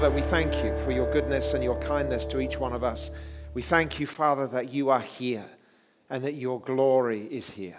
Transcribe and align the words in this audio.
Father, 0.00 0.16
we 0.16 0.22
thank 0.22 0.64
you 0.64 0.74
for 0.78 0.92
your 0.92 1.12
goodness 1.12 1.52
and 1.52 1.62
your 1.62 1.78
kindness 1.82 2.24
to 2.24 2.40
each 2.40 2.58
one 2.58 2.72
of 2.72 2.82
us. 2.82 3.10
We 3.52 3.60
thank 3.60 4.00
you, 4.00 4.06
Father, 4.06 4.46
that 4.46 4.72
you 4.72 4.88
are 4.88 5.02
here 5.02 5.44
and 6.08 6.24
that 6.24 6.36
your 6.36 6.58
glory 6.58 7.28
is 7.30 7.50
here. 7.50 7.76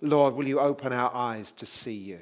Lord, 0.00 0.36
will 0.36 0.46
you 0.46 0.60
open 0.60 0.92
our 0.92 1.12
eyes 1.12 1.50
to 1.50 1.66
see 1.66 1.96
you? 1.96 2.20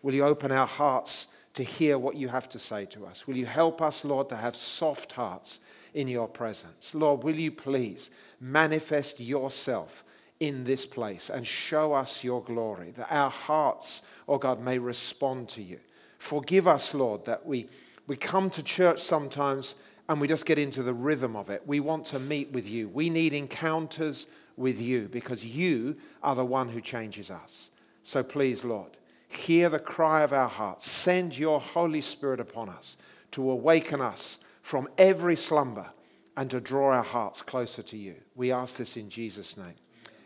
Will 0.00 0.14
you 0.14 0.24
open 0.24 0.50
our 0.50 0.66
hearts 0.66 1.26
to 1.52 1.62
hear 1.62 1.98
what 1.98 2.16
you 2.16 2.28
have 2.28 2.48
to 2.48 2.58
say 2.58 2.86
to 2.86 3.04
us? 3.04 3.26
Will 3.26 3.36
you 3.36 3.44
help 3.44 3.82
us, 3.82 4.06
Lord, 4.06 4.30
to 4.30 4.36
have 4.36 4.56
soft 4.56 5.12
hearts 5.12 5.60
in 5.92 6.08
your 6.08 6.26
presence? 6.26 6.94
Lord, 6.94 7.24
will 7.24 7.36
you 7.36 7.52
please 7.52 8.08
manifest 8.40 9.20
yourself 9.20 10.02
in 10.40 10.64
this 10.64 10.86
place 10.86 11.28
and 11.28 11.46
show 11.46 11.92
us 11.92 12.24
your 12.24 12.42
glory, 12.42 12.92
that 12.92 13.14
our 13.14 13.30
hearts, 13.30 14.00
oh 14.26 14.38
God, 14.38 14.62
may 14.62 14.78
respond 14.78 15.50
to 15.50 15.62
you. 15.62 15.78
Forgive 16.18 16.66
us, 16.66 16.94
Lord, 16.94 17.26
that 17.26 17.44
we, 17.44 17.68
we 18.08 18.16
come 18.16 18.50
to 18.50 18.62
church 18.62 19.00
sometimes 19.00 19.76
and 20.08 20.20
we 20.20 20.26
just 20.26 20.46
get 20.46 20.58
into 20.58 20.82
the 20.82 20.94
rhythm 20.94 21.36
of 21.36 21.50
it. 21.50 21.62
We 21.66 21.78
want 21.78 22.06
to 22.06 22.18
meet 22.18 22.50
with 22.50 22.66
you. 22.66 22.88
We 22.88 23.10
need 23.10 23.34
encounters 23.34 24.26
with 24.56 24.80
you 24.80 25.08
because 25.08 25.44
you 25.44 25.96
are 26.22 26.34
the 26.34 26.44
one 26.44 26.70
who 26.70 26.80
changes 26.80 27.30
us. 27.30 27.68
So 28.02 28.22
please, 28.22 28.64
Lord, 28.64 28.96
hear 29.28 29.68
the 29.68 29.78
cry 29.78 30.22
of 30.22 30.32
our 30.32 30.48
hearts. 30.48 30.90
Send 30.90 31.38
your 31.38 31.60
Holy 31.60 32.00
Spirit 32.00 32.40
upon 32.40 32.70
us 32.70 32.96
to 33.32 33.50
awaken 33.50 34.00
us 34.00 34.38
from 34.62 34.88
every 34.96 35.36
slumber 35.36 35.86
and 36.34 36.50
to 36.50 36.60
draw 36.60 36.92
our 36.92 37.02
hearts 37.02 37.42
closer 37.42 37.82
to 37.82 37.96
you. 37.98 38.14
We 38.34 38.50
ask 38.50 38.78
this 38.78 38.96
in 38.96 39.10
Jesus' 39.10 39.58
name. 39.58 39.74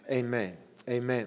Amen. 0.09 0.57
Amen. 0.89 1.27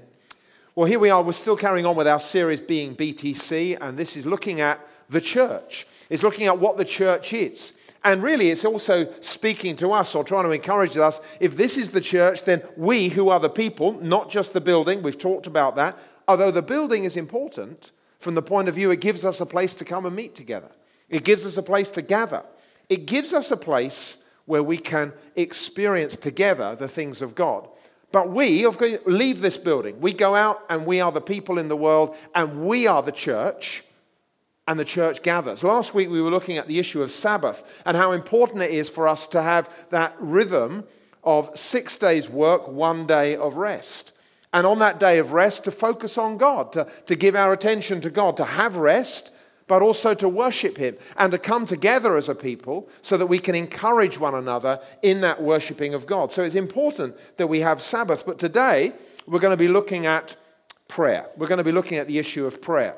Well, 0.73 0.87
here 0.87 0.99
we 0.99 1.09
are. 1.09 1.21
We're 1.21 1.33
still 1.33 1.57
carrying 1.57 1.85
on 1.85 1.95
with 1.95 2.07
our 2.07 2.19
series 2.19 2.61
being 2.61 2.95
BTC, 2.95 3.77
and 3.81 3.97
this 3.97 4.15
is 4.15 4.25
looking 4.25 4.61
at 4.61 4.79
the 5.09 5.21
church. 5.21 5.87
It's 6.09 6.23
looking 6.23 6.47
at 6.47 6.59
what 6.59 6.77
the 6.77 6.85
church 6.85 7.33
is. 7.33 7.73
And 8.03 8.21
really, 8.21 8.51
it's 8.51 8.65
also 8.65 9.11
speaking 9.19 9.75
to 9.77 9.91
us 9.91 10.13
or 10.13 10.23
trying 10.23 10.45
to 10.45 10.51
encourage 10.51 10.95
us. 10.95 11.19
If 11.39 11.57
this 11.57 11.75
is 11.75 11.91
the 11.91 12.01
church, 12.01 12.43
then 12.43 12.61
we 12.77 13.09
who 13.09 13.29
are 13.29 13.39
the 13.39 13.49
people, 13.49 13.93
not 13.99 14.29
just 14.29 14.53
the 14.53 14.61
building, 14.61 15.01
we've 15.01 15.17
talked 15.17 15.47
about 15.47 15.75
that, 15.77 15.97
although 16.27 16.51
the 16.51 16.61
building 16.61 17.03
is 17.03 17.17
important 17.17 17.91
from 18.19 18.35
the 18.35 18.41
point 18.41 18.67
of 18.67 18.75
view 18.75 18.91
it 18.91 19.01
gives 19.01 19.25
us 19.25 19.41
a 19.41 19.45
place 19.45 19.73
to 19.75 19.85
come 19.85 20.05
and 20.05 20.15
meet 20.15 20.35
together, 20.35 20.71
it 21.09 21.23
gives 21.23 21.45
us 21.45 21.57
a 21.57 21.63
place 21.63 21.89
to 21.91 22.01
gather, 22.01 22.43
it 22.89 23.07
gives 23.07 23.33
us 23.33 23.49
a 23.51 23.57
place 23.57 24.23
where 24.45 24.63
we 24.63 24.77
can 24.77 25.11
experience 25.35 26.15
together 26.15 26.75
the 26.75 26.87
things 26.87 27.23
of 27.23 27.33
God. 27.33 27.67
But 28.11 28.29
we 28.29 28.65
leave 29.05 29.41
this 29.41 29.57
building. 29.57 29.99
We 29.99 30.13
go 30.13 30.35
out 30.35 30.63
and 30.69 30.85
we 30.85 31.01
are 31.01 31.11
the 31.11 31.21
people 31.21 31.57
in 31.57 31.67
the 31.67 31.75
world 31.75 32.15
and 32.33 32.65
we 32.65 32.85
are 32.87 33.01
the 33.01 33.11
church 33.11 33.83
and 34.67 34.79
the 34.79 34.85
church 34.85 35.21
gathers. 35.21 35.63
Last 35.63 35.93
week 35.93 36.09
we 36.09 36.21
were 36.21 36.31
looking 36.31 36.57
at 36.57 36.67
the 36.67 36.79
issue 36.79 37.03
of 37.03 37.11
Sabbath 37.11 37.63
and 37.85 37.95
how 37.95 38.11
important 38.11 38.63
it 38.63 38.71
is 38.71 38.89
for 38.89 39.07
us 39.07 39.27
to 39.27 39.41
have 39.41 39.69
that 39.91 40.15
rhythm 40.19 40.85
of 41.23 41.57
six 41.57 41.97
days 41.97 42.29
work, 42.29 42.67
one 42.67 43.05
day 43.05 43.35
of 43.35 43.55
rest. 43.55 44.11
And 44.53 44.65
on 44.65 44.79
that 44.79 44.99
day 44.99 45.17
of 45.17 45.33
rest, 45.33 45.65
to 45.65 45.71
focus 45.71 46.17
on 46.17 46.37
God, 46.37 46.71
to, 46.73 46.87
to 47.07 47.15
give 47.15 47.35
our 47.35 47.51
attention 47.51 47.99
to 48.01 48.09
God, 48.09 48.37
to 48.37 48.45
have 48.45 48.77
rest, 48.77 49.31
but 49.67 49.81
also 49.81 50.13
to 50.13 50.29
worship 50.29 50.77
Him 50.77 50.95
and 51.17 51.31
to 51.31 51.37
come 51.37 51.65
together 51.65 52.15
as 52.15 52.29
a 52.29 52.35
people 52.35 52.87
so 53.01 53.17
that 53.17 53.25
we 53.25 53.39
can 53.39 53.55
encourage 53.55 54.19
one 54.19 54.35
another 54.35 54.79
in 55.01 55.21
that 55.21 55.41
worshiping 55.41 55.93
of 55.93 56.05
God. 56.05 56.31
So 56.31 56.43
it's 56.43 56.55
important 56.55 57.15
that 57.37 57.47
we 57.47 57.59
have 57.61 57.81
Sabbath. 57.81 58.25
But 58.25 58.39
today, 58.39 58.93
we're 59.27 59.39
going 59.39 59.51
to 59.51 59.57
be 59.57 59.67
looking 59.67 60.05
at 60.05 60.35
prayer. 60.87 61.27
We're 61.35 61.47
going 61.47 61.57
to 61.57 61.63
be 61.63 61.71
looking 61.71 61.97
at 61.97 62.07
the 62.07 62.19
issue 62.19 62.45
of 62.45 62.61
prayer. 62.61 62.95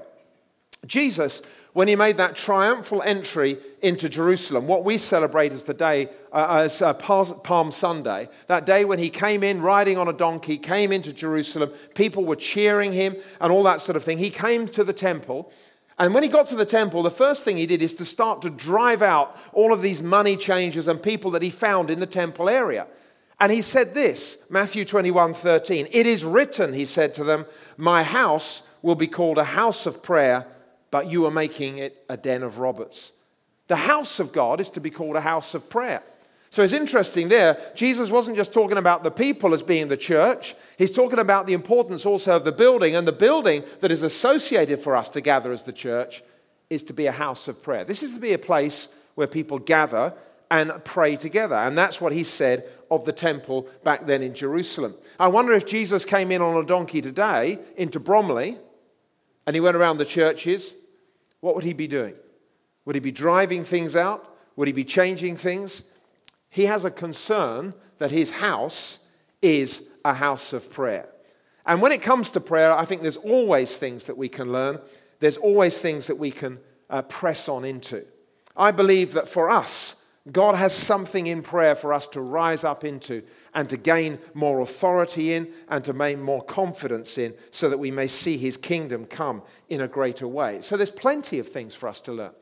Jesus 0.86 1.42
when 1.78 1.88
he 1.88 1.96
made 1.96 2.18
that 2.18 2.36
triumphal 2.36 3.04
entry 3.04 3.56
into 3.84 4.10
Jerusalem, 4.10 4.66
what 4.66 4.84
we 4.84 4.98
celebrate 4.98 5.52
as 5.52 5.62
the 5.62 5.76
day, 5.76 6.10
uh, 6.34 6.64
as 6.64 6.82
uh, 6.82 6.92
Palm 6.96 7.72
Sunday, 7.72 8.30
that 8.48 8.66
day 8.66 8.84
when 8.84 8.98
he 8.98 9.12
came 9.12 9.44
in 9.44 9.62
riding 9.62 9.96
on 9.96 10.08
a 10.08 10.14
donkey, 10.14 10.58
came 10.58 10.92
into 10.92 11.14
Jerusalem, 11.14 11.70
people 11.94 12.26
were 12.26 12.36
cheering 12.36 12.94
him 12.94 13.16
and 13.40 13.54
all 13.54 13.62
that 13.62 13.80
sort 13.82 13.96
of 13.96 14.04
thing. 14.04 14.18
He 14.18 14.32
came 14.32 14.68
to 14.70 14.84
the 14.84 14.92
temple. 14.92 15.52
And 16.00 16.16
when 16.16 16.24
he 16.24 16.30
got 16.30 16.48
to 16.48 16.56
the 16.56 16.66
temple, 16.66 17.04
the 17.04 17.12
first 17.12 17.46
thing 17.46 17.58
he 17.58 17.68
did 17.68 17.84
is 17.84 17.94
to 17.94 18.06
start 18.06 18.42
to 18.42 18.50
drive 18.50 19.04
out 19.04 19.38
all 19.54 19.72
of 19.72 19.84
these 19.84 20.02
money 20.02 20.36
changers 20.36 20.88
and 20.88 21.00
people 21.00 21.30
that 21.30 21.44
he 21.44 21.52
found 21.52 21.92
in 21.92 22.00
the 22.00 22.08
temple 22.08 22.50
area. 22.50 22.88
And 23.40 23.52
he 23.52 23.62
said 23.62 23.94
this, 23.94 24.44
Matthew 24.50 24.84
21 24.84 25.36
13. 25.36 25.90
It 25.92 26.08
is 26.08 26.26
written, 26.26 26.74
he 26.74 26.86
said 26.86 27.14
to 27.14 27.24
them, 27.24 27.46
My 27.78 28.02
house 28.02 28.64
will 28.82 28.96
be 28.96 29.06
called 29.06 29.38
a 29.38 29.44
house 29.44 29.86
of 29.86 30.02
prayer 30.02 30.48
but 30.92 31.08
you 31.08 31.26
are 31.26 31.32
making 31.32 31.78
it 31.78 32.04
a 32.10 32.18
den 32.18 32.44
of 32.44 32.60
robbers. 32.60 33.12
The 33.68 33.76
house 33.76 34.20
of 34.20 34.32
God 34.32 34.62
is 34.62 34.70
to 34.72 34.80
be 34.80 34.90
called 34.90 35.16
a 35.16 35.22
house 35.22 35.54
of 35.54 35.70
prayer. 35.70 36.02
So 36.50 36.64
it's 36.64 36.74
interesting 36.74 37.28
there, 37.28 37.60
Jesus 37.76 38.10
wasn't 38.10 38.38
just 38.38 38.54
talking 38.54 38.78
about 38.78 39.04
the 39.04 39.12
people 39.12 39.54
as 39.54 39.62
being 39.62 39.90
the 39.90 39.98
church, 39.98 40.56
he's 40.78 40.92
talking 40.92 41.20
about 41.20 41.46
the 41.46 41.54
importance 41.54 42.06
also 42.06 42.38
of 42.38 42.46
the 42.46 42.54
building, 42.54 42.96
and 42.96 43.08
the 43.08 43.12
building 43.12 43.64
that 43.82 43.92
is 43.92 44.02
associated 44.02 44.80
for 44.80 44.96
us 44.96 45.10
to 45.10 45.22
gather 45.22 45.52
as 45.52 45.64
the 45.64 45.74
church 45.74 46.24
is 46.70 46.84
to 46.84 46.94
be 46.94 47.06
a 47.06 47.12
house 47.12 47.48
of 47.48 47.62
prayer. 47.62 47.84
This 47.84 48.02
is 48.02 48.14
to 48.14 48.20
be 48.20 48.34
a 48.34 48.40
place 48.40 48.88
where 49.16 49.28
people 49.28 49.60
gather 49.60 50.14
and 50.50 50.84
pray 50.86 51.16
together. 51.16 51.56
And 51.56 51.78
that's 51.78 52.00
what 52.00 52.14
he 52.14 52.24
said 52.24 52.64
of 52.90 53.06
the 53.06 53.12
temple 53.12 53.68
back 53.84 54.06
then 54.06 54.22
in 54.22 54.34
Jerusalem. 54.34 54.96
I 55.20 55.28
wonder 55.28 55.54
if 55.54 55.66
Jesus 55.66 56.06
came 56.06 56.32
in 56.32 56.42
on 56.42 56.64
a 56.64 56.66
donkey 56.66 57.02
today 57.02 57.60
into 57.76 58.00
Bromley 58.00 58.58
and 59.46 59.56
he 59.56 59.60
went 59.60 59.76
around 59.76 59.98
the 59.98 60.06
churches, 60.06 60.76
what 61.42 61.56
would 61.56 61.64
he 61.64 61.74
be 61.74 61.88
doing? 61.88 62.16
Would 62.86 62.96
he 62.96 63.00
be 63.00 63.12
driving 63.12 63.64
things 63.64 63.96
out? 63.96 64.38
Would 64.56 64.68
he 64.68 64.74
be 64.74 64.84
changing 64.84 65.38
things? 65.38 65.84
He 66.50 66.66
has 66.66 66.86
a 66.86 66.92
concern 66.92 67.74
that 67.98 68.12
his 68.12 68.32
house 68.32 69.00
is 69.42 69.84
a 70.04 70.14
house 70.14 70.54
of 70.54 70.72
prayer. 70.72 71.10
And 71.66 71.82
when 71.82 71.92
it 71.92 72.02
comes 72.02 72.30
to 72.32 72.40
prayer, 72.40 72.72
I 72.72 72.86
think 72.86 73.02
there's 73.02 73.18
always 73.18 73.76
things 73.76 74.06
that 74.06 74.18
we 74.18 74.30
can 74.30 74.52
learn. 74.52 74.80
There's 75.20 75.38
always 75.38 75.80
things 75.80 76.08
that 76.08 76.18
we 76.18 76.32
can 76.32 76.60
uh, 76.90 77.02
press 77.04 77.50
on 77.50 77.66
into. 77.66 78.06
I 78.56 78.72
believe 78.72 79.14
that 79.14 79.28
for 79.28 79.50
us, 79.50 79.97
God 80.32 80.56
has 80.56 80.74
something 80.74 81.28
in 81.28 81.42
prayer 81.42 81.76
for 81.76 81.94
us 81.94 82.08
to 82.08 82.22
rise 82.22 82.64
up 82.64 82.84
into 82.84 83.24
and 83.54 83.70
to 83.70 83.78
gain 83.78 84.20
more 84.34 84.60
authority 84.60 85.34
in 85.34 85.48
and 85.70 85.84
to 85.86 85.94
gain 85.94 86.22
more 86.22 86.44
confidence 86.44 87.18
in 87.18 87.34
so 87.52 87.70
that 87.70 87.78
we 87.78 87.92
may 87.92 88.08
see 88.08 88.38
his 88.38 88.58
kingdom 88.58 89.06
come 89.06 89.42
in 89.70 89.82
a 89.82 89.88
greater 89.88 90.28
way. 90.28 90.60
So 90.62 90.76
there's 90.76 90.92
plenty 90.92 91.40
of 91.40 91.48
things 91.48 91.74
for 91.74 91.88
us 91.88 92.02
to 92.02 92.14
learn. 92.14 92.34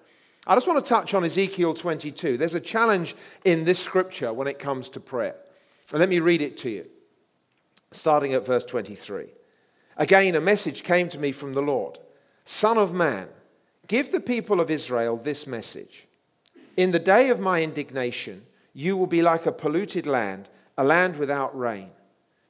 I 0.47 0.55
just 0.55 0.67
want 0.67 0.83
to 0.83 0.87
touch 0.87 1.13
on 1.13 1.23
Ezekiel 1.25 1.73
22. 1.73 2.37
There's 2.37 2.53
a 2.53 2.59
challenge 2.59 3.15
in 3.43 3.65
this 3.65 3.79
scripture 3.79 4.31
when 4.31 4.47
it 4.47 4.59
comes 4.59 4.89
to 4.89 4.99
prayer. 4.99 5.35
And 5.91 5.99
let 5.99 6.09
me 6.09 6.19
read 6.19 6.41
it 6.41 6.57
to 6.59 6.69
you, 6.69 6.85
starting 7.91 8.33
at 8.33 8.45
verse 8.45 8.63
23. 8.63 9.27
Again, 9.97 10.35
a 10.35 10.41
message 10.41 10.83
came 10.83 11.09
to 11.09 11.19
me 11.19 11.31
from 11.31 11.53
the 11.53 11.61
Lord 11.61 11.99
Son 12.47 12.77
of 12.77 12.93
man, 12.93 13.27
give 13.87 14.11
the 14.11 14.19
people 14.19 14.59
of 14.59 14.69
Israel 14.69 15.17
this 15.17 15.47
message. 15.47 16.07
In 16.77 16.91
the 16.91 16.99
day 16.99 17.29
of 17.29 17.39
my 17.39 17.61
indignation, 17.61 18.45
you 18.73 18.97
will 18.97 19.07
be 19.07 19.21
like 19.21 19.45
a 19.45 19.51
polluted 19.51 20.05
land 20.05 20.49
a 20.77 20.83
land 20.83 21.15
without 21.15 21.57
rain. 21.57 21.89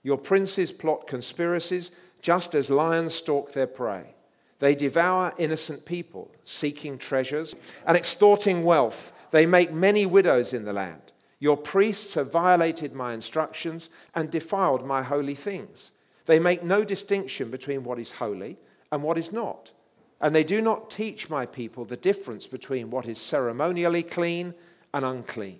Your 0.04 0.18
princes 0.18 0.72
plot 0.72 1.08
conspiracies, 1.08 1.92
just 2.22 2.56
as 2.56 2.70
lions 2.70 3.14
stalk 3.14 3.54
their 3.54 3.68
prey. 3.68 4.16
They 4.60 4.76
devour 4.76 5.34
innocent 5.38 5.86
people, 5.86 6.32
seeking 6.44 6.98
treasures 6.98 7.56
and 7.86 7.98
extorting 7.98 8.64
wealth. 8.64 9.14
They 9.32 9.46
make 9.46 9.72
many 9.72 10.06
widows 10.06 10.54
in 10.54 10.66
the 10.66 10.74
land. 10.74 11.12
Your 11.40 11.58
priests 11.58 12.14
have 12.14 12.32
violated 12.32 12.94
my 12.94 13.14
instructions 13.14 13.90
and 14.16 14.32
defiled 14.32 14.86
my 14.86 15.04
holy 15.04 15.36
things. 15.36 15.92
They 16.26 16.40
make 16.40 16.64
no 16.64 16.84
distinction 16.84 17.52
between 17.52 17.84
what 17.84 18.00
is 18.00 18.14
holy 18.14 18.58
and 18.92 19.04
what 19.04 19.18
is 19.18 19.32
not. 19.32 19.72
And 20.22 20.34
they 20.34 20.44
do 20.44 20.62
not 20.62 20.90
teach 20.90 21.30
my 21.30 21.46
people 21.46 21.86
the 21.86 21.98
difference 21.98 22.48
between 22.48 22.90
what 22.90 23.08
is 23.08 23.20
ceremonially 23.20 24.04
clean 24.04 24.54
and 24.94 25.04
unclean. 25.06 25.60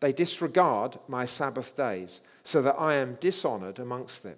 They 0.00 0.12
disregard 0.12 0.98
my 1.08 1.24
Sabbath 1.24 1.76
days, 1.76 2.20
so 2.42 2.62
that 2.62 2.76
I 2.78 2.94
am 2.94 3.18
dishonored 3.20 3.78
amongst 3.78 4.22
them. 4.22 4.36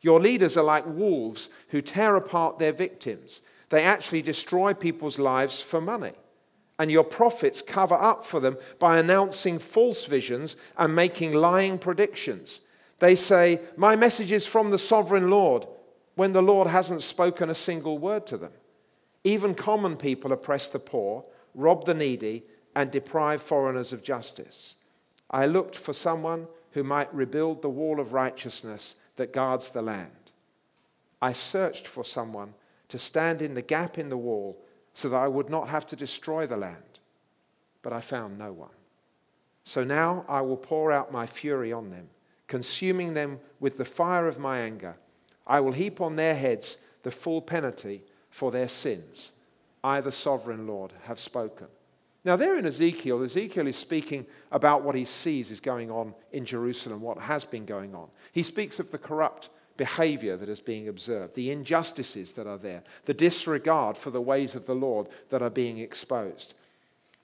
Your 0.00 0.20
leaders 0.20 0.56
are 0.56 0.64
like 0.64 0.86
wolves 0.86 1.48
who 1.68 1.80
tear 1.80 2.16
apart 2.16 2.58
their 2.58 2.72
victims. 2.72 3.42
They 3.68 3.82
actually 3.82 4.22
destroy 4.22 4.72
people's 4.72 5.18
lives 5.18 5.60
for 5.60 5.80
money. 5.80 6.14
and 6.78 6.90
your 6.90 7.04
prophets 7.04 7.62
cover 7.62 7.94
up 7.94 8.24
for 8.24 8.40
them 8.40 8.56
by 8.78 8.98
announcing 8.98 9.58
false 9.58 10.04
visions 10.04 10.56
and 10.76 10.94
making 10.94 11.32
lying 11.32 11.78
predictions. 11.78 12.60
They 12.98 13.14
say, 13.14 13.60
My 13.76 13.96
message 13.96 14.32
is 14.32 14.46
from 14.46 14.70
the 14.70 14.78
sovereign 14.78 15.30
Lord, 15.30 15.66
when 16.14 16.32
the 16.32 16.42
Lord 16.42 16.68
hasn't 16.68 17.02
spoken 17.02 17.50
a 17.50 17.54
single 17.54 17.98
word 17.98 18.26
to 18.28 18.36
them. 18.36 18.52
Even 19.26 19.56
common 19.56 19.96
people 19.96 20.32
oppress 20.32 20.68
the 20.68 20.78
poor, 20.78 21.24
rob 21.52 21.84
the 21.84 21.94
needy, 21.94 22.44
and 22.76 22.92
deprive 22.92 23.42
foreigners 23.42 23.92
of 23.92 24.00
justice. 24.00 24.76
I 25.28 25.46
looked 25.46 25.74
for 25.74 25.92
someone 25.92 26.46
who 26.74 26.84
might 26.84 27.12
rebuild 27.12 27.60
the 27.60 27.68
wall 27.68 27.98
of 27.98 28.12
righteousness 28.12 28.94
that 29.16 29.32
guards 29.32 29.70
the 29.70 29.82
land. 29.82 30.30
I 31.20 31.32
searched 31.32 31.88
for 31.88 32.04
someone 32.04 32.54
to 32.86 32.98
stand 32.98 33.42
in 33.42 33.54
the 33.54 33.62
gap 33.62 33.98
in 33.98 34.10
the 34.10 34.16
wall 34.16 34.62
so 34.94 35.08
that 35.08 35.16
I 35.16 35.26
would 35.26 35.50
not 35.50 35.70
have 35.70 35.88
to 35.88 35.96
destroy 35.96 36.46
the 36.46 36.56
land. 36.56 37.00
But 37.82 37.92
I 37.92 38.02
found 38.02 38.38
no 38.38 38.52
one. 38.52 38.76
So 39.64 39.82
now 39.82 40.24
I 40.28 40.40
will 40.42 40.56
pour 40.56 40.92
out 40.92 41.10
my 41.10 41.26
fury 41.26 41.72
on 41.72 41.90
them, 41.90 42.10
consuming 42.46 43.14
them 43.14 43.40
with 43.58 43.76
the 43.76 43.84
fire 43.84 44.28
of 44.28 44.38
my 44.38 44.60
anger. 44.60 44.94
I 45.48 45.58
will 45.58 45.72
heap 45.72 46.00
on 46.00 46.14
their 46.14 46.36
heads 46.36 46.78
the 47.02 47.10
full 47.10 47.42
penalty 47.42 48.04
for 48.36 48.50
their 48.50 48.68
sins. 48.68 49.32
I, 49.82 50.02
the 50.02 50.12
sovereign 50.12 50.66
Lord, 50.66 50.92
have 51.04 51.18
spoken. 51.18 51.68
Now, 52.22 52.36
there 52.36 52.58
in 52.58 52.66
Ezekiel, 52.66 53.22
Ezekiel 53.22 53.66
is 53.66 53.78
speaking 53.78 54.26
about 54.52 54.82
what 54.82 54.94
he 54.94 55.06
sees 55.06 55.50
is 55.50 55.58
going 55.58 55.90
on 55.90 56.12
in 56.32 56.44
Jerusalem, 56.44 57.00
what 57.00 57.16
has 57.16 57.46
been 57.46 57.64
going 57.64 57.94
on. 57.94 58.08
He 58.32 58.42
speaks 58.42 58.78
of 58.78 58.90
the 58.90 58.98
corrupt 58.98 59.48
behavior 59.78 60.36
that 60.36 60.50
is 60.50 60.60
being 60.60 60.86
observed, 60.86 61.34
the 61.34 61.50
injustices 61.50 62.32
that 62.32 62.46
are 62.46 62.58
there, 62.58 62.82
the 63.06 63.14
disregard 63.14 63.96
for 63.96 64.10
the 64.10 64.20
ways 64.20 64.54
of 64.54 64.66
the 64.66 64.74
Lord 64.74 65.06
that 65.30 65.40
are 65.40 65.48
being 65.48 65.78
exposed. 65.78 66.52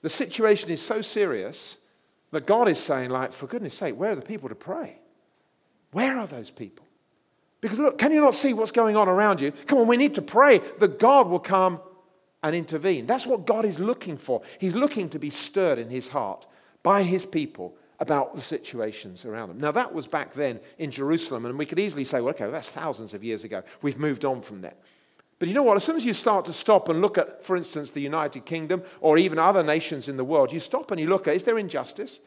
The 0.01 0.09
situation 0.09 0.71
is 0.71 0.81
so 0.81 1.03
serious 1.03 1.77
that 2.31 2.47
God 2.47 2.67
is 2.67 2.79
saying, 2.79 3.11
like, 3.11 3.33
for 3.33 3.45
goodness 3.45 3.75
sake, 3.75 3.99
where 3.99 4.13
are 4.13 4.15
the 4.15 4.23
people 4.23 4.49
to 4.49 4.55
pray? 4.55 4.97
Where 5.91 6.17
are 6.17 6.25
those 6.25 6.49
people? 6.49 6.87
Because 7.63 7.79
look, 7.79 7.97
can 7.97 8.11
you 8.11 8.19
not 8.19 8.33
see 8.33 8.53
what's 8.53 8.73
going 8.73 8.97
on 8.97 9.07
around 9.07 9.39
you? 9.39 9.53
Come 9.67 9.79
on, 9.79 9.87
we 9.87 9.95
need 9.95 10.15
to 10.15 10.21
pray 10.21 10.59
that 10.79 10.99
God 10.99 11.29
will 11.29 11.39
come 11.39 11.79
and 12.43 12.53
intervene. 12.53 13.05
That's 13.05 13.25
what 13.25 13.45
God 13.45 13.63
is 13.63 13.79
looking 13.79 14.17
for. 14.17 14.41
He's 14.59 14.75
looking 14.75 15.07
to 15.11 15.17
be 15.17 15.29
stirred 15.29 15.79
in 15.79 15.89
his 15.89 16.09
heart 16.09 16.45
by 16.83 17.03
his 17.03 17.25
people 17.25 17.77
about 18.01 18.35
the 18.35 18.41
situations 18.41 19.23
around 19.23 19.47
them. 19.47 19.59
Now, 19.61 19.71
that 19.71 19.93
was 19.93 20.07
back 20.07 20.33
then 20.33 20.59
in 20.77 20.91
Jerusalem, 20.91 21.45
and 21.45 21.57
we 21.57 21.65
could 21.65 21.79
easily 21.79 22.03
say, 22.03 22.19
well, 22.19 22.33
okay, 22.33 22.49
that's 22.51 22.69
thousands 22.69 23.13
of 23.13 23.23
years 23.23 23.45
ago. 23.45 23.63
We've 23.81 23.97
moved 23.97 24.25
on 24.25 24.41
from 24.41 24.59
that. 24.59 24.77
But 25.39 25.47
you 25.47 25.53
know 25.53 25.63
what? 25.63 25.77
As 25.77 25.85
soon 25.85 25.95
as 25.95 26.03
you 26.03 26.13
start 26.13 26.43
to 26.45 26.53
stop 26.53 26.89
and 26.89 26.99
look 26.99 27.17
at, 27.17 27.45
for 27.45 27.55
instance, 27.55 27.91
the 27.91 28.01
United 28.01 28.45
Kingdom 28.45 28.83
or 28.99 29.17
even 29.17 29.39
other 29.39 29.63
nations 29.63 30.09
in 30.09 30.17
the 30.17 30.25
world, 30.25 30.51
you 30.51 30.59
stop 30.59 30.91
and 30.91 30.99
you 30.99 31.07
look 31.07 31.29
at 31.29 31.35
is 31.37 31.45
there 31.45 31.57
injustice? 31.57 32.19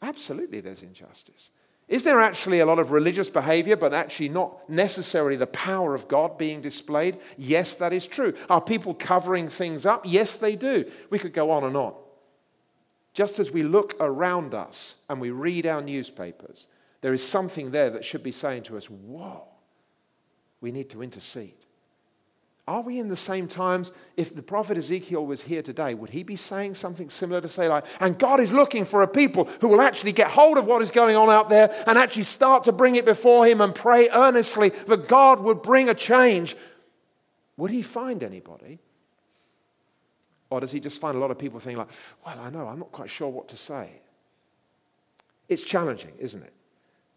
Absolutely, 0.00 0.60
there's 0.60 0.84
injustice. 0.84 1.50
Is 1.88 2.02
there 2.02 2.20
actually 2.20 2.60
a 2.60 2.66
lot 2.66 2.78
of 2.78 2.90
religious 2.90 3.30
behavior, 3.30 3.74
but 3.74 3.94
actually 3.94 4.28
not 4.28 4.68
necessarily 4.68 5.36
the 5.36 5.46
power 5.46 5.94
of 5.94 6.06
God 6.06 6.36
being 6.36 6.60
displayed? 6.60 7.18
Yes, 7.38 7.74
that 7.76 7.94
is 7.94 8.06
true. 8.06 8.34
Are 8.50 8.60
people 8.60 8.92
covering 8.92 9.48
things 9.48 9.86
up? 9.86 10.02
Yes, 10.04 10.36
they 10.36 10.54
do. 10.54 10.90
We 11.08 11.18
could 11.18 11.32
go 11.32 11.50
on 11.50 11.64
and 11.64 11.76
on. 11.76 11.94
Just 13.14 13.38
as 13.38 13.50
we 13.50 13.62
look 13.62 13.96
around 14.00 14.54
us 14.54 14.96
and 15.08 15.18
we 15.18 15.30
read 15.30 15.66
our 15.66 15.80
newspapers, 15.80 16.66
there 17.00 17.14
is 17.14 17.26
something 17.26 17.70
there 17.70 17.90
that 17.90 18.04
should 18.04 18.22
be 18.22 18.32
saying 18.32 18.64
to 18.64 18.76
us, 18.76 18.90
Whoa, 18.90 19.44
we 20.60 20.70
need 20.70 20.90
to 20.90 21.02
intercede. 21.02 21.57
Are 22.68 22.82
we 22.82 22.98
in 22.98 23.08
the 23.08 23.16
same 23.16 23.48
times? 23.48 23.92
If 24.18 24.36
the 24.36 24.42
prophet 24.42 24.76
Ezekiel 24.76 25.24
was 25.24 25.40
here 25.40 25.62
today, 25.62 25.94
would 25.94 26.10
he 26.10 26.22
be 26.22 26.36
saying 26.36 26.74
something 26.74 27.08
similar 27.08 27.40
to 27.40 27.48
say, 27.48 27.66
like, 27.66 27.86
and 27.98 28.18
God 28.18 28.40
is 28.40 28.52
looking 28.52 28.84
for 28.84 29.00
a 29.00 29.08
people 29.08 29.46
who 29.62 29.68
will 29.68 29.80
actually 29.80 30.12
get 30.12 30.28
hold 30.28 30.58
of 30.58 30.66
what 30.66 30.82
is 30.82 30.90
going 30.90 31.16
on 31.16 31.30
out 31.30 31.48
there 31.48 31.74
and 31.86 31.96
actually 31.96 32.24
start 32.24 32.64
to 32.64 32.72
bring 32.72 32.96
it 32.96 33.06
before 33.06 33.46
him 33.46 33.62
and 33.62 33.74
pray 33.74 34.10
earnestly 34.10 34.68
that 34.86 35.08
God 35.08 35.40
would 35.40 35.62
bring 35.62 35.88
a 35.88 35.94
change? 35.94 36.56
Would 37.56 37.70
he 37.70 37.80
find 37.80 38.22
anybody? 38.22 38.80
Or 40.50 40.60
does 40.60 40.70
he 40.70 40.78
just 40.78 41.00
find 41.00 41.16
a 41.16 41.20
lot 41.20 41.30
of 41.30 41.38
people 41.38 41.60
thinking, 41.60 41.78
like, 41.78 41.90
well, 42.26 42.38
I 42.38 42.50
know, 42.50 42.68
I'm 42.68 42.80
not 42.80 42.92
quite 42.92 43.08
sure 43.08 43.30
what 43.30 43.48
to 43.48 43.56
say? 43.56 43.88
It's 45.48 45.64
challenging, 45.64 46.12
isn't 46.18 46.42
it? 46.42 46.52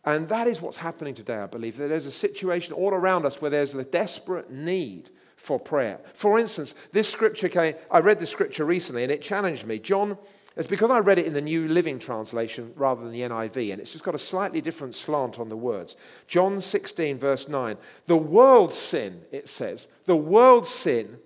And 0.05 0.29
that 0.29 0.47
is 0.47 0.61
what's 0.61 0.77
happening 0.77 1.13
today, 1.13 1.35
I 1.35 1.47
believe. 1.47 1.75
There's 1.75 2.05
a 2.05 2.11
situation 2.11 2.73
all 2.73 2.91
around 2.91 3.25
us 3.25 3.41
where 3.41 3.51
there's 3.51 3.75
a 3.75 3.83
desperate 3.83 4.49
need 4.49 5.09
for 5.41 5.59
prayer. 5.59 5.99
For 6.13 6.37
instance, 6.37 6.75
this 6.91 7.09
scripture 7.09 7.49
came, 7.49 7.73
I 7.89 7.99
read 7.99 8.19
this 8.19 8.29
scripture 8.29 8.63
recently 8.63 9.01
and 9.01 9.11
it 9.11 9.23
challenged 9.23 9.65
me. 9.65 9.79
John, 9.79 10.15
it's 10.55 10.67
because 10.67 10.91
I 10.91 10.99
read 10.99 11.17
it 11.17 11.25
in 11.25 11.33
the 11.33 11.41
New 11.41 11.67
Living 11.67 11.97
Translation 11.97 12.73
rather 12.75 13.01
than 13.01 13.11
the 13.11 13.21
NIV, 13.21 13.71
and 13.71 13.81
it's 13.81 13.91
just 13.91 14.03
got 14.03 14.13
a 14.13 14.19
slightly 14.19 14.61
different 14.61 14.93
slant 14.93 15.39
on 15.39 15.49
the 15.49 15.57
words. 15.57 15.95
John 16.27 16.61
16, 16.61 17.17
verse 17.17 17.49
9. 17.49 17.77
The 18.05 18.17
world's 18.17 18.77
sin, 18.77 19.23
it 19.31 19.49
says, 19.49 19.87
the 20.05 20.15
world's 20.15 20.69
sin 20.69 21.17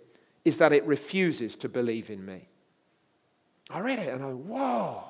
is 0.45 0.59
that 0.59 0.71
it 0.71 0.85
refuses 0.85 1.57
to 1.57 1.68
believe 1.68 2.09
in 2.09 2.25
me. 2.25 2.47
I 3.69 3.81
read 3.81 4.00
it 4.00 4.13
and 4.13 4.23
I, 4.23 4.29
whoa. 4.29 5.03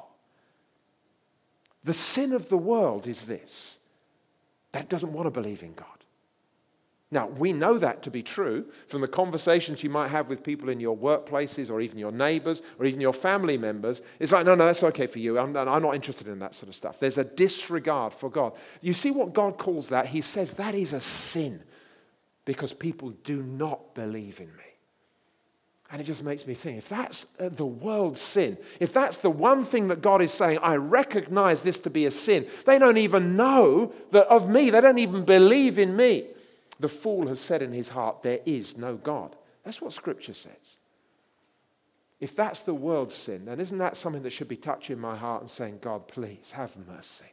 The 1.84 1.94
sin 1.94 2.34
of 2.34 2.50
the 2.50 2.58
world 2.58 3.06
is 3.06 3.26
this 3.26 3.78
that 4.72 4.90
doesn't 4.90 5.14
want 5.14 5.28
to 5.28 5.32
believe 5.32 5.62
in 5.62 5.74
God. 5.74 5.95
Now, 7.16 7.28
we 7.28 7.54
know 7.54 7.78
that 7.78 8.04
to 8.04 8.12
be 8.12 8.22
true 8.22 8.66
from 8.90 9.00
the 9.00 9.08
conversations 9.08 9.82
you 9.82 9.90
might 9.90 10.10
have 10.10 10.28
with 10.28 10.44
people 10.44 10.68
in 10.68 10.82
your 10.82 10.98
workplaces 10.98 11.72
or 11.72 11.80
even 11.80 11.98
your 11.98 12.12
neighbors 12.12 12.62
or 12.78 12.86
even 12.86 13.00
your 13.00 13.14
family 13.14 13.58
members. 13.58 14.02
It's 14.20 14.34
like, 14.34 14.46
no, 14.46 14.54
no, 14.54 14.66
that's 14.66 14.84
okay 14.84 15.08
for 15.08 15.20
you. 15.20 15.40
I'm, 15.40 15.56
I'm 15.56 15.82
not 15.82 15.96
interested 15.96 16.28
in 16.28 16.40
that 16.40 16.54
sort 16.54 16.68
of 16.68 16.76
stuff. 16.76 17.00
There's 17.00 17.18
a 17.18 17.24
disregard 17.24 18.14
for 18.14 18.30
God. 18.30 18.52
You 18.82 18.92
see 18.92 19.12
what 19.12 19.32
God 19.32 19.58
calls 19.58 19.88
that? 19.90 20.08
He 20.08 20.20
says 20.20 20.56
that 20.56 20.76
is 20.76 20.92
a 20.92 21.00
sin 21.00 21.64
because 22.44 22.74
people 22.74 23.12
do 23.24 23.42
not 23.42 23.96
believe 23.96 24.42
in 24.42 24.48
me. 24.48 24.64
And 25.90 26.02
it 26.02 26.04
just 26.04 26.22
makes 26.22 26.46
me 26.46 26.54
think 26.54 26.80
if 26.80 26.90
that's 26.90 27.28
uh, 27.40 27.48
the 27.48 27.66
world's 27.66 28.20
sin, 28.20 28.58
if 28.82 28.92
that's 28.92 29.20
the 29.20 29.30
one 29.30 29.64
thing 29.64 29.88
that 29.88 30.02
God 30.02 30.22
is 30.22 30.34
saying, 30.34 30.60
I 30.62 30.76
recognize 30.76 31.62
this 31.62 31.80
to 31.80 31.90
be 31.90 32.08
a 32.08 32.12
sin, 32.12 32.46
they 32.66 32.78
don't 32.78 32.98
even 32.98 33.38
know 33.38 33.94
that 34.12 34.28
of 34.28 34.50
me, 34.50 34.70
they 34.70 34.82
don't 34.82 34.98
even 34.98 35.24
believe 35.24 35.80
in 35.80 35.96
me. 35.96 36.26
The 36.80 36.90
fool 36.90 37.28
has 37.28 37.40
said 37.40 37.62
in 37.62 37.72
his 37.72 37.90
heart, 37.90 38.22
There 38.22 38.40
is 38.46 38.78
no 38.78 38.96
God. 38.96 39.36
That's 39.64 39.82
what 39.82 39.94
Scripture 39.94 40.34
says. 40.34 40.78
If 42.20 42.36
that's 42.36 42.62
the 42.62 42.74
world's 42.74 43.14
sin, 43.14 43.46
then 43.46 43.60
isn't 43.60 43.78
that 43.78 43.98
something 43.98 44.24
that 44.24 44.32
should 44.32 44.48
be 44.48 44.56
touching 44.56 45.00
my 45.00 45.16
heart 45.16 45.42
and 45.42 45.50
saying, 45.50 45.80
God, 45.82 46.08
please 46.08 46.52
have 46.52 46.76
mercy? 46.88 47.26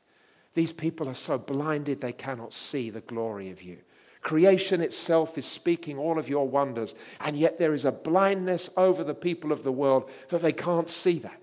These 0.54 0.72
people 0.72 1.08
are 1.08 1.14
so 1.14 1.38
blinded 1.38 2.00
they 2.00 2.12
cannot 2.12 2.52
see 2.52 2.90
the 2.90 3.00
glory 3.00 3.50
of 3.50 3.62
you. 3.62 3.78
Creation 4.22 4.80
itself 4.80 5.36
is 5.36 5.46
speaking 5.46 5.98
all 5.98 6.18
of 6.18 6.28
your 6.28 6.48
wonders, 6.48 6.94
and 7.20 7.36
yet 7.36 7.58
there 7.58 7.74
is 7.74 7.84
a 7.84 7.92
blindness 7.92 8.70
over 8.76 9.02
the 9.02 9.14
people 9.14 9.50
of 9.50 9.62
the 9.62 9.72
world 9.72 10.10
that 10.28 10.42
they 10.42 10.52
can't 10.52 10.88
see 10.88 11.18
that. 11.18 11.40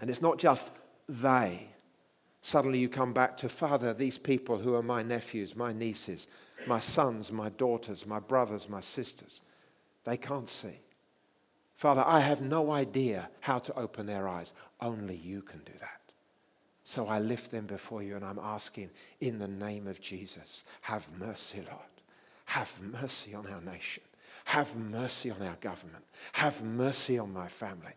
And 0.00 0.08
it's 0.10 0.22
not 0.22 0.38
just 0.38 0.70
they. 1.08 1.68
Suddenly 2.40 2.78
you 2.78 2.88
come 2.88 3.12
back 3.12 3.36
to, 3.38 3.48
Father, 3.48 3.92
these 3.92 4.18
people 4.18 4.58
who 4.58 4.74
are 4.74 4.82
my 4.82 5.02
nephews, 5.02 5.56
my 5.56 5.72
nieces, 5.72 6.26
my 6.66 6.78
sons, 6.78 7.32
my 7.32 7.48
daughters, 7.50 8.06
my 8.06 8.20
brothers, 8.20 8.68
my 8.68 8.80
sisters, 8.80 9.40
they 10.04 10.16
can't 10.16 10.48
see. 10.48 10.80
Father, 11.76 12.04
I 12.06 12.20
have 12.20 12.40
no 12.40 12.70
idea 12.70 13.28
how 13.40 13.58
to 13.58 13.76
open 13.78 14.06
their 14.06 14.28
eyes. 14.28 14.52
Only 14.80 15.16
you 15.16 15.42
can 15.42 15.60
do 15.60 15.72
that. 15.80 16.00
So 16.84 17.06
I 17.06 17.20
lift 17.20 17.50
them 17.50 17.66
before 17.66 18.02
you 18.02 18.16
and 18.16 18.24
I'm 18.24 18.38
asking, 18.38 18.90
in 19.20 19.38
the 19.38 19.48
name 19.48 19.86
of 19.86 20.00
Jesus, 20.00 20.64
have 20.82 21.08
mercy, 21.18 21.58
Lord. 21.58 21.80
Have 22.46 22.74
mercy 22.80 23.34
on 23.34 23.46
our 23.46 23.60
nation. 23.60 24.02
Have 24.44 24.76
mercy 24.76 25.30
on 25.30 25.40
our 25.42 25.56
government. 25.60 26.04
Have 26.32 26.62
mercy 26.62 27.18
on 27.18 27.32
my 27.32 27.48
family. 27.48 27.92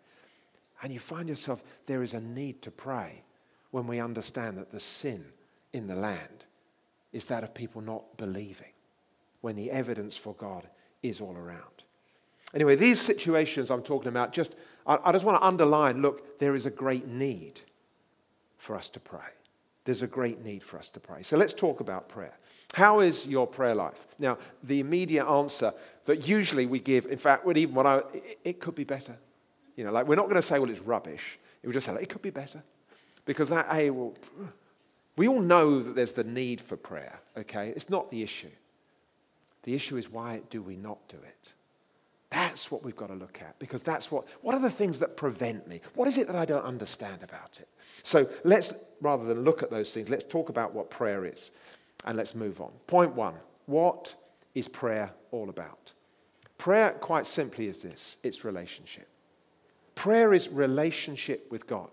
And 0.81 0.93
you 0.93 0.99
find 0.99 1.27
yourself, 1.27 1.63
there 1.87 2.03
is 2.03 2.13
a 2.13 2.21
need 2.21 2.61
to 2.61 2.71
pray 2.71 3.23
when 3.71 3.87
we 3.87 3.99
understand 3.99 4.57
that 4.57 4.71
the 4.71 4.79
sin 4.79 5.25
in 5.73 5.87
the 5.87 5.95
land 5.95 6.45
is 7.15 7.25
that 7.25 7.45
of 7.45 7.53
people 7.53 7.79
not 7.79 8.17
believing 8.17 8.73
when 9.39 9.55
the 9.55 9.71
evidence 9.71 10.17
for 10.17 10.33
God 10.33 10.67
is 11.01 11.21
all 11.21 11.37
around. 11.37 11.83
Anyway, 12.53 12.75
these 12.75 12.99
situations 12.99 13.71
I'm 13.71 13.83
talking 13.83 14.09
about, 14.09 14.33
just 14.33 14.55
I, 14.85 14.99
I 15.01 15.11
just 15.13 15.23
want 15.23 15.39
to 15.39 15.47
underline 15.47 16.01
look, 16.01 16.39
there 16.39 16.55
is 16.55 16.65
a 16.65 16.69
great 16.69 17.07
need 17.07 17.61
for 18.57 18.75
us 18.75 18.89
to 18.89 18.99
pray. 18.99 19.31
There's 19.85 20.01
a 20.01 20.07
great 20.07 20.43
need 20.43 20.61
for 20.61 20.77
us 20.77 20.89
to 20.89 20.99
pray. 20.99 21.23
So 21.23 21.37
let's 21.37 21.53
talk 21.53 21.79
about 21.79 22.09
prayer. 22.09 22.37
How 22.73 22.99
is 22.99 23.25
your 23.25 23.47
prayer 23.47 23.75
life? 23.75 24.07
Now, 24.19 24.37
the 24.61 24.81
immediate 24.81 25.25
answer 25.25 25.73
that 26.05 26.27
usually 26.27 26.65
we 26.65 26.79
give, 26.79 27.05
in 27.05 27.17
fact, 27.17 27.47
even 27.47 27.75
when 27.75 27.87
I, 27.87 27.97
it, 28.13 28.39
it 28.43 28.59
could 28.59 28.75
be 28.75 28.83
better. 28.83 29.15
You 29.77 29.85
know, 29.85 29.91
like 29.93 30.05
we're 30.05 30.15
not 30.15 30.25
going 30.25 30.35
to 30.35 30.41
say, 30.41 30.59
well, 30.59 30.69
it's 30.69 30.81
rubbish. 30.81 31.39
It 31.63 31.67
would 31.67 31.73
just 31.73 31.85
say, 31.85 31.93
like, 31.93 32.03
it 32.03 32.09
could 32.09 32.21
be 32.21 32.29
better. 32.29 32.61
Because 33.23 33.47
that, 33.49 33.67
hey, 33.67 33.89
well, 33.89 34.13
we 35.15 35.27
all 35.27 35.41
know 35.41 35.81
that 35.81 35.95
there's 35.95 36.13
the 36.13 36.23
need 36.23 36.61
for 36.61 36.75
prayer, 36.75 37.19
okay? 37.37 37.69
It's 37.69 37.89
not 37.89 38.11
the 38.11 38.21
issue. 38.21 38.51
The 39.63 39.73
issue 39.73 39.97
is 39.97 40.09
why 40.09 40.41
do 40.49 40.61
we 40.61 40.75
not 40.75 41.07
do 41.07 41.17
it? 41.17 41.53
That's 42.29 42.69
what 42.69 42.83
we've 42.83 42.95
got 42.95 43.07
to 43.07 43.13
look 43.13 43.39
at 43.41 43.57
because 43.59 43.81
that's 43.81 44.11
what, 44.11 44.25
what 44.41 44.55
are 44.55 44.61
the 44.61 44.69
things 44.69 44.99
that 44.99 45.15
prevent 45.15 45.67
me? 45.67 45.81
What 45.93 46.07
is 46.07 46.17
it 46.17 46.27
that 46.27 46.35
I 46.35 46.45
don't 46.45 46.65
understand 46.65 47.23
about 47.23 47.59
it? 47.61 47.67
So 48.03 48.29
let's, 48.43 48.73
rather 48.99 49.25
than 49.25 49.43
look 49.43 49.63
at 49.63 49.71
those 49.71 49.93
things, 49.93 50.09
let's 50.09 50.25
talk 50.25 50.49
about 50.49 50.73
what 50.73 50.89
prayer 50.89 51.25
is 51.25 51.51
and 52.03 52.17
let's 52.17 52.35
move 52.35 52.59
on. 52.59 52.71
Point 52.87 53.13
one 53.13 53.35
what 53.67 54.15
is 54.53 54.67
prayer 54.67 55.11
all 55.31 55.49
about? 55.49 55.93
Prayer, 56.57 56.91
quite 56.91 57.25
simply, 57.25 57.67
is 57.67 57.81
this 57.81 58.17
it's 58.23 58.43
relationship. 58.43 59.07
Prayer 59.95 60.33
is 60.33 60.49
relationship 60.49 61.49
with 61.51 61.67
God. 61.67 61.89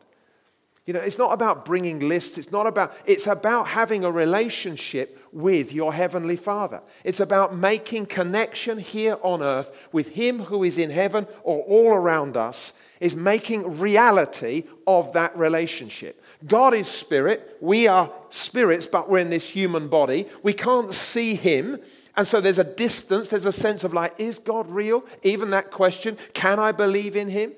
You 0.84 0.92
know, 0.92 1.00
it's 1.00 1.18
not 1.18 1.32
about 1.32 1.64
bringing 1.64 2.00
lists. 2.00 2.38
It's 2.38 2.50
not 2.50 2.66
about, 2.66 2.96
it's 3.06 3.28
about 3.28 3.68
having 3.68 4.04
a 4.04 4.10
relationship 4.10 5.16
with 5.30 5.72
your 5.72 5.92
Heavenly 5.92 6.36
Father. 6.36 6.82
It's 7.04 7.20
about 7.20 7.56
making 7.56 8.06
connection 8.06 8.78
here 8.78 9.16
on 9.22 9.42
earth 9.42 9.88
with 9.92 10.10
Him 10.10 10.40
who 10.40 10.64
is 10.64 10.78
in 10.78 10.90
heaven 10.90 11.28
or 11.44 11.60
all 11.62 11.94
around 11.94 12.36
us, 12.36 12.72
is 12.98 13.14
making 13.14 13.78
reality 13.78 14.64
of 14.86 15.12
that 15.12 15.36
relationship. 15.36 16.20
God 16.46 16.74
is 16.74 16.88
spirit. 16.88 17.56
We 17.60 17.86
are 17.86 18.10
spirits, 18.28 18.86
but 18.86 19.08
we're 19.08 19.18
in 19.18 19.30
this 19.30 19.48
human 19.48 19.86
body. 19.86 20.28
We 20.42 20.52
can't 20.52 20.92
see 20.92 21.36
Him. 21.36 21.78
And 22.16 22.26
so 22.26 22.40
there's 22.40 22.58
a 22.58 22.64
distance, 22.64 23.28
there's 23.28 23.46
a 23.46 23.52
sense 23.52 23.84
of 23.84 23.94
like, 23.94 24.18
is 24.18 24.40
God 24.40 24.68
real? 24.68 25.04
Even 25.22 25.50
that 25.50 25.70
question, 25.70 26.18
can 26.34 26.58
I 26.58 26.72
believe 26.72 27.14
in 27.14 27.30
Him? 27.30 27.52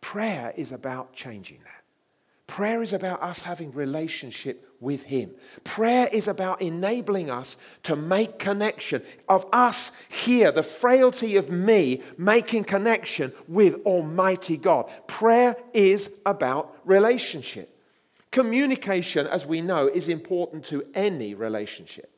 Prayer 0.00 0.54
is 0.56 0.70
about 0.70 1.12
changing 1.12 1.58
that. 1.64 1.75
Prayer 2.46 2.82
is 2.82 2.92
about 2.92 3.22
us 3.22 3.42
having 3.42 3.72
relationship 3.72 4.66
with 4.80 5.02
him. 5.04 5.32
Prayer 5.64 6.08
is 6.12 6.28
about 6.28 6.62
enabling 6.62 7.30
us 7.30 7.56
to 7.82 7.96
make 7.96 8.38
connection 8.38 9.02
of 9.28 9.46
us 9.52 9.92
here, 10.08 10.52
the 10.52 10.62
frailty 10.62 11.36
of 11.36 11.50
me 11.50 12.02
making 12.16 12.64
connection 12.64 13.32
with 13.48 13.74
Almighty 13.84 14.56
God. 14.56 14.88
Prayer 15.06 15.56
is 15.72 16.12
about 16.24 16.76
relationship. 16.84 17.72
Communication, 18.30 19.26
as 19.26 19.44
we 19.44 19.60
know, 19.60 19.88
is 19.88 20.08
important 20.08 20.64
to 20.66 20.86
any 20.94 21.34
relationship. 21.34 22.15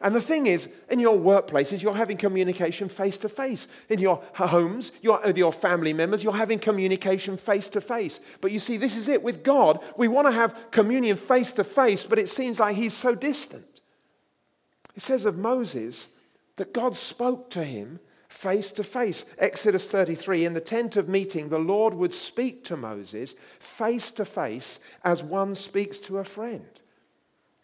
And 0.00 0.14
the 0.14 0.20
thing 0.20 0.46
is, 0.46 0.68
in 0.90 1.00
your 1.00 1.16
workplaces, 1.16 1.82
you're 1.82 1.94
having 1.94 2.16
communication 2.16 2.88
face 2.88 3.16
to 3.18 3.28
face. 3.28 3.68
In 3.88 4.00
your 4.00 4.22
homes, 4.34 4.92
you're, 5.00 5.20
with 5.24 5.38
your 5.38 5.52
family 5.52 5.92
members, 5.92 6.22
you're 6.22 6.32
having 6.32 6.58
communication 6.58 7.36
face 7.36 7.68
to 7.70 7.80
face. 7.80 8.20
But 8.40 8.50
you 8.50 8.58
see, 8.58 8.76
this 8.76 8.96
is 8.96 9.08
it. 9.08 9.22
With 9.22 9.42
God, 9.42 9.82
we 9.96 10.08
want 10.08 10.26
to 10.26 10.32
have 10.32 10.70
communion 10.70 11.16
face 11.16 11.52
to 11.52 11.64
face, 11.64 12.04
but 12.04 12.18
it 12.18 12.28
seems 12.28 12.60
like 12.60 12.76
He's 12.76 12.92
so 12.92 13.14
distant. 13.14 13.80
It 14.94 15.02
says 15.02 15.24
of 15.24 15.38
Moses 15.38 16.08
that 16.56 16.72
God 16.72 16.94
spoke 16.94 17.50
to 17.50 17.64
him 17.64 18.00
face 18.28 18.70
to 18.72 18.84
face. 18.84 19.24
Exodus 19.38 19.90
33 19.90 20.44
In 20.44 20.54
the 20.54 20.60
tent 20.60 20.96
of 20.96 21.08
meeting, 21.08 21.48
the 21.48 21.58
Lord 21.58 21.94
would 21.94 22.12
speak 22.12 22.64
to 22.64 22.76
Moses 22.76 23.34
face 23.58 24.10
to 24.12 24.24
face 24.24 24.80
as 25.02 25.22
one 25.22 25.54
speaks 25.54 25.98
to 25.98 26.18
a 26.18 26.24
friend. 26.24 26.66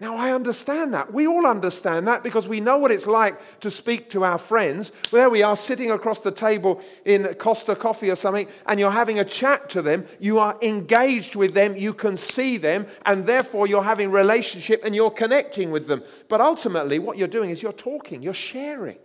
Now, 0.00 0.16
I 0.16 0.32
understand 0.32 0.94
that. 0.94 1.12
We 1.12 1.26
all 1.26 1.46
understand 1.46 2.08
that 2.08 2.22
because 2.22 2.48
we 2.48 2.60
know 2.60 2.78
what 2.78 2.90
it's 2.90 3.06
like 3.06 3.38
to 3.60 3.70
speak 3.70 4.08
to 4.10 4.24
our 4.24 4.38
friends. 4.38 4.92
There 5.12 5.28
we 5.28 5.42
are 5.42 5.54
sitting 5.54 5.90
across 5.90 6.20
the 6.20 6.32
table 6.32 6.80
in 7.04 7.34
Costa 7.34 7.76
Coffee 7.76 8.10
or 8.10 8.16
something, 8.16 8.48
and 8.64 8.80
you're 8.80 8.90
having 8.90 9.18
a 9.18 9.26
chat 9.26 9.68
to 9.70 9.82
them. 9.82 10.06
You 10.18 10.38
are 10.38 10.56
engaged 10.62 11.36
with 11.36 11.52
them, 11.52 11.76
you 11.76 11.92
can 11.92 12.16
see 12.16 12.56
them, 12.56 12.86
and 13.04 13.26
therefore 13.26 13.66
you're 13.66 13.82
having 13.82 14.10
relationship 14.10 14.80
and 14.86 14.96
you're 14.96 15.10
connecting 15.10 15.70
with 15.70 15.86
them. 15.86 16.02
But 16.30 16.40
ultimately, 16.40 16.98
what 16.98 17.18
you're 17.18 17.28
doing 17.28 17.50
is 17.50 17.62
you're 17.62 17.70
talking, 17.70 18.22
you're 18.22 18.32
sharing. 18.32 18.98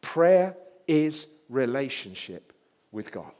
Prayer 0.00 0.56
is 0.88 1.26
relationship 1.50 2.54
with 2.92 3.12
God. 3.12 3.32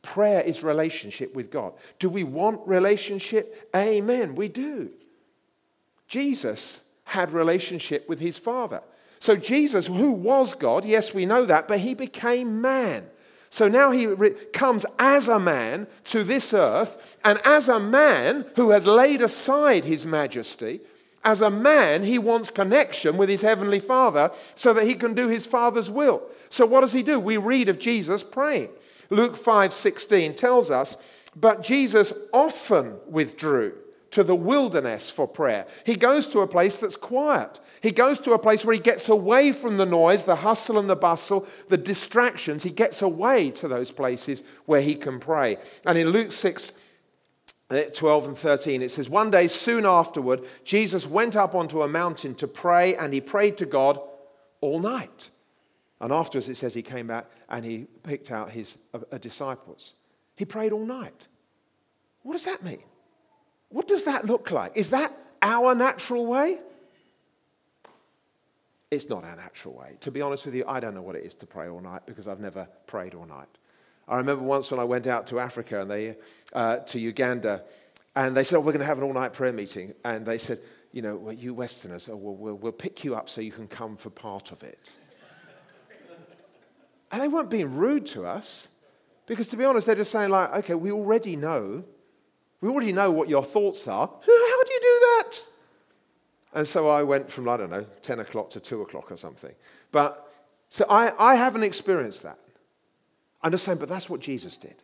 Prayer 0.00 0.40
is 0.40 0.62
relationship 0.62 1.34
with 1.34 1.50
God. 1.50 1.74
Do 1.98 2.08
we 2.08 2.24
want 2.24 2.66
relationship? 2.66 3.68
Amen. 3.76 4.34
We 4.34 4.48
do. 4.48 4.90
Jesus 6.08 6.82
had 7.04 7.32
relationship 7.32 8.08
with 8.08 8.20
his 8.20 8.38
Father. 8.38 8.82
So 9.18 9.36
Jesus, 9.36 9.86
who 9.86 10.12
was 10.12 10.54
God, 10.54 10.84
yes, 10.84 11.14
we 11.14 11.26
know 11.26 11.44
that, 11.46 11.66
but 11.68 11.80
he 11.80 11.94
became 11.94 12.60
man. 12.60 13.06
So 13.48 13.68
now 13.68 13.90
he 13.90 14.06
re- 14.06 14.34
comes 14.52 14.84
as 14.98 15.28
a 15.28 15.38
man 15.38 15.86
to 16.06 16.24
this 16.24 16.52
earth, 16.52 17.16
and 17.24 17.38
as 17.44 17.68
a 17.68 17.78
man 17.78 18.46
who 18.56 18.70
has 18.70 18.86
laid 18.86 19.22
aside 19.22 19.84
his 19.84 20.04
majesty, 20.04 20.80
as 21.22 21.40
a 21.40 21.50
man, 21.50 22.02
he 22.02 22.18
wants 22.18 22.50
connection 22.50 23.16
with 23.16 23.28
his 23.28 23.42
heavenly 23.42 23.80
Father 23.80 24.30
so 24.54 24.74
that 24.74 24.86
he 24.86 24.94
can 24.94 25.14
do 25.14 25.28
his 25.28 25.46
Father's 25.46 25.88
will. 25.88 26.22
So 26.50 26.66
what 26.66 26.82
does 26.82 26.92
he 26.92 27.02
do? 27.02 27.18
We 27.18 27.38
read 27.38 27.68
of 27.68 27.78
Jesus 27.78 28.22
praying. 28.22 28.68
Luke 29.08 29.36
5:16 29.36 30.34
tells 30.34 30.70
us, 30.70 30.96
"But 31.34 31.62
Jesus 31.62 32.12
often 32.32 32.98
withdrew 33.06 33.72
to 34.14 34.22
the 34.22 34.34
wilderness 34.34 35.10
for 35.10 35.26
prayer. 35.26 35.66
He 35.84 35.96
goes 35.96 36.28
to 36.28 36.40
a 36.40 36.46
place 36.46 36.78
that's 36.78 36.96
quiet. 36.96 37.58
He 37.82 37.90
goes 37.90 38.20
to 38.20 38.32
a 38.32 38.38
place 38.38 38.64
where 38.64 38.74
he 38.74 38.80
gets 38.80 39.08
away 39.08 39.50
from 39.50 39.76
the 39.76 39.84
noise, 39.84 40.24
the 40.24 40.36
hustle 40.36 40.78
and 40.78 40.88
the 40.88 40.94
bustle, 40.94 41.48
the 41.68 41.76
distractions. 41.76 42.62
He 42.62 42.70
gets 42.70 43.02
away 43.02 43.50
to 43.50 43.66
those 43.66 43.90
places 43.90 44.44
where 44.66 44.80
he 44.80 44.94
can 44.94 45.18
pray. 45.18 45.58
And 45.84 45.98
in 45.98 46.10
Luke 46.10 46.30
6, 46.30 46.72
uh, 47.70 47.82
12 47.92 48.28
and 48.28 48.38
13, 48.38 48.82
it 48.82 48.92
says, 48.92 49.08
One 49.08 49.32
day 49.32 49.48
soon 49.48 49.84
afterward, 49.84 50.44
Jesus 50.62 51.08
went 51.08 51.34
up 51.34 51.56
onto 51.56 51.82
a 51.82 51.88
mountain 51.88 52.36
to 52.36 52.46
pray, 52.46 52.94
and 52.94 53.12
he 53.12 53.20
prayed 53.20 53.56
to 53.58 53.66
God 53.66 53.98
all 54.60 54.78
night. 54.78 55.30
And 56.00 56.12
afterwards, 56.12 56.48
it 56.48 56.56
says 56.56 56.72
he 56.72 56.82
came 56.82 57.08
back 57.08 57.26
and 57.48 57.64
he 57.64 57.88
picked 58.04 58.30
out 58.30 58.50
his 58.50 58.78
uh, 58.92 59.00
uh 59.10 59.18
disciples. 59.18 59.94
He 60.36 60.44
prayed 60.44 60.72
all 60.72 60.86
night. 60.86 61.26
What 62.22 62.34
does 62.34 62.44
that 62.44 62.62
mean? 62.62 62.82
What 63.74 63.88
does 63.88 64.04
that 64.04 64.24
look 64.24 64.52
like? 64.52 64.76
Is 64.76 64.90
that 64.90 65.12
our 65.42 65.74
natural 65.74 66.26
way? 66.26 66.60
It's 68.88 69.08
not 69.08 69.24
our 69.24 69.34
natural 69.34 69.74
way. 69.74 69.96
To 70.02 70.12
be 70.12 70.22
honest 70.22 70.44
with 70.44 70.54
you, 70.54 70.64
I 70.68 70.78
don't 70.78 70.94
know 70.94 71.02
what 71.02 71.16
it 71.16 71.24
is 71.24 71.34
to 71.34 71.46
pray 71.46 71.68
all 71.68 71.80
night 71.80 72.02
because 72.06 72.28
I've 72.28 72.38
never 72.38 72.68
prayed 72.86 73.14
all 73.14 73.26
night. 73.26 73.48
I 74.06 74.18
remember 74.18 74.44
once 74.44 74.70
when 74.70 74.78
I 74.78 74.84
went 74.84 75.08
out 75.08 75.26
to 75.26 75.40
Africa 75.40 75.80
and 75.80 75.90
they, 75.90 76.16
uh, 76.52 76.76
to 76.76 77.00
Uganda, 77.00 77.64
and 78.14 78.36
they 78.36 78.44
said, 78.44 78.58
oh, 78.58 78.60
we're 78.60 78.70
going 78.70 78.78
to 78.78 78.86
have 78.86 78.98
an 78.98 79.02
all 79.02 79.12
night 79.12 79.32
prayer 79.32 79.52
meeting. 79.52 79.92
And 80.04 80.24
they 80.24 80.38
said, 80.38 80.60
you 80.92 81.02
know, 81.02 81.16
well, 81.16 81.32
you 81.32 81.52
Westerners, 81.52 82.08
oh, 82.08 82.14
we'll, 82.14 82.36
we'll, 82.36 82.54
we'll 82.54 82.70
pick 82.70 83.02
you 83.02 83.16
up 83.16 83.28
so 83.28 83.40
you 83.40 83.50
can 83.50 83.66
come 83.66 83.96
for 83.96 84.08
part 84.08 84.52
of 84.52 84.62
it. 84.62 84.78
and 87.10 87.20
they 87.20 87.26
weren't 87.26 87.50
being 87.50 87.74
rude 87.74 88.06
to 88.06 88.24
us 88.24 88.68
because, 89.26 89.48
to 89.48 89.56
be 89.56 89.64
honest, 89.64 89.88
they're 89.88 89.96
just 89.96 90.12
saying, 90.12 90.30
like, 90.30 90.58
okay, 90.58 90.74
we 90.74 90.92
already 90.92 91.34
know 91.34 91.82
we 92.64 92.70
already 92.70 92.92
know 92.92 93.10
what 93.10 93.28
your 93.28 93.44
thoughts 93.44 93.86
are. 93.86 94.06
How 94.26 94.64
do 94.64 94.72
you 94.72 94.80
do 94.80 95.00
that? 95.00 95.40
And 96.54 96.66
so 96.66 96.88
I 96.88 97.02
went 97.02 97.30
from, 97.30 97.46
I 97.46 97.58
don't 97.58 97.68
know, 97.68 97.84
10 98.00 98.20
o'clock 98.20 98.48
to 98.50 98.60
2 98.60 98.80
o'clock 98.80 99.12
or 99.12 99.18
something. 99.18 99.52
But 99.92 100.32
so 100.70 100.86
I, 100.88 101.12
I 101.32 101.34
haven't 101.34 101.64
experienced 101.64 102.22
that. 102.22 102.38
I'm 103.42 103.50
just 103.50 103.64
saying, 103.66 103.76
but 103.76 103.90
that's 103.90 104.08
what 104.08 104.20
Jesus 104.20 104.56
did. 104.56 104.76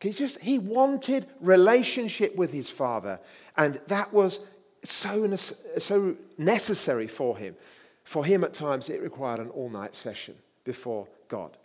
He 0.00 0.10
just 0.10 0.40
he 0.40 0.58
wanted 0.58 1.26
relationship 1.40 2.34
with 2.34 2.52
his 2.52 2.70
father, 2.70 3.20
and 3.56 3.80
that 3.86 4.12
was 4.12 4.40
so, 4.82 5.36
so 5.36 6.16
necessary 6.38 7.06
for 7.06 7.38
him. 7.38 7.54
For 8.02 8.24
him, 8.24 8.42
at 8.42 8.52
times, 8.52 8.90
it 8.90 9.00
required 9.00 9.38
an 9.38 9.50
all-night 9.50 9.94
session 9.94 10.34
before 10.64 11.06
God 11.28 11.56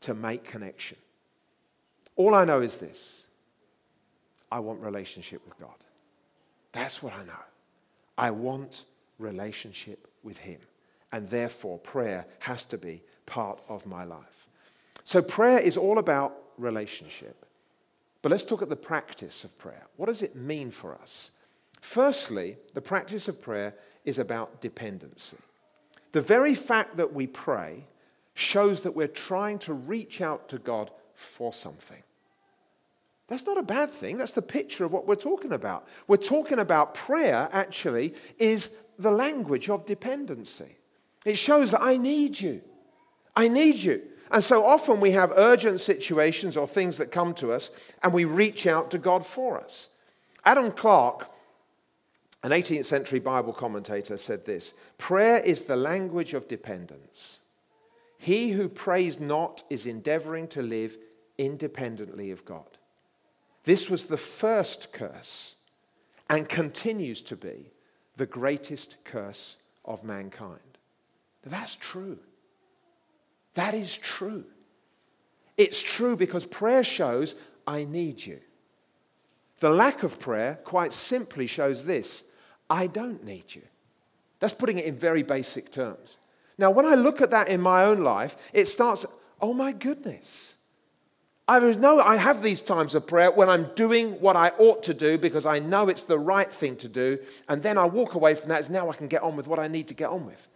to 0.00 0.14
make 0.14 0.42
connection. 0.42 0.96
All 2.16 2.34
I 2.34 2.44
know 2.44 2.60
is 2.60 2.80
this 2.80 3.23
I 4.54 4.60
want 4.60 4.78
relationship 4.80 5.44
with 5.44 5.58
God. 5.58 5.74
That's 6.70 7.02
what 7.02 7.12
I 7.12 7.24
know. 7.24 7.44
I 8.16 8.30
want 8.30 8.84
relationship 9.18 10.06
with 10.22 10.38
Him. 10.38 10.60
And 11.10 11.28
therefore, 11.28 11.80
prayer 11.80 12.24
has 12.38 12.62
to 12.66 12.78
be 12.78 13.02
part 13.26 13.60
of 13.68 13.84
my 13.84 14.04
life. 14.04 14.46
So, 15.02 15.20
prayer 15.22 15.58
is 15.58 15.76
all 15.76 15.98
about 15.98 16.36
relationship. 16.56 17.44
But 18.22 18.30
let's 18.30 18.44
talk 18.44 18.62
at 18.62 18.68
the 18.68 18.76
practice 18.76 19.42
of 19.42 19.58
prayer. 19.58 19.86
What 19.96 20.06
does 20.06 20.22
it 20.22 20.36
mean 20.36 20.70
for 20.70 20.94
us? 20.94 21.32
Firstly, 21.80 22.56
the 22.74 22.80
practice 22.80 23.26
of 23.26 23.42
prayer 23.42 23.74
is 24.04 24.20
about 24.20 24.60
dependency. 24.60 25.38
The 26.12 26.20
very 26.20 26.54
fact 26.54 26.96
that 26.98 27.12
we 27.12 27.26
pray 27.26 27.88
shows 28.34 28.82
that 28.82 28.94
we're 28.94 29.08
trying 29.08 29.58
to 29.60 29.74
reach 29.74 30.20
out 30.20 30.48
to 30.50 30.58
God 30.58 30.92
for 31.16 31.52
something. 31.52 32.03
That's 33.28 33.46
not 33.46 33.58
a 33.58 33.62
bad 33.62 33.90
thing. 33.90 34.18
That's 34.18 34.32
the 34.32 34.42
picture 34.42 34.84
of 34.84 34.92
what 34.92 35.06
we're 35.06 35.14
talking 35.14 35.52
about. 35.52 35.88
We're 36.06 36.16
talking 36.16 36.58
about 36.58 36.94
prayer, 36.94 37.48
actually, 37.52 38.14
is 38.38 38.70
the 38.98 39.10
language 39.10 39.70
of 39.70 39.86
dependency. 39.86 40.76
It 41.24 41.38
shows 41.38 41.70
that 41.70 41.82
I 41.82 41.96
need 41.96 42.38
you. 42.38 42.60
I 43.34 43.48
need 43.48 43.76
you. 43.76 44.02
And 44.30 44.42
so 44.42 44.64
often 44.64 45.00
we 45.00 45.12
have 45.12 45.32
urgent 45.36 45.80
situations 45.80 46.56
or 46.56 46.66
things 46.66 46.98
that 46.98 47.12
come 47.12 47.34
to 47.34 47.52
us, 47.52 47.70
and 48.02 48.12
we 48.12 48.24
reach 48.24 48.66
out 48.66 48.90
to 48.90 48.98
God 48.98 49.24
for 49.24 49.58
us. 49.58 49.88
Adam 50.44 50.70
Clarke, 50.70 51.30
an 52.42 52.50
18th 52.50 52.84
century 52.84 53.20
Bible 53.20 53.52
commentator, 53.52 54.16
said 54.16 54.44
this 54.44 54.74
Prayer 54.98 55.38
is 55.38 55.62
the 55.62 55.76
language 55.76 56.34
of 56.34 56.48
dependence. 56.48 57.40
He 58.18 58.52
who 58.52 58.68
prays 58.68 59.18
not 59.18 59.62
is 59.70 59.86
endeavoring 59.86 60.48
to 60.48 60.62
live 60.62 60.96
independently 61.38 62.30
of 62.30 62.44
God. 62.44 62.78
This 63.64 63.88
was 63.88 64.06
the 64.06 64.16
first 64.16 64.92
curse 64.92 65.54
and 66.28 66.48
continues 66.48 67.22
to 67.22 67.36
be 67.36 67.70
the 68.16 68.26
greatest 68.26 68.96
curse 69.04 69.56
of 69.84 70.04
mankind. 70.04 70.60
That's 71.44 71.76
true. 71.76 72.18
That 73.54 73.74
is 73.74 73.96
true. 73.96 74.44
It's 75.56 75.80
true 75.80 76.16
because 76.16 76.46
prayer 76.46 76.84
shows 76.84 77.34
I 77.66 77.84
need 77.84 78.24
you. 78.24 78.40
The 79.60 79.70
lack 79.70 80.02
of 80.02 80.18
prayer 80.18 80.58
quite 80.64 80.92
simply 80.92 81.46
shows 81.46 81.84
this 81.84 82.24
I 82.68 82.86
don't 82.86 83.24
need 83.24 83.54
you. 83.54 83.62
That's 84.40 84.52
putting 84.52 84.78
it 84.78 84.84
in 84.84 84.96
very 84.96 85.22
basic 85.22 85.70
terms. 85.70 86.18
Now, 86.58 86.70
when 86.70 86.86
I 86.86 86.94
look 86.94 87.20
at 87.20 87.30
that 87.30 87.48
in 87.48 87.60
my 87.60 87.84
own 87.84 88.02
life, 88.02 88.36
it 88.52 88.66
starts, 88.66 89.06
oh 89.40 89.52
my 89.52 89.72
goodness. 89.72 90.53
I 91.46 91.60
know 91.74 92.00
I 92.00 92.16
have 92.16 92.42
these 92.42 92.62
times 92.62 92.94
of 92.94 93.06
prayer 93.06 93.30
when 93.30 93.50
I'm 93.50 93.70
doing 93.74 94.12
what 94.20 94.34
I 94.34 94.48
ought 94.58 94.82
to 94.84 94.94
do 94.94 95.18
because 95.18 95.44
I 95.44 95.58
know 95.58 95.88
it's 95.88 96.04
the 96.04 96.18
right 96.18 96.50
thing 96.50 96.76
to 96.76 96.88
do, 96.88 97.18
and 97.48 97.62
then 97.62 97.76
I 97.76 97.84
walk 97.84 98.14
away 98.14 98.34
from 98.34 98.48
that 98.48 98.60
as 98.60 98.70
now 98.70 98.88
I 98.88 98.94
can 98.94 99.08
get 99.08 99.22
on 99.22 99.36
with 99.36 99.46
what 99.46 99.58
I 99.58 99.68
need 99.68 99.88
to 99.88 99.94
get 99.94 100.08
on 100.08 100.24
with. 100.24 100.48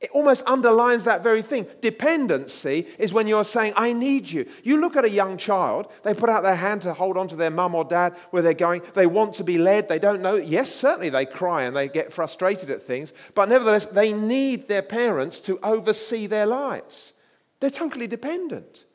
It 0.00 0.10
almost 0.10 0.42
underlines 0.46 1.04
that 1.04 1.22
very 1.22 1.40
thing. 1.40 1.66
Dependency 1.80 2.86
is 2.98 3.12
when 3.12 3.28
you're 3.28 3.44
saying, 3.44 3.74
I 3.76 3.92
need 3.92 4.28
you. 4.28 4.46
You 4.62 4.78
look 4.78 4.96
at 4.96 5.06
a 5.06 5.10
young 5.10 5.38
child, 5.38 5.90
they 6.02 6.12
put 6.12 6.28
out 6.28 6.42
their 6.42 6.56
hand 6.56 6.82
to 6.82 6.92
hold 6.92 7.16
on 7.16 7.28
to 7.28 7.36
their 7.36 7.50
mum 7.50 7.74
or 7.74 7.84
dad 7.84 8.14
where 8.30 8.42
they're 8.42 8.54
going. 8.54 8.82
They 8.92 9.06
want 9.06 9.34
to 9.34 9.44
be 9.44 9.56
led. 9.56 9.88
They 9.88 9.98
don't 9.98 10.20
know. 10.20 10.34
Yes, 10.34 10.70
certainly 10.70 11.08
they 11.10 11.24
cry 11.26 11.62
and 11.62 11.74
they 11.74 11.88
get 11.88 12.12
frustrated 12.12 12.70
at 12.70 12.82
things, 12.82 13.14
but 13.34 13.48
nevertheless, 13.48 13.86
they 13.86 14.12
need 14.12 14.68
their 14.68 14.82
parents 14.82 15.40
to 15.42 15.60
oversee 15.62 16.26
their 16.26 16.46
lives. 16.46 17.12
They're 17.60 17.70
totally 17.70 18.08
dependent 18.08 18.85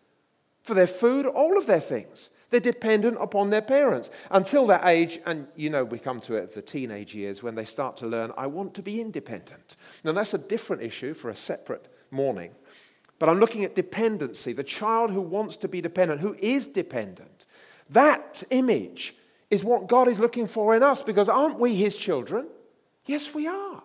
for 0.64 0.74
their 0.74 0.88
food, 0.88 1.26
all 1.26 1.58
of 1.58 1.66
their 1.66 1.80
things. 1.80 2.30
They're 2.50 2.60
dependent 2.60 3.18
upon 3.20 3.50
their 3.50 3.62
parents 3.62 4.12
until 4.30 4.68
that 4.68 4.86
age, 4.86 5.20
and 5.26 5.48
you 5.56 5.70
know, 5.70 5.86
we 5.86 6.00
come 6.00 6.20
to 6.22 6.36
it 6.36 6.54
the 6.54 6.62
teenage 6.62 7.16
years 7.16 7.42
when 7.42 7.56
they 7.56 7.66
start 7.66 7.98
to 7.98 8.08
learn, 8.08 8.34
I 8.38 8.48
want 8.48 8.74
to 8.76 8.82
be 8.82 9.00
independent. 9.00 9.78
Now, 10.04 10.12
that's 10.12 10.34
a 10.34 10.38
different 10.38 10.82
issue 10.82 11.14
for 11.14 11.30
a 11.30 11.36
separate 11.36 11.88
morning. 12.12 12.52
But 13.20 13.30
I'm 13.30 13.40
looking 13.40 13.64
at 13.64 13.76
dependency, 13.76 14.52
the 14.52 14.64
child 14.64 15.12
who 15.12 15.22
wants 15.22 15.56
to 15.58 15.68
be 15.68 15.80
dependent, 15.80 16.22
who 16.22 16.36
is 16.40 16.68
dependent. 16.68 17.46
That 17.90 18.44
image 18.50 19.16
is 19.50 19.64
what 19.64 19.88
God 19.88 20.08
is 20.08 20.20
looking 20.20 20.48
for 20.48 20.76
in 20.76 20.82
us 20.84 21.02
because 21.02 21.30
aren't 21.30 21.60
we 21.60 21.76
his 21.76 21.96
children? 21.96 22.48
Yes, 23.06 23.34
we 23.34 23.48
are. 23.48 23.84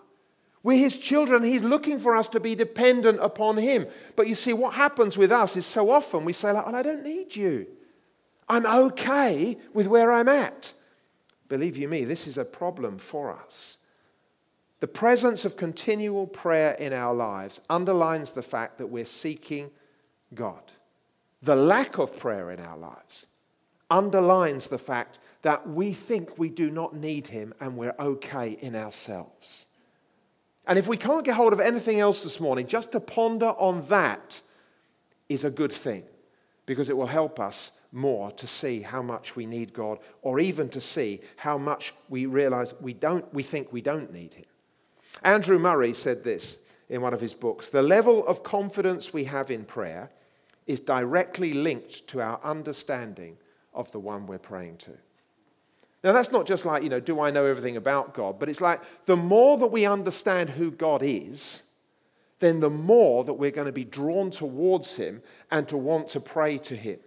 We're 0.67 0.79
his 0.79 0.99
children. 0.99 1.45
He's 1.45 1.63
looking 1.63 2.01
for 2.01 2.17
us 2.17 2.27
to 2.31 2.41
be 2.41 2.57
dependent 2.57 3.21
upon 3.23 3.57
him. 3.57 3.87
But 4.17 4.27
you 4.27 4.35
see, 4.35 4.53
what 4.53 4.75
happens 4.75 5.17
with 5.17 5.31
us 5.31 5.57
is 5.57 5.65
so 5.65 5.93
often 5.93 6.25
we 6.25 6.33
say, 6.33 6.51
like, 6.51 6.67
well, 6.67 6.75
I 6.75 6.83
don't 6.83 7.05
need 7.05 7.37
you. 7.37 7.69
I'm 8.49 8.67
okay 8.67 9.59
with 9.73 9.87
where 9.87 10.11
I'm 10.11 10.29
at. 10.29 10.73
Believe 11.49 11.77
you 11.77 11.87
me, 11.87 12.05
this 12.05 12.27
is 12.27 12.37
a 12.37 12.45
problem 12.45 12.99
for 12.99 13.33
us. 13.33 13.79
The 14.81 14.89
presence 14.89 15.45
of 15.45 15.57
continual 15.57 16.27
prayer 16.27 16.73
in 16.73 16.93
our 16.93 17.15
lives 17.15 17.61
underlines 17.71 18.33
the 18.33 18.43
fact 18.43 18.79
that 18.79 18.89
we're 18.89 19.05
seeking 19.05 19.71
God. 20.35 20.73
The 21.43 21.55
lack 21.55 21.99
of 21.99 22.19
prayer 22.19 22.51
in 22.51 22.59
our 22.59 22.77
lives 22.77 23.27
underlines 23.89 24.67
the 24.67 24.79
fact 24.79 25.21
that 25.43 25.69
we 25.69 25.93
think 25.93 26.41
we 26.41 26.49
do 26.49 26.73
not 26.73 26.93
need 26.93 27.29
Him 27.29 27.55
and 27.61 27.77
we're 27.77 27.95
okay 28.01 28.59
in 28.61 28.75
ourselves. 28.75 29.67
And 30.67 30.79
if 30.79 30.89
we 30.89 30.97
can't 30.97 31.25
get 31.25 31.35
hold 31.35 31.53
of 31.53 31.61
anything 31.61 32.01
else 32.01 32.25
this 32.25 32.41
morning, 32.41 32.67
just 32.67 32.93
to 32.93 33.01
ponder 33.01 33.47
on 33.47 33.87
that 33.89 34.41
is 35.29 35.45
a 35.45 35.51
good 35.51 35.73
thing 35.73 36.05
because 36.67 36.89
it 36.89 36.97
will 36.97 37.07
help 37.07 37.39
us 37.39 37.71
more 37.93 38.31
to 38.33 38.47
see 38.47 38.83
how 38.83 39.01
much 39.01 39.37
we 39.37 39.47
need 39.47 39.73
God, 39.73 39.99
or 40.23 40.39
even 40.41 40.69
to 40.71 40.81
see 40.81 41.21
how 41.37 41.57
much 41.57 41.95
we 42.09 42.27
realize 42.27 42.75
we 42.81 42.93
don't, 42.93 43.33
we 43.33 43.43
think 43.43 43.73
we 43.73 43.81
don't 43.81 44.13
need 44.13 44.35
Him. 44.35 44.45
Andrew 45.23 45.59
Murray 45.59 45.95
said 45.95 46.23
this 46.23 46.61
in 46.89 47.01
one 47.01 47.15
of 47.15 47.21
his 47.21 47.35
books 47.35 47.69
The 47.69 47.83
level 47.83 48.27
of 48.27 48.43
confidence 48.43 49.13
we 49.13 49.25
have 49.25 49.51
in 49.51 49.65
prayer 49.65 50.11
is 50.67 50.81
directly 50.81 51.55
linked 51.55 52.07
to 52.09 52.21
our 52.21 52.41
understanding 52.43 53.37
of 53.73 53.91
the 53.93 54.01
one 54.01 54.27
we're 54.27 54.39
praying 54.39 54.77
to. 54.79 54.93
Now, 56.07 56.13
that's 56.13 56.33
not 56.33 56.47
just 56.47 56.65
like, 56.65 56.83
you 56.83 56.89
know, 56.89 57.01
do 57.01 57.21
I 57.21 57.31
know 57.31 57.45
everything 57.45 57.77
about 57.77 58.15
God? 58.15 58.39
But 58.39 58.49
it's 58.49 58.63
like 58.63 58.81
the 59.05 59.17
more 59.17 59.59
that 59.59 59.67
we 59.67 59.85
understand 59.85 60.49
who 60.49 60.71
God 60.71 61.03
is, 61.03 61.65
then 62.39 62.61
the 62.61 62.71
more 62.71 63.25
that 63.25 63.35
we're 63.35 63.51
going 63.51 63.67
to 63.67 63.73
be 63.73 63.85
drawn 63.85 64.31
towards 64.31 64.97
Him 64.97 65.21
and 65.51 65.69
to 65.69 65.77
want 65.77 66.09
to 66.09 66.21
pray 66.21 66.57
to 66.59 66.75
Him 66.75 67.01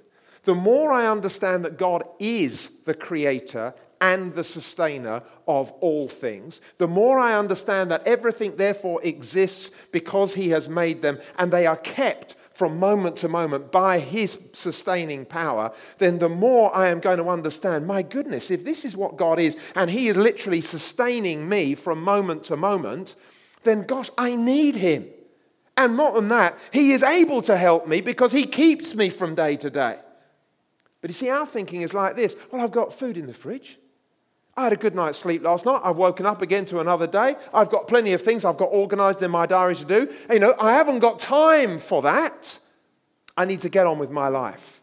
the 0.44 0.56
more 0.56 0.92
I 0.92 1.08
understand 1.08 1.66
that 1.66 1.78
God 1.78 2.04
is 2.18 2.70
the 2.86 2.94
creator 2.94 3.74
and 4.02 4.34
the 4.34 4.44
sustainer 4.44 5.22
of 5.48 5.72
all 5.74 6.08
things, 6.08 6.62
the 6.78 6.88
more 6.88 7.20
I 7.20 7.38
understand 7.38 7.92
that 7.92 8.08
everything 8.08 8.56
therefore 8.56 9.00
exists 9.04 9.72
because 9.92 10.34
He 10.34 10.50
has 10.50 10.70
made 10.70 11.02
them 11.02 11.20
and 11.38 11.52
they 11.52 11.66
are 11.66 11.78
kept 11.78 12.36
from 12.60 12.78
moment 12.78 13.16
to 13.16 13.30
moment 13.30 13.72
by 13.72 14.00
His 14.00 14.38
sustaining 14.52 15.26
power, 15.26 15.72
then 15.98 16.20
the 16.20 16.28
more 16.28 16.76
I 16.76 16.90
am 16.90 17.00
going 17.00 17.18
to 17.18 17.30
understand 17.30 17.88
my 17.88 18.02
goodness, 18.02 18.52
if 18.52 18.66
this 18.66 18.84
is 18.84 18.98
what 18.98 19.16
God 19.16 19.40
is 19.40 19.56
and 19.76 19.90
He 19.90 20.10
is 20.10 20.18
literally 20.18 20.60
sustaining 20.60 21.48
me 21.48 21.74
from 21.74 22.04
moment 22.04 22.44
to 22.46 22.58
moment, 22.58 23.16
then 23.64 23.84
gosh, 23.84 24.10
I 24.18 24.36
need 24.36 24.76
Him. 24.76 25.08
And 25.78 25.96
more 25.96 26.12
than 26.12 26.28
that, 26.28 26.60
He 26.74 26.92
is 26.92 27.02
able 27.02 27.42
to 27.44 27.56
help 27.56 27.88
me 27.88 28.02
because 28.02 28.34
He 28.34 28.46
keeps 28.46 28.94
me 28.94 29.10
from 29.10 29.36
day 29.36 29.56
to 29.56 29.70
day. 29.70 29.98
But 31.00 31.12
you 31.12 31.14
see, 31.14 31.30
our 31.30 31.46
thinking 31.46 31.80
is 31.80 31.94
like 31.94 32.18
this 32.18 32.36
well, 32.52 32.62
I've 32.62 32.74
got 32.74 32.94
food 32.94 33.16
in 33.16 33.28
the 33.28 33.34
fridge. 33.34 33.78
I 34.60 34.64
had 34.64 34.74
a 34.74 34.78
good 34.78 34.94
night's 34.94 35.18
sleep 35.18 35.42
last 35.42 35.66
night. 35.66 35.80
I've 35.86 35.96
woken 35.96 36.26
up 36.26 36.42
again 36.42 36.66
to 36.66 36.82
another 36.82 37.08
day. 37.08 37.38
I've 37.54 37.70
got 37.70 37.88
plenty 37.88 38.12
of 38.12 38.22
things 38.22 38.44
I've 38.44 38.58
got 38.58 38.66
organized 38.66 39.24
in 39.24 39.32
my 39.32 39.46
diary 39.46 39.76
to 39.76 39.86
do. 39.86 40.14
And, 40.24 40.34
you 40.34 40.40
know, 40.42 40.54
I 40.60 40.74
haven't 40.74 41.00
got 41.00 41.18
time 41.18 41.80
for 41.80 42.02
that. 42.02 42.60
I 43.38 43.46
need 43.46 43.62
to 43.62 43.70
get 43.70 43.88
on 43.88 44.00
with 44.00 44.12
my 44.12 44.28
life. 44.28 44.82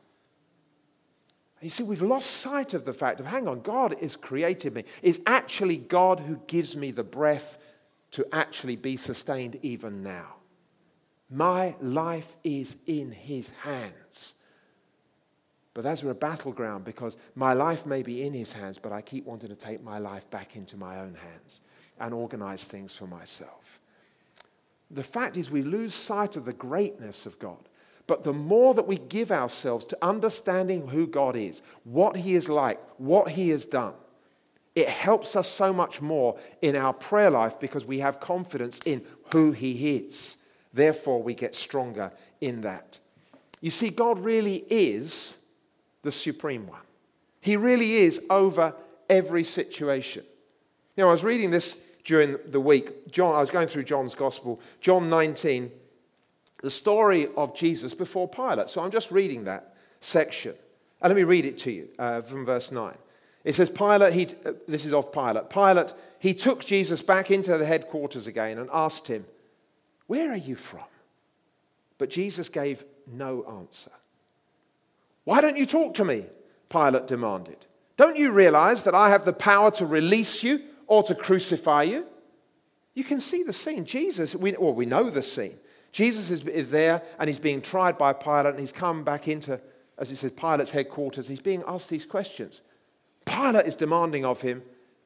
And 1.60 1.64
you 1.64 1.68
see, 1.68 1.82
we've 1.82 2.00
lost 2.00 2.30
sight 2.30 2.72
of 2.72 2.86
the 2.86 2.94
fact 2.94 3.20
of 3.20 3.26
hang 3.26 3.46
on, 3.46 3.60
God 3.60 3.94
has 4.00 4.16
created 4.16 4.72
me. 4.72 4.84
It's 5.02 5.20
actually 5.26 5.76
God 5.76 6.20
who 6.20 6.40
gives 6.46 6.74
me 6.74 6.90
the 6.90 7.04
breath 7.04 7.58
to 8.12 8.26
actually 8.32 8.76
be 8.76 8.96
sustained 8.96 9.58
even 9.60 10.02
now. 10.02 10.36
My 11.28 11.76
life 11.82 12.38
is 12.42 12.76
in 12.86 13.12
His 13.12 13.50
hands. 13.62 14.35
But 15.76 15.84
that's 15.84 16.02
a 16.02 16.14
battleground 16.14 16.86
because 16.86 17.18
my 17.34 17.52
life 17.52 17.84
may 17.84 18.00
be 18.00 18.22
in 18.22 18.32
his 18.32 18.50
hands, 18.50 18.78
but 18.78 18.92
I 18.92 19.02
keep 19.02 19.26
wanting 19.26 19.50
to 19.50 19.54
take 19.54 19.84
my 19.84 19.98
life 19.98 20.28
back 20.30 20.56
into 20.56 20.74
my 20.74 21.00
own 21.00 21.14
hands 21.14 21.60
and 22.00 22.14
organize 22.14 22.64
things 22.64 22.94
for 22.94 23.06
myself. 23.06 23.78
The 24.90 25.04
fact 25.04 25.36
is, 25.36 25.50
we 25.50 25.60
lose 25.60 25.92
sight 25.92 26.34
of 26.34 26.46
the 26.46 26.54
greatness 26.54 27.26
of 27.26 27.38
God. 27.38 27.58
But 28.06 28.24
the 28.24 28.32
more 28.32 28.72
that 28.72 28.86
we 28.86 28.96
give 28.96 29.30
ourselves 29.30 29.84
to 29.86 29.98
understanding 30.00 30.88
who 30.88 31.06
God 31.06 31.36
is, 31.36 31.60
what 31.84 32.16
He 32.16 32.36
is 32.36 32.48
like, 32.48 32.80
what 32.96 33.32
He 33.32 33.50
has 33.50 33.66
done, 33.66 33.92
it 34.74 34.88
helps 34.88 35.36
us 35.36 35.46
so 35.46 35.74
much 35.74 36.00
more 36.00 36.38
in 36.62 36.74
our 36.74 36.94
prayer 36.94 37.28
life 37.28 37.60
because 37.60 37.84
we 37.84 37.98
have 37.98 38.18
confidence 38.18 38.80
in 38.86 39.04
who 39.34 39.52
He 39.52 39.96
is. 39.96 40.38
Therefore, 40.72 41.22
we 41.22 41.34
get 41.34 41.54
stronger 41.54 42.12
in 42.40 42.62
that. 42.62 42.98
You 43.60 43.70
see, 43.70 43.90
God 43.90 44.18
really 44.20 44.64
is 44.70 45.35
the 46.06 46.12
supreme 46.12 46.68
one. 46.68 46.80
He 47.40 47.56
really 47.56 47.94
is 47.96 48.22
over 48.30 48.74
every 49.10 49.42
situation. 49.42 50.24
Know, 50.96 51.08
I 51.08 51.12
was 51.12 51.24
reading 51.24 51.50
this 51.50 51.76
during 52.04 52.38
the 52.46 52.60
week. 52.60 53.10
John, 53.10 53.34
I 53.34 53.40
was 53.40 53.50
going 53.50 53.66
through 53.66 53.82
John's 53.82 54.14
Gospel, 54.14 54.60
John 54.80 55.10
19, 55.10 55.70
the 56.62 56.70
story 56.70 57.28
of 57.36 57.56
Jesus 57.56 57.92
before 57.92 58.28
Pilate. 58.28 58.70
So 58.70 58.80
I'm 58.80 58.92
just 58.92 59.10
reading 59.10 59.44
that 59.44 59.74
section. 60.00 60.54
And 61.02 61.10
let 61.10 61.16
me 61.16 61.24
read 61.24 61.44
it 61.44 61.58
to 61.58 61.72
you 61.72 61.88
uh, 61.98 62.22
from 62.22 62.46
verse 62.46 62.70
9. 62.70 62.96
It 63.44 63.56
says, 63.56 63.68
Pilate, 63.68 64.12
he, 64.12 64.26
uh, 64.46 64.52
this 64.68 64.86
is 64.86 64.92
of 64.92 65.12
Pilate. 65.12 65.50
Pilate, 65.50 65.92
he 66.20 66.34
took 66.34 66.64
Jesus 66.64 67.02
back 67.02 67.32
into 67.32 67.58
the 67.58 67.66
headquarters 67.66 68.28
again 68.28 68.58
and 68.58 68.70
asked 68.72 69.08
him, 69.08 69.26
Where 70.06 70.30
are 70.30 70.36
you 70.36 70.54
from? 70.54 70.86
But 71.98 72.10
Jesus 72.10 72.48
gave 72.48 72.84
no 73.06 73.44
answer. 73.58 73.90
Why 75.26 75.40
don't 75.40 75.56
you 75.56 75.66
talk 75.66 75.94
to 75.94 76.04
me? 76.04 76.24
Pilate 76.68 77.08
demanded. 77.08 77.66
Don't 77.96 78.16
you 78.16 78.30
realize 78.30 78.84
that 78.84 78.94
I 78.94 79.10
have 79.10 79.24
the 79.24 79.32
power 79.32 79.72
to 79.72 79.84
release 79.84 80.44
you 80.44 80.62
or 80.86 81.02
to 81.02 81.16
crucify 81.16 81.82
you? 81.82 82.06
You 82.94 83.02
can 83.02 83.20
see 83.20 83.42
the 83.42 83.52
scene. 83.52 83.84
Jesus, 83.84 84.36
we, 84.36 84.52
well, 84.52 84.72
we 84.72 84.86
know 84.86 85.10
the 85.10 85.22
scene. 85.22 85.58
Jesus 85.90 86.30
is, 86.30 86.46
is 86.46 86.70
there 86.70 87.02
and 87.18 87.28
he's 87.28 87.40
being 87.40 87.60
tried 87.60 87.98
by 87.98 88.12
Pilate 88.12 88.46
and 88.46 88.60
he's 88.60 88.70
come 88.70 89.02
back 89.02 89.26
into, 89.26 89.60
as 89.98 90.10
he 90.10 90.14
says, 90.14 90.30
Pilate's 90.30 90.70
headquarters. 90.70 91.26
He's 91.26 91.40
being 91.40 91.64
asked 91.66 91.90
these 91.90 92.06
questions. 92.06 92.62
Pilate 93.24 93.66
is 93.66 93.74
demanding 93.74 94.24
of 94.24 94.42
him, 94.42 94.62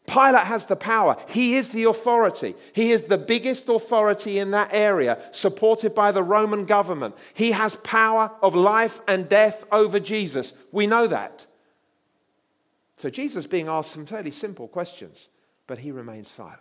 Pilate 0.07 0.47
has 0.47 0.67
the 0.67 0.77
power. 0.77 1.17
He 1.29 1.55
is 1.55 1.71
the 1.71 1.85
authority. 1.85 2.57
He 2.73 2.91
is 2.91 3.05
the 3.05 3.19
biggest 3.19 3.69
authority 3.69 4.39
in 4.39 4.51
that 4.51 4.71
area, 4.73 5.19
supported 5.31 5.95
by 5.95 6.11
the 6.11 6.23
Roman 6.23 6.65
government. 6.65 7.15
He 7.35 7.53
has 7.53 7.77
power 7.77 8.33
of 8.43 8.55
life 8.55 9.01
and 9.07 9.29
death 9.29 9.67
over 9.71 10.01
Jesus. 10.01 10.53
We 10.73 10.87
know 10.87 11.07
that. 11.07 11.47
So 12.97 13.09
Jesus 13.09 13.47
being 13.47 13.69
asked 13.69 13.93
some 13.93 14.05
fairly 14.05 14.31
simple 14.31 14.69
questions, 14.69 15.29
but 15.67 15.79
he 15.79 15.93
remains 15.93 16.29
silent. 16.29 16.59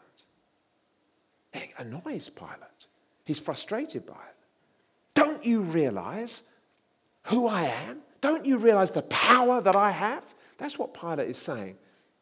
It 1.53 1.69
annoys 1.77 2.29
Pilate. 2.29 2.87
He's 3.25 3.39
frustrated 3.39 4.05
by 4.05 4.13
it. 4.13 4.35
Don't 5.15 5.43
you 5.43 5.61
realize 5.61 6.43
who 7.23 7.47
I 7.47 7.63
am? 7.63 8.01
Don't 8.21 8.45
you 8.45 8.57
realize 8.57 8.91
the 8.91 9.01
power 9.03 9.59
that 9.61 9.75
I 9.75 9.91
have? 9.91 10.23
That's 10.57 10.77
what 10.77 10.93
Pilate 10.93 11.29
is 11.29 11.37
saying. 11.37 11.77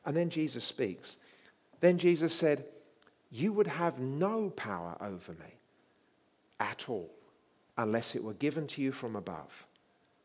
And 0.07 0.15
then 0.15 0.29
Jesus 0.29 0.63
speaks. 0.63 1.17
Then 1.81 1.97
Jesus 1.97 2.33
said, 2.33 2.65
You 3.29 3.51
would 3.53 3.67
have 3.67 3.99
no 3.99 4.49
power 4.49 4.97
over 5.01 5.33
me 5.33 5.59
at 6.59 6.89
all 6.89 7.11
unless 7.77 8.15
it 8.15 8.23
were 8.23 8.33
given 8.33 8.65
to 8.67 8.81
you 8.81 8.91
from 8.93 9.17
above. 9.17 9.67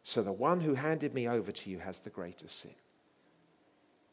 So 0.05 0.23
the 0.23 0.33
one 0.33 0.61
who 0.61 0.75
handed 0.75 1.13
me 1.13 1.29
over 1.29 1.51
to 1.53 1.71
you 1.71 1.81
has 1.81 1.99
the 1.99 2.11
greatest 2.11 2.61
sin. 2.61 2.75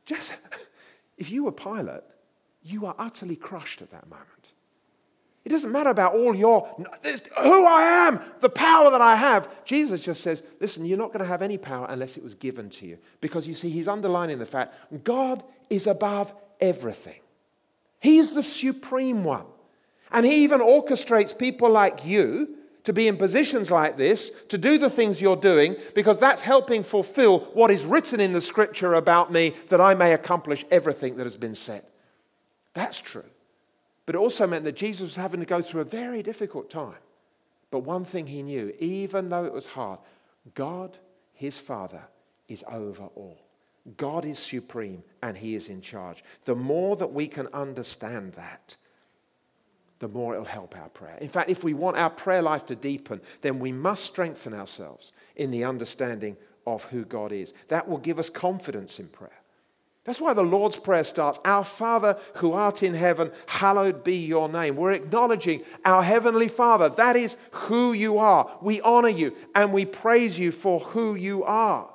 Just, 0.05 0.36
if 1.17 1.32
you 1.32 1.43
were 1.45 1.51
Pilate, 1.51 2.01
you 2.63 2.88
are 2.88 2.95
utterly 2.97 3.36
crushed 3.36 3.84
at 3.84 3.91
that 3.91 4.10
moment. 4.10 4.25
It 5.45 5.49
doesn't 5.49 5.71
matter 5.71 5.89
about 5.89 6.15
all 6.15 6.36
your, 6.36 6.67
who 6.67 7.65
I 7.65 8.08
am, 8.08 8.19
the 8.39 8.49
power 8.49 8.91
that 8.91 9.01
I 9.01 9.15
have. 9.15 9.65
Jesus 9.65 10.03
just 10.03 10.21
says, 10.21 10.43
listen, 10.60 10.86
you're 10.86 10.97
not 10.97 11.08
going 11.08 11.21
to 11.21 11.25
have 11.25 11.41
any 11.41 11.58
power 11.58 11.88
unless 11.89 12.17
it 12.17 12.23
was 12.23 12.36
given 12.36 12.69
to 12.71 12.86
you. 12.86 12.97
Because 13.21 13.47
you 13.47 13.53
see, 13.53 13.69
he's 13.69 13.88
underlining 13.88 14.38
the 14.38 14.45
fact 14.45 14.75
God 15.03 15.43
is 15.69 15.88
above 15.88 16.34
everything, 16.60 17.19
He's 17.99 18.34
the 18.34 18.43
supreme 18.43 19.23
one. 19.23 19.45
And 20.12 20.25
He 20.25 20.43
even 20.43 20.60
orchestrates 20.60 21.38
people 21.38 21.69
like 21.69 22.05
you 22.05 22.55
to 22.84 22.93
be 22.93 23.08
in 23.08 23.17
positions 23.17 23.69
like 23.69 23.97
this, 23.97 24.32
to 24.47 24.58
do 24.58 24.77
the 24.77 24.89
things 24.89 25.21
you're 25.21 25.36
doing, 25.36 25.75
because 25.93 26.17
that's 26.17 26.41
helping 26.41 26.84
fulfill 26.84 27.41
what 27.53 27.69
is 27.69 27.84
written 27.86 28.19
in 28.19 28.34
the 28.34 28.41
scripture 28.41 28.93
about 28.95 29.32
me 29.32 29.53
that 29.67 29.82
I 29.82 29.93
may 29.93 30.13
accomplish 30.13 30.65
everything 30.71 31.17
that 31.17 31.25
has 31.25 31.36
been 31.36 31.55
said. 31.55 31.84
That's 32.73 32.99
true. 32.99 33.29
But 34.05 34.15
it 34.15 34.19
also 34.19 34.47
meant 34.47 34.63
that 34.65 34.75
Jesus 34.75 35.01
was 35.01 35.15
having 35.17 35.39
to 35.39 35.45
go 35.45 35.62
through 35.62 35.82
a 35.82 35.86
very 35.86 36.23
difficult 36.23 36.69
time. 36.69 36.97
But 37.69 37.79
one 37.79 38.05
thing 38.05 38.25
he 38.25 38.41
knew, 38.41 38.73
even 38.79 39.29
though 39.29 39.45
it 39.45 39.53
was 39.53 39.67
hard, 39.67 39.99
God, 40.55 40.97
his 41.34 41.60
Father, 41.60 42.01
is 42.47 42.63
over 42.67 43.03
all. 43.15 43.39
God 43.97 44.25
is 44.25 44.39
supreme 44.39 45.04
and 45.21 45.38
he 45.38 45.56
is 45.56 45.69
in 45.69 45.82
charge. 45.82 46.23
The 46.45 46.56
more 46.56 46.95
that 46.97 47.13
we 47.13 47.28
can 47.28 47.47
understand 47.54 48.34
that, 48.34 48.78
the 49.99 50.08
more 50.08 50.34
it'll 50.34 50.45
help 50.45 50.78
our 50.78 50.89
prayer. 50.89 51.17
In 51.19 51.30
fact, 51.30 51.49
if 51.49 51.63
we 51.63 51.73
want 51.73 51.97
our 51.97 52.10
prayer 52.10 52.41
life 52.41 52.65
to 52.67 52.75
deepen, 52.75 53.21
then 53.41 53.60
we 53.60 53.71
must 53.71 54.06
strengthen 54.06 54.54
ourselves 54.54 55.12
in 55.36 55.52
the 55.52 55.65
understanding 55.65 56.38
of 56.65 56.86
who 56.86 57.04
God 57.04 57.32
is. 57.32 57.54
That 57.67 57.88
will 57.88 57.97
give 57.97 58.19
us 58.19 58.30
confidence 58.30 58.99
in 58.99 59.08
prayer. 59.08 59.32
That's 60.06 60.21
why 60.21 60.34
the 60.34 60.41
Lord's 60.41 60.78
Prayer 60.78 61.04
starts 61.04 61.39
Our 61.43 61.63
Father 61.63 62.17
who 62.36 62.54
art 62.54 62.82
in 62.82 62.93
heaven, 62.93 63.32
hallowed 63.47 64.04
be 64.04 64.15
your 64.25 64.49
name. 64.49 64.75
We're 64.75 64.93
acknowledging 64.93 65.62
our 65.84 66.02
Heavenly 66.02 66.47
Father. 66.47 66.89
That 66.89 67.15
is 67.15 67.36
who 67.52 67.93
you 67.93 68.17
are. 68.17 68.58
We 68.62 68.82
honor 68.82 69.10
you 69.10 69.36
and 69.54 69.73
we 69.73 69.86
praise 69.86 70.39
you 70.39 70.52
for 70.52 70.80
who 70.80 71.15
you 71.15 71.43
are. 71.43 71.89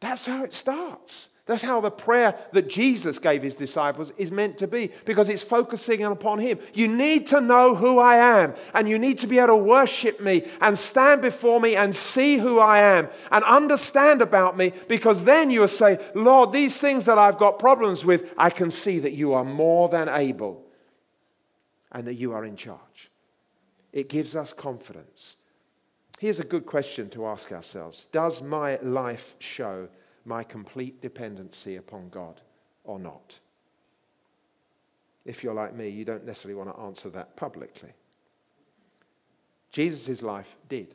That's 0.00 0.26
how 0.26 0.44
it 0.44 0.52
starts. 0.52 1.28
That's 1.50 1.62
how 1.62 1.80
the 1.80 1.90
prayer 1.90 2.36
that 2.52 2.68
Jesus 2.68 3.18
gave 3.18 3.42
his 3.42 3.56
disciples 3.56 4.12
is 4.16 4.30
meant 4.30 4.58
to 4.58 4.68
be 4.68 4.92
because 5.04 5.28
it's 5.28 5.42
focusing 5.42 6.04
upon 6.04 6.38
him. 6.38 6.60
You 6.74 6.86
need 6.86 7.26
to 7.28 7.40
know 7.40 7.74
who 7.74 7.98
I 7.98 8.42
am 8.42 8.54
and 8.72 8.88
you 8.88 9.00
need 9.00 9.18
to 9.18 9.26
be 9.26 9.38
able 9.38 9.48
to 9.48 9.56
worship 9.56 10.20
me 10.20 10.46
and 10.60 10.78
stand 10.78 11.22
before 11.22 11.60
me 11.60 11.74
and 11.74 11.92
see 11.92 12.36
who 12.36 12.60
I 12.60 12.78
am 12.78 13.08
and 13.32 13.42
understand 13.42 14.22
about 14.22 14.56
me 14.56 14.72
because 14.86 15.24
then 15.24 15.50
you'll 15.50 15.66
say, 15.66 15.98
Lord, 16.14 16.52
these 16.52 16.80
things 16.80 17.06
that 17.06 17.18
I've 17.18 17.38
got 17.38 17.58
problems 17.58 18.04
with, 18.04 18.32
I 18.38 18.50
can 18.50 18.70
see 18.70 19.00
that 19.00 19.12
you 19.12 19.32
are 19.32 19.44
more 19.44 19.88
than 19.88 20.08
able 20.08 20.64
and 21.90 22.06
that 22.06 22.14
you 22.14 22.32
are 22.32 22.44
in 22.44 22.54
charge. 22.54 23.10
It 23.92 24.08
gives 24.08 24.36
us 24.36 24.52
confidence. 24.52 25.34
Here's 26.20 26.38
a 26.38 26.44
good 26.44 26.66
question 26.66 27.08
to 27.10 27.24
ask 27.24 27.50
ourselves 27.50 28.04
Does 28.12 28.42
my 28.42 28.76
life 28.82 29.36
show 29.38 29.88
my 30.26 30.44
complete 30.44 31.00
dependency 31.00 31.76
upon 31.76 32.10
God 32.10 32.42
or 32.84 32.98
not? 32.98 33.38
If 35.24 35.42
you're 35.42 35.54
like 35.54 35.74
me, 35.74 35.88
you 35.88 36.04
don't 36.04 36.26
necessarily 36.26 36.58
want 36.58 36.76
to 36.76 36.82
answer 36.82 37.08
that 37.08 37.36
publicly. 37.36 37.94
Jesus' 39.72 40.20
life 40.20 40.56
did. 40.68 40.94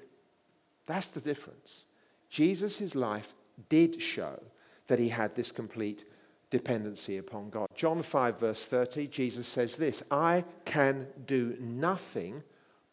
That's 0.85 1.07
the 1.07 1.21
difference. 1.21 1.85
Jesus' 2.29 2.93
life 2.93 3.33
did 3.67 3.99
show 3.99 4.39
that 4.85 4.99
he 4.99 5.09
had 5.09 5.33
this 5.33 5.51
complete 5.51 6.05
dependency 6.51 7.17
upon 7.17 7.49
God. 7.49 7.67
John 7.73 8.03
5, 8.03 8.39
verse 8.39 8.63
30, 8.63 9.07
Jesus 9.07 9.47
says 9.47 9.75
this 9.75 10.03
I 10.11 10.45
can 10.65 11.07
do 11.25 11.57
nothing 11.59 12.43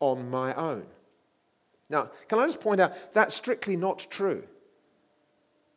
on 0.00 0.30
my 0.30 0.54
own. 0.54 0.86
Now, 1.92 2.08
can 2.26 2.38
I 2.38 2.46
just 2.46 2.60
point 2.60 2.80
out 2.80 2.94
that's 3.12 3.34
strictly 3.34 3.76
not 3.76 4.06
true. 4.10 4.42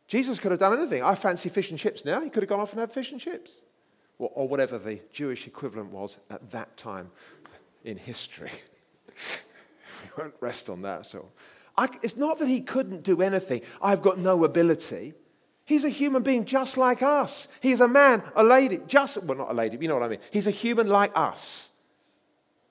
Jesus 0.07 0.39
could 0.39 0.51
have 0.51 0.59
done 0.61 0.79
anything. 0.79 1.03
I 1.03 1.13
fancy 1.13 1.49
fish 1.49 1.71
and 1.71 1.77
chips 1.77 2.05
now. 2.05 2.21
He 2.21 2.29
could 2.29 2.41
have 2.41 2.49
gone 2.49 2.61
off 2.61 2.71
and 2.71 2.79
had 2.79 2.91
fish 2.91 3.11
and 3.11 3.19
chips. 3.19 3.57
Or, 4.17 4.31
or 4.33 4.47
whatever 4.47 4.77
the 4.77 5.01
Jewish 5.11 5.45
equivalent 5.45 5.91
was 5.91 6.19
at 6.29 6.51
that 6.51 6.77
time 6.77 7.11
in 7.83 7.97
history. 7.97 8.51
we 9.07 10.09
won't 10.17 10.35
rest 10.39 10.69
on 10.69 10.83
that 10.83 11.01
at 11.01 11.15
all. 11.15 11.31
I, 11.77 11.89
it's 12.01 12.15
not 12.15 12.39
that 12.39 12.47
he 12.47 12.61
couldn't 12.61 13.03
do 13.03 13.21
anything. 13.21 13.61
I've 13.81 14.01
got 14.01 14.17
no 14.17 14.45
ability. 14.45 15.15
He's 15.65 15.83
a 15.83 15.89
human 15.89 16.23
being 16.23 16.45
just 16.45 16.77
like 16.77 17.01
us. 17.01 17.49
He's 17.59 17.81
a 17.81 17.87
man, 17.89 18.23
a 18.37 18.43
lady, 18.43 18.79
just, 18.87 19.21
well, 19.23 19.37
not 19.37 19.51
a 19.51 19.53
lady, 19.53 19.77
you 19.81 19.89
know 19.89 19.95
what 19.95 20.03
I 20.03 20.07
mean. 20.07 20.19
He's 20.31 20.47
a 20.47 20.51
human 20.51 20.87
like 20.87 21.11
us. 21.13 21.71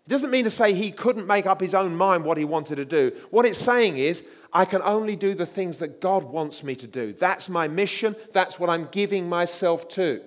It 0.07 0.11
doesn't 0.11 0.31
mean 0.31 0.45
to 0.45 0.51
say 0.51 0.75
he 0.75 0.91
couldn't 0.91 1.27
make 1.27 1.47
up 1.47 1.61
his 1.61 1.75
own 1.75 1.97
mind 1.97 2.25
what 2.25 2.37
he 2.37 2.45
wanted 2.45 2.77
to 2.77 2.85
do. 2.85 3.13
What 3.31 3.47
it's 3.47 3.59
saying 3.59 3.97
is, 3.97 4.25
I 4.53 4.67
can 4.67 4.83
only 4.83 5.17
do 5.17 5.35
the 5.35 5.47
things 5.47 5.79
that 5.79 6.01
God 6.01 6.25
wants 6.25 6.63
me 6.63 6.77
to 6.77 6.87
do. 6.87 7.15
That's 7.15 7.49
my 7.49 7.69
mission. 7.69 8.15
That's 8.33 8.61
what 8.61 8.69
I'm 8.69 8.89
giving 8.93 9.29
myself 9.29 9.89
to. 9.91 10.21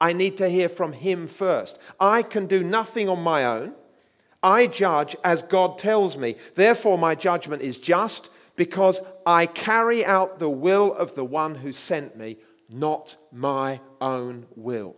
I 0.00 0.12
need 0.12 0.36
to 0.38 0.48
hear 0.48 0.68
from 0.68 0.92
Him 0.92 1.28
first. 1.28 1.78
I 2.00 2.22
can 2.22 2.46
do 2.46 2.64
nothing 2.64 3.08
on 3.08 3.22
my 3.22 3.44
own. 3.44 3.74
I 4.42 4.66
judge 4.66 5.16
as 5.24 5.42
God 5.42 5.78
tells 5.78 6.16
me. 6.16 6.36
Therefore, 6.56 6.98
my 6.98 7.14
judgment 7.14 7.62
is 7.62 7.78
just 7.78 8.30
because 8.56 9.00
I 9.24 9.46
carry 9.46 10.04
out 10.04 10.40
the 10.40 10.50
will 10.50 10.92
of 10.92 11.14
the 11.14 11.24
one 11.24 11.54
who 11.54 11.72
sent 11.72 12.16
me, 12.16 12.36
not 12.68 13.16
my 13.32 13.80
own 14.00 14.46
will. 14.56 14.96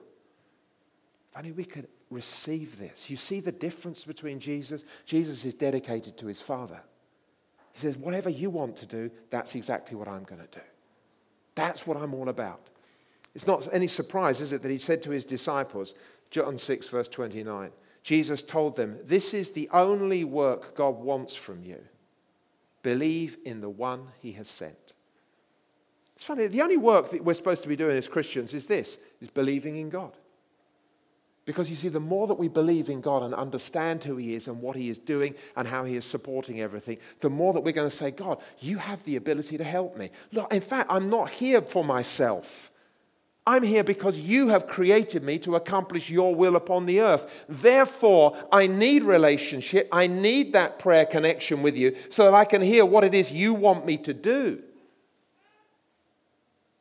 If 1.31 1.39
only 1.39 1.53
we 1.53 1.65
could 1.65 1.87
receive 2.11 2.79
this. 2.79 3.11
You 3.11 3.17
see 3.17 3.41
the 3.41 3.53
difference 3.53 4.05
between 4.05 4.39
Jesus? 4.39 4.85
Jesus 5.05 5.45
is 5.45 5.55
dedicated 5.55 6.17
to 6.19 6.27
his 6.27 6.41
Father. 6.41 6.81
He 7.73 7.81
says, 7.81 7.97
Whatever 7.97 8.31
you 8.31 8.51
want 8.51 8.77
to 8.77 8.87
do, 8.87 9.11
that's 9.31 9.55
exactly 9.55 9.97
what 9.97 10.09
I'm 10.09 10.25
going 10.25 10.41
to 10.41 10.59
do. 10.59 10.65
That's 11.55 11.87
what 11.87 11.97
I'm 11.97 12.15
all 12.15 12.29
about. 12.29 12.71
It's 13.35 13.47
not 13.47 13.69
any 13.73 13.89
surprise, 13.89 14.41
is 14.41 14.53
it, 14.53 14.63
that 14.63 14.71
he 14.71 14.79
said 14.79 15.03
to 15.03 15.11
his 15.11 15.25
disciples, 15.25 15.95
John 16.31 16.59
6, 16.59 16.89
verse 16.89 17.09
29, 17.09 17.71
Jesus 18.03 18.43
told 18.43 18.77
them, 18.77 18.99
This 19.05 19.35
is 19.35 19.53
the 19.53 19.69
only 19.73 20.25
work 20.25 20.75
God 20.75 20.97
wants 20.97 21.35
from 21.35 21.63
you. 21.63 21.79
Believe 22.83 23.37
in 23.45 23.61
the 23.61 23.69
one 23.69 24.09
he 24.21 24.33
has 24.33 24.49
sent. 24.49 24.95
It's 26.15 26.25
funny, 26.25 26.47
the 26.47 26.63
only 26.63 26.79
work 26.79 27.11
that 27.11 27.25
we're 27.25 27.35
supposed 27.35 27.63
to 27.63 27.69
be 27.69 27.77
doing 27.77 27.97
as 27.97 28.09
Christians 28.09 28.55
is 28.55 28.67
this, 28.67 28.97
is 29.21 29.29
believing 29.29 29.77
in 29.77 29.91
God. 29.91 30.17
Because 31.47 31.71
you 31.71 31.77
see, 31.77 31.89
the 31.89 32.01
more 32.01 32.27
that 32.27 32.35
we 32.35 32.49
believe 32.49 32.91
in 32.91 33.01
God 33.01 33.23
and 33.23 33.33
understand 33.33 34.03
who 34.03 34.17
He 34.17 34.35
is 34.35 34.49
and 34.49 34.61
what 34.61 34.77
He 34.77 34.91
is 34.91 34.99
doing 34.99 35.37
and 35.55 35.67
how 35.67 35.85
He 35.85 35.95
is 35.95 36.05
supporting 36.05 36.61
everything, 36.61 36.99
the 37.21 37.31
more 37.31 37.53
that 37.55 37.61
we're 37.61 37.73
going 37.73 37.89
to 37.89 37.97
say, 37.97 38.11
God, 38.11 38.41
you 38.59 38.79
have 38.79 39.03
the 39.05 39.15
ability 39.15 39.57
to 39.57 39.65
help 39.65 39.97
me. 39.97 40.11
Look, 40.33 40.53
in 40.53 40.61
fact, 40.61 40.91
I'm 40.91 41.09
not 41.09 41.31
here 41.31 41.63
for 41.63 41.85
myself. 41.85 42.73
I'm 43.47 43.63
here 43.63 43.85
because 43.85 44.19
you 44.19 44.49
have 44.49 44.67
created 44.67 45.23
me 45.23 45.39
to 45.41 45.55
accomplish 45.55 46.11
your 46.11 46.35
will 46.35 46.57
upon 46.57 46.85
the 46.85 47.01
earth. 47.01 47.31
Therefore, 47.49 48.37
I 48.51 48.67
need 48.67 49.05
relationship. 49.05 49.89
I 49.93 50.09
need 50.09 50.53
that 50.55 50.81
prayer 50.81 51.07
connection 51.07 51.63
with 51.63 51.77
you 51.77 51.97
so 52.09 52.25
that 52.25 52.35
I 52.35 52.45
can 52.45 52.61
hear 52.61 52.85
what 52.85 53.05
it 53.05 53.15
is 53.15 53.31
you 53.31 53.55
want 53.55 53.87
me 53.87 53.99
to 53.99 54.13
do. 54.13 54.65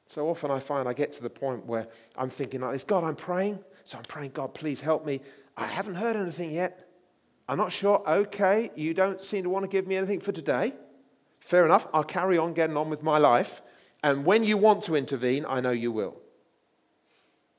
So 0.08 0.28
often 0.28 0.49
I 0.49 0.60
find 0.60 0.89
I 0.89 0.93
get 0.93 1.12
to 1.13 1.21
the 1.21 1.30
point 1.30 1.67
where 1.67 1.88
I'm 2.17 2.32
thinking 2.32 2.62
like 2.62 2.73
this 2.73 2.84
God, 2.84 3.04
I'm 3.04 3.15
praying. 3.15 3.60
So 3.86 4.00
I'm 4.00 4.04
praying, 4.04 4.32
God, 4.32 4.54
please 4.54 4.82
help 4.82 5.06
me. 5.06 5.21
I 5.56 5.67
haven't 5.67 5.95
heard 5.95 6.15
anything 6.17 6.52
yet. 6.52 6.89
I'm 7.48 7.58
not 7.58 7.71
sure. 7.71 8.04
Okay, 8.08 8.71
you 8.76 8.93
don't 8.95 9.19
seem 9.19 9.43
to 9.43 9.50
want 9.50 9.63
to 9.63 9.69
give 9.69 9.88
me 9.88 9.95
anything 9.95 10.19
for 10.19 10.32
today. 10.32 10.74
Fair 11.39 11.63
enough. 11.63 11.88
I'll 11.93 12.04
carry 12.04 12.38
on 12.38 12.54
getting 12.54 12.76
on 12.76 12.89
with 12.89 13.04
my 13.04 13.19
life. 13.19 13.62
And 14.04 14.26
when 14.26 14.43
you 14.43 14.58
want 14.58 14.84
to 14.84 14.95
intervene, 14.95 15.45
I 15.48 15.62
know 15.62 15.71
you 15.71 15.91
will. 15.91 16.19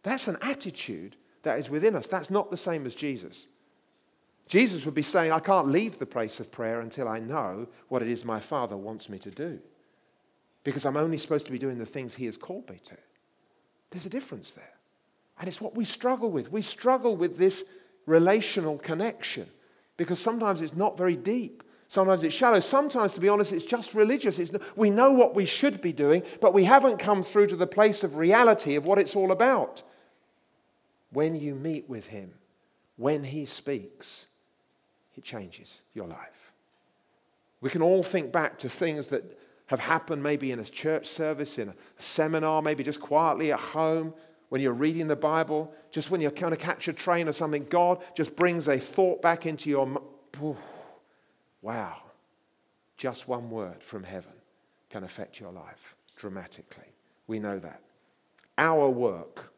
That's 0.02 0.26
an 0.26 0.36
attitude 0.42 1.16
that 1.42 1.60
is 1.60 1.70
within 1.70 1.94
us. 1.94 2.08
That's 2.08 2.30
not 2.30 2.50
the 2.50 2.56
same 2.56 2.86
as 2.86 2.94
Jesus. 2.96 3.46
Jesus 4.48 4.84
would 4.84 4.94
be 4.94 5.02
saying, 5.02 5.30
I 5.30 5.38
can't 5.38 5.68
leave 5.68 5.98
the 5.98 6.06
place 6.06 6.40
of 6.40 6.50
prayer 6.50 6.80
until 6.80 7.08
I 7.08 7.20
know 7.20 7.68
what 7.88 8.02
it 8.02 8.08
is 8.08 8.24
my 8.24 8.40
Father 8.40 8.76
wants 8.76 9.08
me 9.08 9.18
to 9.20 9.30
do. 9.30 9.60
Because 10.64 10.84
I'm 10.84 10.96
only 10.96 11.18
supposed 11.18 11.46
to 11.46 11.52
be 11.52 11.58
doing 11.58 11.78
the 11.78 11.86
things 11.86 12.16
He 12.16 12.26
has 12.26 12.36
called 12.36 12.68
me 12.68 12.80
to. 12.84 12.96
There's 13.90 14.06
a 14.06 14.10
difference 14.10 14.50
there. 14.50 14.75
And 15.38 15.48
it's 15.48 15.60
what 15.60 15.74
we 15.74 15.84
struggle 15.84 16.30
with. 16.30 16.50
We 16.50 16.62
struggle 16.62 17.16
with 17.16 17.36
this 17.36 17.64
relational 18.06 18.78
connection 18.78 19.46
because 19.96 20.18
sometimes 20.18 20.62
it's 20.62 20.74
not 20.74 20.96
very 20.96 21.16
deep. 21.16 21.62
Sometimes 21.88 22.24
it's 22.24 22.34
shallow. 22.34 22.60
Sometimes, 22.60 23.12
to 23.14 23.20
be 23.20 23.28
honest, 23.28 23.52
it's 23.52 23.64
just 23.64 23.94
religious. 23.94 24.38
It's, 24.38 24.50
we 24.74 24.90
know 24.90 25.12
what 25.12 25.34
we 25.34 25.44
should 25.44 25.80
be 25.80 25.92
doing, 25.92 26.22
but 26.40 26.52
we 26.52 26.64
haven't 26.64 26.98
come 26.98 27.22
through 27.22 27.46
to 27.48 27.56
the 27.56 27.66
place 27.66 28.02
of 28.02 28.16
reality 28.16 28.74
of 28.74 28.84
what 28.84 28.98
it's 28.98 29.14
all 29.14 29.30
about. 29.30 29.82
When 31.12 31.36
you 31.36 31.54
meet 31.54 31.88
with 31.88 32.08
Him, 32.08 32.32
when 32.96 33.22
He 33.22 33.44
speaks, 33.44 34.26
it 35.16 35.22
changes 35.22 35.80
your 35.94 36.08
life. 36.08 36.52
We 37.60 37.70
can 37.70 37.82
all 37.82 38.02
think 38.02 38.32
back 38.32 38.58
to 38.58 38.68
things 38.68 39.08
that 39.08 39.38
have 39.66 39.80
happened 39.80 40.22
maybe 40.22 40.52
in 40.52 40.58
a 40.58 40.64
church 40.64 41.06
service, 41.06 41.58
in 41.58 41.68
a 41.68 41.74
seminar, 41.98 42.62
maybe 42.62 42.82
just 42.82 43.00
quietly 43.00 43.52
at 43.52 43.60
home, 43.60 44.12
when 44.48 44.60
you're 44.60 44.72
reading 44.72 45.08
the 45.08 45.16
Bible, 45.16 45.72
just 45.90 46.10
when 46.10 46.20
you're 46.20 46.30
kind 46.30 46.52
of 46.52 46.58
catch 46.58 46.88
a 46.88 46.92
train 46.92 47.28
or 47.28 47.32
something. 47.32 47.64
God 47.64 48.02
just 48.14 48.36
brings 48.36 48.68
a 48.68 48.78
thought 48.78 49.20
back 49.22 49.46
into 49.46 49.70
your 49.70 49.86
mind. 49.86 50.04
Wow. 51.62 52.02
Just 52.96 53.28
one 53.28 53.50
word 53.50 53.82
from 53.82 54.04
heaven 54.04 54.32
can 54.90 55.04
affect 55.04 55.40
your 55.40 55.52
life 55.52 55.96
dramatically. 56.16 56.84
We 57.26 57.38
know 57.38 57.58
that. 57.58 57.82
Our 58.58 58.88
work, 58.88 59.52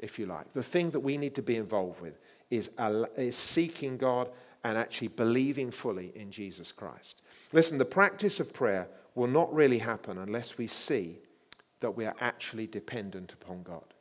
if 0.00 0.18
you 0.18 0.26
like, 0.26 0.52
the 0.52 0.62
thing 0.62 0.90
that 0.90 1.00
we 1.00 1.16
need 1.16 1.34
to 1.36 1.42
be 1.42 1.56
involved 1.56 2.00
with 2.00 2.18
is, 2.50 2.70
is 3.16 3.36
seeking 3.36 3.96
God 3.96 4.28
and 4.64 4.76
actually 4.76 5.08
believing 5.08 5.70
fully 5.70 6.12
in 6.14 6.30
Jesus 6.30 6.72
Christ. 6.72 7.22
Listen, 7.52 7.78
the 7.78 7.84
practice 7.84 8.40
of 8.40 8.52
prayer 8.52 8.88
will 9.14 9.28
not 9.28 9.52
really 9.54 9.78
happen 9.78 10.18
unless 10.18 10.58
we 10.58 10.66
see 10.66 11.18
that 11.80 11.96
we 11.96 12.04
are 12.04 12.16
actually 12.20 12.66
dependent 12.66 13.32
upon 13.32 13.62
God. 13.62 13.93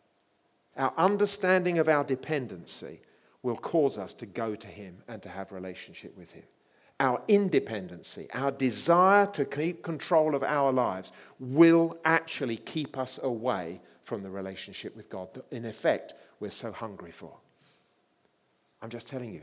Our 0.77 0.93
understanding 0.97 1.77
of 1.77 1.88
our 1.88 2.03
dependency 2.03 3.01
will 3.43 3.57
cause 3.57 3.97
us 3.97 4.13
to 4.13 4.25
go 4.25 4.55
to 4.55 4.67
Him 4.67 4.97
and 5.07 5.21
to 5.21 5.29
have 5.29 5.51
relationship 5.51 6.17
with 6.17 6.31
Him. 6.31 6.43
Our 6.99 7.21
independency, 7.27 8.27
our 8.33 8.51
desire 8.51 9.27
to 9.27 9.45
keep 9.45 9.83
control 9.83 10.36
of 10.36 10.43
our 10.43 10.71
lives 10.71 11.12
will 11.39 11.97
actually 12.05 12.57
keep 12.57 12.97
us 12.97 13.19
away 13.21 13.81
from 14.03 14.23
the 14.23 14.29
relationship 14.29 14.95
with 14.95 15.09
God 15.09 15.33
that, 15.33 15.45
in 15.51 15.65
effect, 15.65 16.13
we're 16.39 16.49
so 16.49 16.71
hungry 16.71 17.12
for. 17.12 17.33
I'm 18.81 18.89
just 18.89 19.07
telling 19.07 19.33
you, 19.33 19.41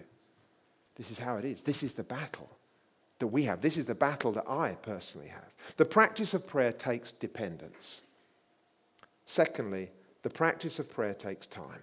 this 0.97 1.11
is 1.11 1.19
how 1.19 1.37
it 1.37 1.45
is. 1.45 1.63
This 1.63 1.83
is 1.83 1.95
the 1.95 2.03
battle 2.03 2.51
that 3.19 3.29
we 3.29 3.45
have. 3.45 3.63
This 3.63 3.77
is 3.77 3.87
the 3.87 3.95
battle 3.95 4.33
that 4.33 4.49
I 4.49 4.77
personally 4.83 5.29
have. 5.29 5.55
The 5.77 5.85
practice 5.85 6.35
of 6.35 6.47
prayer 6.47 6.73
takes 6.73 7.13
dependence. 7.13 8.03
Secondly, 9.25 9.91
the 10.23 10.31
practice 10.31 10.79
of 10.79 10.91
prayer 10.91 11.15
takes 11.15 11.47
time. 11.47 11.83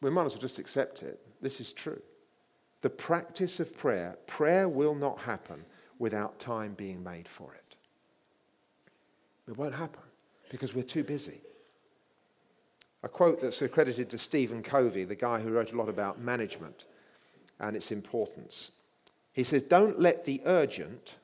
We 0.00 0.10
might 0.10 0.26
as 0.26 0.32
well 0.32 0.40
just 0.40 0.58
accept 0.58 1.02
it. 1.02 1.20
This 1.40 1.60
is 1.60 1.72
true. 1.72 2.02
The 2.82 2.90
practice 2.90 3.60
of 3.60 3.76
prayer, 3.76 4.18
prayer 4.26 4.68
will 4.68 4.94
not 4.94 5.20
happen 5.20 5.64
without 5.98 6.38
time 6.38 6.74
being 6.74 7.02
made 7.02 7.26
for 7.26 7.54
it. 7.54 7.76
It 9.48 9.56
won't 9.56 9.74
happen 9.74 10.02
because 10.50 10.74
we're 10.74 10.82
too 10.82 11.04
busy. 11.04 11.40
A 13.02 13.08
quote 13.08 13.40
that's 13.40 13.60
accredited 13.62 14.10
to 14.10 14.18
Stephen 14.18 14.62
Covey, 14.62 15.04
the 15.04 15.14
guy 15.14 15.40
who 15.40 15.50
wrote 15.50 15.72
a 15.72 15.76
lot 15.76 15.88
about 15.88 16.20
management 16.20 16.86
and 17.60 17.76
its 17.76 17.90
importance. 17.90 18.70
He 19.32 19.42
says, 19.42 19.62
Don't 19.62 20.00
let 20.00 20.24
the 20.24 20.40
urgent 20.46 21.16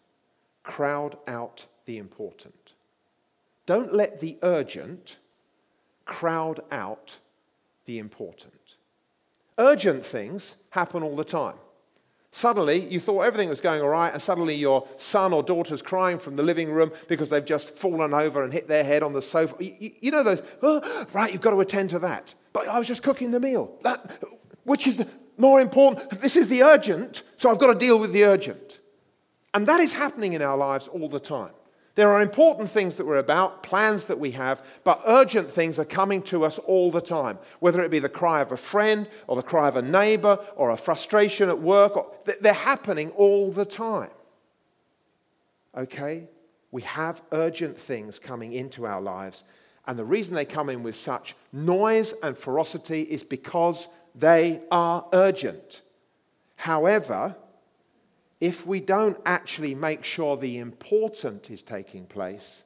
crowd 0.62 1.16
out 1.27 1.66
the 1.87 1.99
important. 1.99 2.55
Don't 3.70 3.94
let 3.94 4.18
the 4.18 4.37
urgent 4.42 5.18
crowd 6.04 6.59
out 6.72 7.18
the 7.85 8.00
important. 8.00 8.74
Urgent 9.59 10.04
things 10.04 10.56
happen 10.70 11.04
all 11.04 11.14
the 11.14 11.22
time. 11.22 11.54
Suddenly, 12.33 12.88
you 12.92 12.98
thought 12.98 13.20
everything 13.20 13.48
was 13.48 13.61
going 13.61 13.80
all 13.80 13.90
right, 13.90 14.12
and 14.12 14.20
suddenly 14.20 14.56
your 14.56 14.88
son 14.96 15.33
or 15.33 15.44
daughter's 15.44 15.83
crying 15.83 16.18
from 16.18 16.35
the 16.35 16.42
living 16.42 16.72
room 16.72 16.90
because 17.06 17.30
they've 17.30 17.44
just 17.44 17.76
fallen 17.76 18.12
over 18.12 18.42
and 18.42 18.52
hit 18.52 18.66
their 18.66 18.83
head 18.83 19.04
on 19.04 19.12
the 19.12 19.22
sofa. 19.22 19.54
You, 19.62 19.92
you 20.00 20.11
know 20.11 20.24
those, 20.24 20.42
oh, 20.62 21.06
right, 21.12 21.33
you've 21.33 21.40
got 21.40 21.52
to 21.52 21.61
attend 21.61 21.90
to 21.90 22.00
that. 22.00 22.35
But 22.52 22.66
I 22.66 22.76
was 22.76 22.88
just 22.88 23.04
cooking 23.04 23.30
the 23.30 23.38
meal. 23.38 23.78
That, 23.83 24.20
which 24.64 24.88
is 24.88 24.96
the, 24.96 25.06
more 25.38 25.61
important. 25.61 26.20
This 26.20 26.35
is 26.35 26.48
the 26.48 26.64
urgent, 26.64 27.22
so 27.37 27.48
I've 27.48 27.61
got 27.61 27.72
to 27.72 27.78
deal 27.78 28.00
with 28.00 28.12
the 28.12 28.24
urgent. 28.24 28.80
And 29.54 29.64
that 29.68 29.78
is 29.78 29.92
happening 29.92 30.33
in 30.33 30.42
our 30.42 30.56
lives 30.56 30.88
all 30.88 31.09
the 31.09 31.20
time. 31.20 31.52
There 31.96 32.11
are 32.12 32.22
important 32.22 32.70
things 32.70 32.96
that 32.96 33.07
we're 33.07 33.18
about, 33.18 33.62
plans 33.62 34.07
that 34.07 34.18
we 34.18 34.31
have, 34.33 34.64
but 34.85 35.03
urgent 35.07 35.50
things 35.50 35.79
are 35.79 35.85
coming 35.85 36.22
to 36.22 36.44
us 36.44 36.59
all 36.59 36.90
the 36.90 37.00
time. 37.00 37.38
Whether 37.59 37.83
it 37.83 37.90
be 37.90 37.98
the 37.98 38.09
cry 38.09 38.40
of 38.40 38.53
a 38.53 38.57
friend, 38.57 39.09
or 39.26 39.37
the 39.37 39.42
cry 39.42 39.68
of 39.68 39.76
a 39.76 39.83
neighbor, 39.83 40.38
or 40.57 40.70
a 40.70 40.76
frustration 40.76 41.48
at 41.48 41.61
work, 41.61 41.96
or, 41.96 42.12
they're 42.40 42.53
happening 42.53 43.11
all 43.11 43.50
the 43.50 43.64
time. 43.64 44.11
Okay? 45.76 46.29
We 46.70 46.83
have 46.83 47.22
urgent 47.33 47.76
things 47.76 48.20
coming 48.20 48.53
into 48.53 48.87
our 48.87 49.00
lives, 49.00 49.42
and 49.87 49.98
the 49.98 50.05
reason 50.05 50.35
they 50.35 50.44
come 50.44 50.70
in 50.70 50.85
with 50.85 50.94
such 50.94 51.35
noise 51.53 52.14
and 52.22 52.38
ferocity 52.38 53.03
is 53.03 53.24
because 53.24 53.88
they 54.14 54.61
are 54.70 55.07
urgent. 55.12 55.83
However, 56.55 57.35
if 58.40 58.66
we 58.66 58.81
don't 58.81 59.18
actually 59.26 59.74
make 59.74 60.05
sure 60.05 60.37
the 60.37 60.59
important 60.59 61.50
is 61.50 61.62
taking 61.62 62.07
place, 62.07 62.64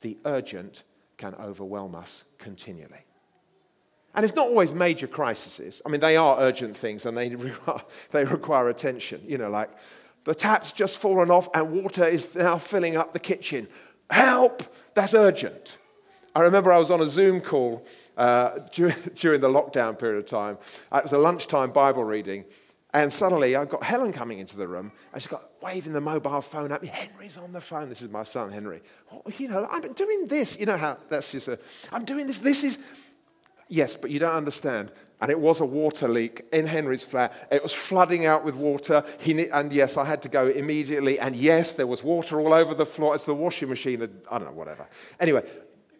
the 0.00 0.18
urgent 0.24 0.82
can 1.18 1.34
overwhelm 1.34 1.94
us 1.94 2.24
continually. 2.38 3.04
And 4.14 4.24
it's 4.24 4.34
not 4.34 4.48
always 4.48 4.72
major 4.72 5.06
crises. 5.06 5.82
I 5.84 5.88
mean, 5.88 6.00
they 6.00 6.16
are 6.16 6.40
urgent 6.40 6.76
things 6.76 7.06
and 7.06 7.16
they 7.16 7.28
require, 7.36 7.82
they 8.10 8.24
require 8.24 8.68
attention. 8.68 9.20
You 9.26 9.38
know, 9.38 9.50
like 9.50 9.70
the 10.24 10.34
tap's 10.34 10.72
just 10.72 10.98
fallen 10.98 11.30
off 11.30 11.48
and 11.54 11.70
water 11.70 12.04
is 12.04 12.34
now 12.34 12.58
filling 12.58 12.96
up 12.96 13.12
the 13.12 13.20
kitchen. 13.20 13.68
Help! 14.10 14.62
That's 14.94 15.14
urgent. 15.14 15.78
I 16.34 16.40
remember 16.40 16.72
I 16.72 16.78
was 16.78 16.90
on 16.90 17.00
a 17.00 17.06
Zoom 17.06 17.40
call 17.40 17.84
uh, 18.16 18.58
during, 18.72 18.96
during 19.16 19.40
the 19.40 19.48
lockdown 19.48 19.98
period 19.98 20.18
of 20.18 20.26
time. 20.26 20.58
It 20.92 21.02
was 21.02 21.12
a 21.12 21.18
lunchtime 21.18 21.70
Bible 21.70 22.04
reading. 22.04 22.44
And 22.92 23.12
suddenly 23.12 23.54
I've 23.54 23.68
got 23.68 23.82
Helen 23.82 24.12
coming 24.12 24.38
into 24.40 24.56
the 24.56 24.66
room 24.66 24.90
and 25.12 25.22
she's 25.22 25.30
got 25.30 25.48
waving 25.62 25.92
the 25.92 26.00
mobile 26.00 26.40
phone 26.40 26.72
at 26.72 26.82
me. 26.82 26.88
Henry's 26.88 27.36
on 27.36 27.52
the 27.52 27.60
phone. 27.60 27.88
This 27.88 28.02
is 28.02 28.10
my 28.10 28.24
son, 28.24 28.50
Henry. 28.50 28.82
Oh, 29.12 29.22
you 29.38 29.48
know, 29.48 29.68
I'm 29.70 29.92
doing 29.92 30.26
this. 30.26 30.58
You 30.58 30.66
know 30.66 30.76
how 30.76 30.98
that's 31.08 31.32
just 31.32 31.48
a, 31.48 31.58
I'm 31.92 32.04
doing 32.04 32.26
this. 32.26 32.38
This 32.38 32.64
is, 32.64 32.78
yes, 33.68 33.94
but 33.94 34.10
you 34.10 34.18
don't 34.18 34.34
understand. 34.34 34.90
And 35.20 35.30
it 35.30 35.38
was 35.38 35.60
a 35.60 35.66
water 35.66 36.08
leak 36.08 36.46
in 36.52 36.66
Henry's 36.66 37.04
flat. 37.04 37.48
It 37.52 37.62
was 37.62 37.72
flooding 37.72 38.24
out 38.24 38.42
with 38.42 38.56
water. 38.56 39.04
He, 39.18 39.48
and 39.50 39.72
yes, 39.72 39.96
I 39.96 40.06
had 40.06 40.22
to 40.22 40.28
go 40.28 40.48
immediately. 40.48 41.18
And 41.20 41.36
yes, 41.36 41.74
there 41.74 41.86
was 41.86 42.02
water 42.02 42.40
all 42.40 42.54
over 42.54 42.74
the 42.74 42.86
floor. 42.86 43.14
It's 43.14 43.26
the 43.26 43.34
washing 43.34 43.68
machine. 43.68 44.02
I 44.30 44.38
don't 44.38 44.48
know, 44.48 44.54
whatever. 44.54 44.88
Anyway, 45.20 45.44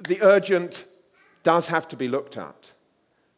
the 0.00 0.22
urgent 0.22 0.86
does 1.42 1.68
have 1.68 1.86
to 1.88 1.96
be 1.96 2.08
looked 2.08 2.36
at. 2.38 2.72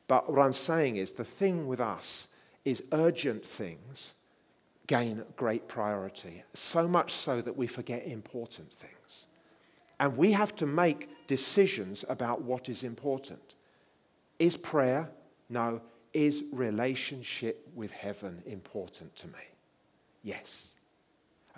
But 0.07 0.31
what 0.31 0.41
I'm 0.41 0.53
saying 0.53 0.97
is 0.97 1.13
the 1.13 1.25
thing 1.25 1.67
with 1.67 1.81
us 1.81 2.29
is 2.65 2.83
urgent 2.93 3.45
things 3.45 4.15
gain 4.87 5.25
great 5.37 5.69
priority, 5.69 6.43
so 6.55 6.87
much 6.89 7.13
so 7.13 7.41
that 7.41 7.57
we 7.57 7.67
forget 7.67 8.05
important 8.07 8.73
things. 8.73 9.27
And 10.01 10.17
we 10.17 10.33
have 10.33 10.55
to 10.57 10.67
make 10.67 11.09
decisions 11.27 12.05
about 12.09 12.43
what 12.43 12.69
is 12.69 12.83
important. 12.83 13.55
Is 14.39 14.57
prayer? 14.57 15.11
No. 15.49 15.81
Is 16.13 16.45
relationship 16.53 17.67
with 17.75 17.93
heaven 17.93 18.43
important 18.45 19.15
to 19.17 19.29
me? 19.29 19.45
Yes. 20.23 20.73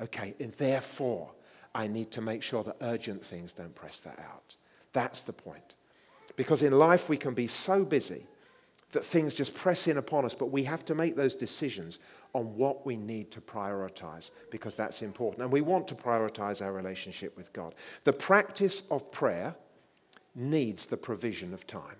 Okay, 0.00 0.34
and 0.38 0.52
therefore, 0.52 1.30
I 1.74 1.88
need 1.88 2.10
to 2.12 2.20
make 2.20 2.42
sure 2.42 2.62
that 2.64 2.76
urgent 2.82 3.24
things 3.24 3.52
don't 3.52 3.74
press 3.74 3.98
that 4.00 4.18
out. 4.18 4.54
That's 4.92 5.22
the 5.22 5.32
point. 5.32 5.74
Because 6.36 6.62
in 6.62 6.78
life, 6.78 7.08
we 7.08 7.16
can 7.16 7.34
be 7.34 7.46
so 7.46 7.84
busy 7.84 8.26
that 8.94 9.04
things 9.04 9.34
just 9.34 9.54
press 9.54 9.86
in 9.86 9.98
upon 9.98 10.24
us, 10.24 10.34
but 10.34 10.46
we 10.46 10.64
have 10.64 10.84
to 10.86 10.94
make 10.94 11.14
those 11.14 11.34
decisions 11.34 11.98
on 12.32 12.56
what 12.56 12.84
we 12.84 12.96
need 12.96 13.30
to 13.30 13.40
prioritize 13.40 14.30
because 14.50 14.74
that's 14.74 15.02
important. 15.02 15.42
And 15.42 15.52
we 15.52 15.60
want 15.60 15.86
to 15.88 15.94
prioritize 15.94 16.64
our 16.64 16.72
relationship 16.72 17.36
with 17.36 17.52
God. 17.52 17.74
The 18.04 18.12
practice 18.12 18.82
of 18.90 19.12
prayer 19.12 19.54
needs 20.34 20.86
the 20.86 20.96
provision 20.96 21.54
of 21.54 21.66
time. 21.66 21.96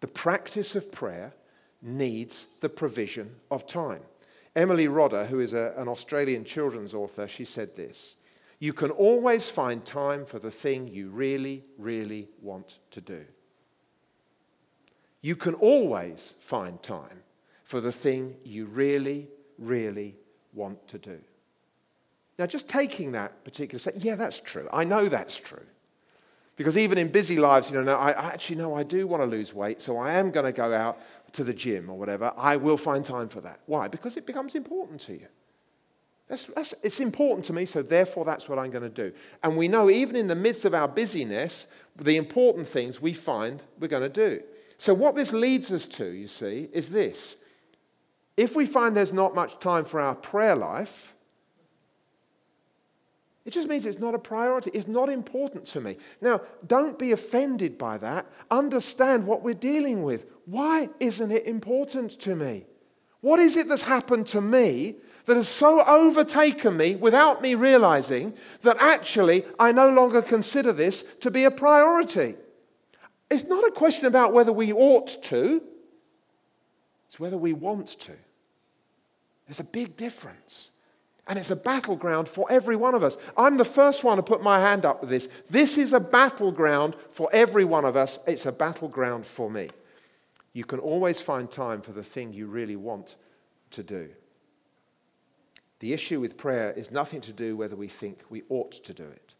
The 0.00 0.06
practice 0.06 0.74
of 0.74 0.92
prayer 0.92 1.34
needs 1.82 2.46
the 2.60 2.68
provision 2.68 3.36
of 3.50 3.66
time. 3.66 4.02
Emily 4.54 4.88
Rodda, 4.88 5.26
who 5.26 5.40
is 5.40 5.52
a, 5.52 5.74
an 5.76 5.88
Australian 5.88 6.44
children's 6.44 6.94
author, 6.94 7.28
she 7.28 7.44
said 7.44 7.76
this 7.76 8.16
You 8.58 8.72
can 8.72 8.90
always 8.90 9.48
find 9.50 9.84
time 9.84 10.24
for 10.24 10.38
the 10.38 10.50
thing 10.50 10.88
you 10.88 11.10
really, 11.10 11.64
really 11.76 12.28
want 12.40 12.78
to 12.92 13.00
do. 13.00 13.24
You 15.22 15.36
can 15.36 15.54
always 15.54 16.34
find 16.38 16.82
time 16.82 17.22
for 17.64 17.80
the 17.80 17.92
thing 17.92 18.36
you 18.44 18.66
really, 18.66 19.28
really 19.58 20.16
want 20.52 20.86
to 20.88 20.98
do. 20.98 21.18
Now, 22.38 22.46
just 22.46 22.68
taking 22.68 23.12
that 23.12 23.44
particular, 23.44 23.78
say, 23.78 23.92
yeah, 23.96 24.14
that's 24.14 24.40
true. 24.40 24.68
I 24.72 24.84
know 24.84 25.08
that's 25.08 25.36
true. 25.36 25.64
Because 26.56 26.78
even 26.78 26.96
in 26.96 27.08
busy 27.08 27.36
lives, 27.36 27.70
you 27.70 27.82
know, 27.82 27.96
I, 27.96 28.12
I 28.12 28.26
actually 28.28 28.56
know 28.56 28.74
I 28.74 28.82
do 28.82 29.06
want 29.06 29.22
to 29.22 29.26
lose 29.26 29.52
weight, 29.52 29.82
so 29.82 29.98
I 29.98 30.14
am 30.14 30.30
going 30.30 30.46
to 30.46 30.52
go 30.52 30.72
out 30.72 30.98
to 31.32 31.44
the 31.44 31.52
gym 31.52 31.90
or 31.90 31.98
whatever. 31.98 32.32
I 32.36 32.56
will 32.56 32.78
find 32.78 33.04
time 33.04 33.28
for 33.28 33.40
that. 33.42 33.60
Why? 33.66 33.88
Because 33.88 34.16
it 34.16 34.26
becomes 34.26 34.54
important 34.54 35.00
to 35.02 35.12
you. 35.14 35.26
That's, 36.28 36.46
that's, 36.46 36.74
it's 36.82 37.00
important 37.00 37.44
to 37.46 37.52
me, 37.52 37.66
so 37.66 37.82
therefore 37.82 38.24
that's 38.24 38.48
what 38.48 38.58
I'm 38.58 38.70
going 38.70 38.82
to 38.82 38.88
do. 38.88 39.12
And 39.42 39.56
we 39.56 39.68
know 39.68 39.90
even 39.90 40.16
in 40.16 40.26
the 40.26 40.34
midst 40.34 40.64
of 40.64 40.74
our 40.74 40.88
busyness, 40.88 41.68
the 41.94 42.16
important 42.16 42.66
things 42.66 43.00
we 43.00 43.12
find 43.12 43.62
we're 43.78 43.88
going 43.88 44.02
to 44.02 44.08
do. 44.08 44.42
So, 44.78 44.94
what 44.94 45.16
this 45.16 45.32
leads 45.32 45.72
us 45.72 45.86
to, 45.86 46.06
you 46.06 46.28
see, 46.28 46.68
is 46.72 46.90
this. 46.90 47.36
If 48.36 48.54
we 48.54 48.66
find 48.66 48.96
there's 48.96 49.12
not 49.12 49.34
much 49.34 49.58
time 49.58 49.84
for 49.84 50.00
our 50.00 50.14
prayer 50.14 50.54
life, 50.54 51.14
it 53.46 53.52
just 53.52 53.68
means 53.68 53.86
it's 53.86 54.00
not 54.00 54.14
a 54.14 54.18
priority. 54.18 54.72
It's 54.74 54.88
not 54.88 55.08
important 55.08 55.66
to 55.66 55.80
me. 55.80 55.96
Now, 56.20 56.40
don't 56.66 56.98
be 56.98 57.12
offended 57.12 57.78
by 57.78 57.96
that. 57.98 58.26
Understand 58.50 59.24
what 59.24 59.42
we're 59.42 59.54
dealing 59.54 60.02
with. 60.02 60.26
Why 60.46 60.90
isn't 60.98 61.30
it 61.30 61.46
important 61.46 62.10
to 62.22 62.34
me? 62.34 62.66
What 63.20 63.38
is 63.38 63.56
it 63.56 63.68
that's 63.68 63.82
happened 63.82 64.26
to 64.28 64.40
me 64.40 64.96
that 65.26 65.36
has 65.36 65.48
so 65.48 65.84
overtaken 65.84 66.76
me 66.76 66.96
without 66.96 67.40
me 67.40 67.54
realizing 67.54 68.34
that 68.62 68.76
actually 68.80 69.44
I 69.60 69.70
no 69.70 69.90
longer 69.90 70.22
consider 70.22 70.72
this 70.72 71.02
to 71.20 71.30
be 71.30 71.44
a 71.44 71.50
priority? 71.50 72.34
It's 73.30 73.44
not 73.44 73.66
a 73.66 73.72
question 73.72 74.06
about 74.06 74.32
whether 74.32 74.52
we 74.52 74.72
ought 74.72 75.22
to, 75.24 75.62
it's 77.06 77.18
whether 77.18 77.38
we 77.38 77.52
want 77.52 77.88
to. 78.00 78.12
There's 79.46 79.60
a 79.60 79.64
big 79.64 79.96
difference. 79.96 80.70
And 81.28 81.38
it's 81.40 81.50
a 81.50 81.56
battleground 81.56 82.28
for 82.28 82.46
every 82.50 82.76
one 82.76 82.94
of 82.94 83.02
us. 83.02 83.16
I'm 83.36 83.56
the 83.56 83.64
first 83.64 84.04
one 84.04 84.16
to 84.16 84.22
put 84.22 84.42
my 84.42 84.60
hand 84.60 84.84
up 84.84 85.00
with 85.00 85.10
this. 85.10 85.28
This 85.50 85.76
is 85.76 85.92
a 85.92 85.98
battleground 85.98 86.94
for 87.10 87.28
every 87.32 87.64
one 87.64 87.84
of 87.84 87.96
us. 87.96 88.20
It's 88.28 88.46
a 88.46 88.52
battleground 88.52 89.26
for 89.26 89.50
me. 89.50 89.70
You 90.52 90.64
can 90.64 90.78
always 90.78 91.20
find 91.20 91.50
time 91.50 91.80
for 91.80 91.92
the 91.92 92.04
thing 92.04 92.32
you 92.32 92.46
really 92.46 92.76
want 92.76 93.16
to 93.72 93.82
do. 93.82 94.08
The 95.80 95.92
issue 95.92 96.20
with 96.20 96.36
prayer 96.36 96.72
is 96.72 96.90
nothing 96.92 97.20
to 97.22 97.32
do 97.32 97.56
whether 97.56 97.76
we 97.76 97.88
think 97.88 98.20
we 98.30 98.44
ought 98.48 98.72
to 98.84 98.94
do 98.94 99.04
it. 99.04 99.34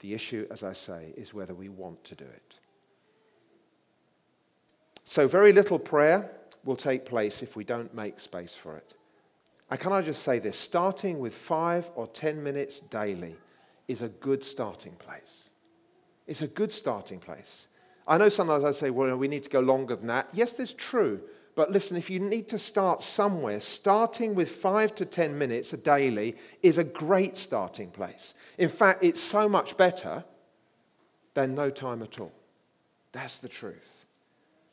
The 0.00 0.14
issue, 0.14 0.46
as 0.50 0.62
I 0.62 0.72
say, 0.72 1.12
is 1.16 1.34
whether 1.34 1.54
we 1.54 1.68
want 1.68 2.04
to 2.04 2.14
do 2.14 2.24
it. 2.24 2.45
So, 5.08 5.28
very 5.28 5.52
little 5.52 5.78
prayer 5.78 6.28
will 6.64 6.74
take 6.74 7.06
place 7.06 7.40
if 7.40 7.54
we 7.54 7.62
don't 7.62 7.94
make 7.94 8.18
space 8.18 8.56
for 8.56 8.76
it. 8.76 8.94
And 9.70 9.78
can 9.78 9.92
I 9.92 10.02
just 10.02 10.24
say 10.24 10.40
this? 10.40 10.58
Starting 10.58 11.20
with 11.20 11.32
five 11.32 11.88
or 11.94 12.08
ten 12.08 12.42
minutes 12.42 12.80
daily 12.80 13.36
is 13.86 14.02
a 14.02 14.08
good 14.08 14.42
starting 14.42 14.94
place. 14.94 15.48
It's 16.26 16.42
a 16.42 16.48
good 16.48 16.72
starting 16.72 17.20
place. 17.20 17.68
I 18.08 18.18
know 18.18 18.28
sometimes 18.28 18.64
I 18.64 18.72
say, 18.72 18.90
well, 18.90 19.16
we 19.16 19.28
need 19.28 19.44
to 19.44 19.50
go 19.50 19.60
longer 19.60 19.94
than 19.94 20.08
that. 20.08 20.28
Yes, 20.32 20.54
that's 20.54 20.72
true. 20.72 21.20
But 21.54 21.70
listen, 21.70 21.96
if 21.96 22.10
you 22.10 22.18
need 22.18 22.48
to 22.48 22.58
start 22.58 23.00
somewhere, 23.00 23.60
starting 23.60 24.34
with 24.34 24.50
five 24.50 24.92
to 24.96 25.06
10 25.06 25.38
minutes 25.38 25.72
a 25.72 25.76
daily 25.76 26.34
is 26.64 26.78
a 26.78 26.84
great 26.84 27.36
starting 27.36 27.90
place. 27.90 28.34
In 28.58 28.68
fact, 28.68 29.04
it's 29.04 29.22
so 29.22 29.48
much 29.48 29.76
better 29.76 30.24
than 31.34 31.54
no 31.54 31.70
time 31.70 32.02
at 32.02 32.20
all. 32.20 32.32
That's 33.12 33.38
the 33.38 33.48
truth. 33.48 34.05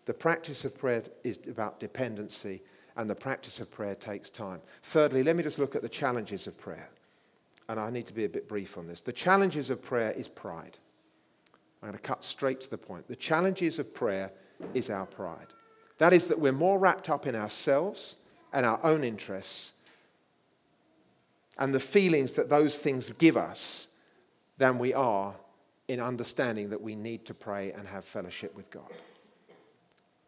The 0.05 0.13
practice 0.13 0.65
of 0.65 0.77
prayer 0.77 1.03
is 1.23 1.39
about 1.47 1.79
dependency 1.79 2.61
and 2.95 3.09
the 3.09 3.15
practice 3.15 3.59
of 3.59 3.71
prayer 3.71 3.95
takes 3.95 4.29
time. 4.29 4.61
Thirdly, 4.83 5.23
let 5.23 5.35
me 5.35 5.43
just 5.43 5.59
look 5.59 5.75
at 5.75 5.81
the 5.81 5.89
challenges 5.89 6.47
of 6.47 6.57
prayer. 6.57 6.89
And 7.69 7.79
I 7.79 7.89
need 7.89 8.05
to 8.07 8.13
be 8.13 8.25
a 8.25 8.29
bit 8.29 8.47
brief 8.47 8.77
on 8.77 8.87
this. 8.87 9.01
The 9.01 9.13
challenges 9.13 9.69
of 9.69 9.81
prayer 9.81 10.11
is 10.11 10.27
pride. 10.27 10.77
I'm 11.81 11.89
going 11.89 11.93
to 11.93 11.99
cut 11.99 12.23
straight 12.23 12.61
to 12.61 12.69
the 12.69 12.77
point. 12.77 13.07
The 13.07 13.15
challenges 13.15 13.79
of 13.79 13.93
prayer 13.93 14.31
is 14.73 14.89
our 14.89 15.05
pride. 15.05 15.47
That 15.97 16.13
is, 16.13 16.27
that 16.27 16.39
we're 16.39 16.51
more 16.51 16.77
wrapped 16.77 17.09
up 17.09 17.25
in 17.25 17.35
ourselves 17.35 18.15
and 18.51 18.65
our 18.65 18.79
own 18.83 19.03
interests 19.03 19.73
and 21.57 21.73
the 21.73 21.79
feelings 21.79 22.33
that 22.33 22.49
those 22.49 22.77
things 22.77 23.09
give 23.11 23.37
us 23.37 23.87
than 24.57 24.79
we 24.79 24.93
are 24.93 25.33
in 25.87 25.99
understanding 25.99 26.69
that 26.69 26.81
we 26.81 26.95
need 26.95 27.25
to 27.25 27.33
pray 27.33 27.71
and 27.71 27.87
have 27.87 28.03
fellowship 28.03 28.55
with 28.55 28.71
God. 28.71 28.91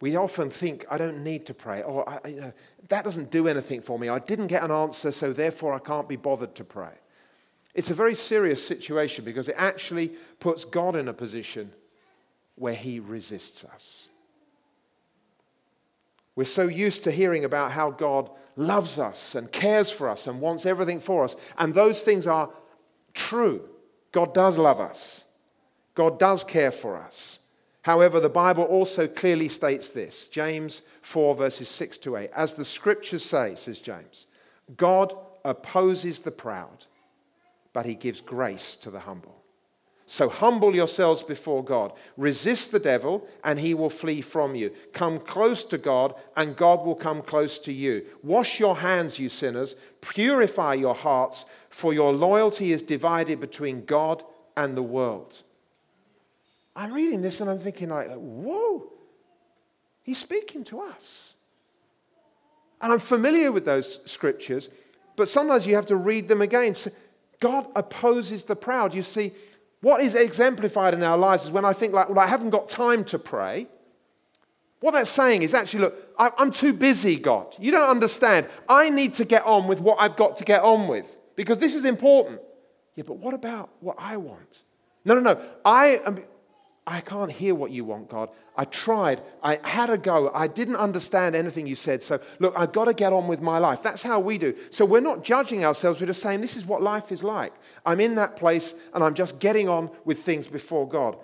We 0.02 0.16
often 0.18 0.50
think, 0.50 0.86
I 0.92 0.98
don't 0.98 1.24
need 1.24 1.46
to 1.46 1.54
pray, 1.54 1.82
or 1.82 2.06
you 2.26 2.42
know, 2.42 2.54
that 2.90 3.06
doesn't 3.06 3.32
do 3.32 3.48
anything 3.48 3.82
for 3.82 3.98
me. 3.98 4.10
I 4.10 4.20
didn't 4.20 4.48
get 4.48 4.64
an 4.64 4.72
answer, 4.72 5.12
so 5.12 5.32
therefore 5.32 5.74
I 5.74 5.80
can't 5.80 6.10
be 6.10 6.18
bothered 6.18 6.54
to 6.56 6.64
pray. 6.64 6.92
It's 7.74 7.90
a 7.90 7.94
very 7.94 8.16
serious 8.16 8.66
situation 8.66 9.26
because 9.26 9.50
it 9.50 9.56
actually 9.58 10.14
puts 10.40 10.66
God 10.66 10.96
in 10.96 11.08
a 11.08 11.14
position 11.14 11.72
where 12.56 12.74
he 12.74 13.00
resists 13.00 13.64
us. 13.66 14.10
We're 16.36 16.46
so 16.46 16.68
used 16.68 17.06
to 17.06 17.12
hearing 17.12 17.46
about 17.46 17.72
how 17.72 17.92
God 17.92 18.30
loves 18.58 19.00
us 19.00 19.36
and 19.36 19.52
cares 19.52 19.92
for 19.92 20.10
us 20.10 20.28
and 20.28 20.42
wants 20.42 20.66
everything 20.66 21.00
for 21.00 21.24
us. 21.24 21.36
And 21.58 21.74
those 21.74 22.02
things 22.02 22.28
are 22.28 22.50
true. 23.14 23.68
God 24.12 24.34
does 24.34 24.58
love 24.58 24.80
us, 24.80 25.26
God 25.94 26.20
does 26.20 26.44
care 26.44 26.72
for 26.72 26.98
us. 26.98 27.40
However, 27.86 28.20
the 28.20 28.30
Bible 28.30 28.64
also 28.64 29.08
clearly 29.08 29.48
states 29.48 29.90
this 29.90 30.26
James 30.26 30.82
4, 31.04 31.36
verses 31.36 31.70
6 31.70 32.00
to 32.00 32.18
8. 32.18 32.32
As 32.36 32.56
the 32.56 32.66
scriptures 32.66 33.24
say, 33.24 33.54
says 33.54 33.80
James, 33.80 34.26
God 34.76 35.14
opposes 35.44 36.22
the 36.22 36.32
proud, 36.32 36.88
but 37.74 37.86
he 37.86 37.94
gives 37.94 38.22
grace 38.22 38.76
to 38.78 38.90
the 38.90 39.02
humble. 39.02 39.36
So 40.08 40.30
humble 40.30 40.76
yourselves 40.76 41.22
before 41.22 41.64
God. 41.64 41.94
Resist 42.18 42.72
the 42.72 42.80
devil, 42.80 43.28
and 43.44 43.60
he 43.60 43.76
will 43.76 43.92
flee 43.92 44.22
from 44.22 44.56
you. 44.56 44.72
Come 44.92 45.20
close 45.20 45.64
to 45.66 45.78
God, 45.78 46.16
and 46.36 46.58
God 46.58 46.84
will 46.84 46.96
come 46.96 47.22
close 47.22 47.60
to 47.60 47.72
you. 47.72 48.04
Wash 48.24 48.60
your 48.60 48.78
hands, 48.78 49.20
you 49.20 49.30
sinners. 49.30 49.76
Purify 50.02 50.74
your 50.74 50.96
hearts, 50.96 51.46
for 51.70 51.94
your 51.94 52.12
loyalty 52.14 52.72
is 52.72 52.82
divided 52.82 53.40
between 53.40 53.86
God 53.86 54.24
and 54.58 54.76
the 54.76 54.82
world. 54.82 55.44
I'm 56.76 56.94
reading 56.94 57.22
this 57.22 57.40
and 57.42 57.50
I'm 57.50 57.60
thinking, 57.60 57.90
like, 57.90 58.10
whoa, 58.10 58.92
he's 60.04 60.18
speaking 60.18 60.64
to 60.66 60.82
us. 60.82 61.36
And 62.82 62.92
I'm 62.92 63.00
familiar 63.00 63.52
with 63.52 63.66
those 63.66 64.02
scriptures, 64.10 64.70
but 65.16 65.30
sometimes 65.30 65.66
you 65.66 65.76
have 65.76 65.86
to 65.88 65.96
read 65.96 66.28
them 66.28 66.42
again. 66.42 66.76
So 66.76 66.92
God 67.40 67.68
opposes 67.76 68.44
the 68.44 68.56
proud. 68.56 68.94
You 68.94 69.02
see, 69.02 69.32
what 69.82 70.02
is 70.02 70.16
exemplified 70.16 70.94
in 70.94 71.04
our 71.04 71.18
lives 71.18 71.46
is 71.46 71.52
when 71.52 71.64
I 71.64 71.74
think, 71.74 71.94
like, 71.94 72.10
well, 72.10 72.20
I 72.20 72.28
haven't 72.28 72.50
got 72.50 72.68
time 72.68 73.06
to 73.06 73.20
pray. 73.20 73.68
What 74.82 74.92
that's 74.92 75.10
saying 75.10 75.42
is 75.42 75.54
actually, 75.54 75.82
look, 75.82 75.96
I'm 76.20 76.52
too 76.52 76.74
busy, 76.74 77.16
God. 77.16 77.56
You 77.58 77.72
don't 77.72 77.90
understand. 77.90 78.48
I 78.70 78.90
need 78.90 79.14
to 79.16 79.26
get 79.26 79.46
on 79.46 79.68
with 79.68 79.82
what 79.82 79.98
I've 80.00 80.16
got 80.16 80.38
to 80.38 80.44
get 80.44 80.62
on 80.62 80.88
with 80.88 81.18
because 81.36 81.60
this 81.60 81.74
is 81.76 81.86
important. 81.86 82.42
Yeah, 82.96 83.04
but 83.08 83.18
what 83.18 83.34
about 83.34 83.70
what 83.80 83.96
I 83.98 84.18
want? 84.18 84.64
No, 85.06 85.16
no, 85.16 85.22
no. 85.22 85.42
I 85.64 86.02
am. 86.06 86.20
I 86.88 87.02
can't 87.02 87.32
hear 87.32 87.56
what 87.56 87.72
you 87.72 87.84
want, 87.84 88.10
God. 88.10 88.30
I 88.56 88.66
tried. 88.66 89.22
I 89.42 89.60
had 89.64 89.90
a 89.90 89.98
go. 89.98 90.30
I 90.34 90.48
didn't 90.48 90.76
understand 90.76 91.36
anything 91.36 91.66
you 91.66 91.76
said. 91.76 92.04
So, 92.04 92.20
look, 92.38 92.54
I've 92.56 92.74
got 92.74 92.86
to 92.86 92.94
get 92.94 93.12
on 93.12 93.28
with 93.28 93.42
my 93.42 93.58
life. 93.58 93.82
That's 93.82 94.04
how 94.04 94.20
we 94.20 94.38
do. 94.38 94.56
So, 94.70 94.86
we're 94.86 95.00
not 95.02 95.24
judging 95.24 95.66
ourselves. 95.66 96.00
We're 96.00 96.08
just 96.08 96.22
saying, 96.22 96.42
this 96.42 96.56
is 96.56 96.66
what 96.66 96.84
life 96.84 97.12
is 97.12 97.24
like. 97.24 97.54
I'm 97.88 98.00
in 98.00 98.16
that 98.16 98.36
place 98.36 98.76
and 98.94 99.04
I'm 99.04 99.16
just 99.16 99.40
getting 99.40 99.68
on 99.68 99.90
with 100.06 100.20
things 100.20 100.46
before 100.46 100.88
God. 100.88 101.18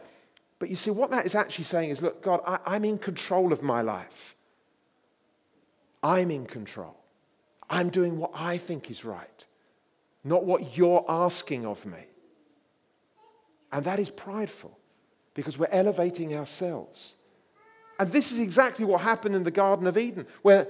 But 0.58 0.70
you 0.70 0.76
see, 0.76 0.90
what 0.90 1.12
that 1.12 1.28
is 1.28 1.36
actually 1.36 1.66
saying 1.66 1.92
is, 1.92 2.02
look, 2.02 2.24
God, 2.24 2.42
I, 2.46 2.76
am 2.76 2.84
in 2.84 2.98
control 2.98 3.54
of 3.54 3.62
my 3.62 3.82
life. 3.82 4.36
I'm 6.02 6.32
in 6.32 6.48
control. 6.48 6.98
I'm 7.70 7.90
doing 7.90 8.18
what 8.18 8.32
I 8.34 8.58
think 8.58 8.90
is 8.90 9.06
right, 9.06 9.46
not 10.24 10.44
what 10.44 10.76
you're 10.76 11.06
asking 11.08 11.68
of 11.68 11.86
me. 11.86 12.00
And 13.72 13.86
that 13.86 14.00
is 14.00 14.10
prideful 14.10 14.78
because 15.34 15.58
we're 15.58 15.68
elevating 15.72 16.36
ourselves. 16.36 17.16
And 18.00 18.12
this 18.12 18.32
is 18.32 18.40
exactly 18.40 18.86
what 18.86 19.02
happened 19.02 19.36
in 19.36 19.44
the 19.44 19.52
Garden 19.52 19.88
of 19.88 19.98
Eden, 19.98 20.26
where 20.42 20.68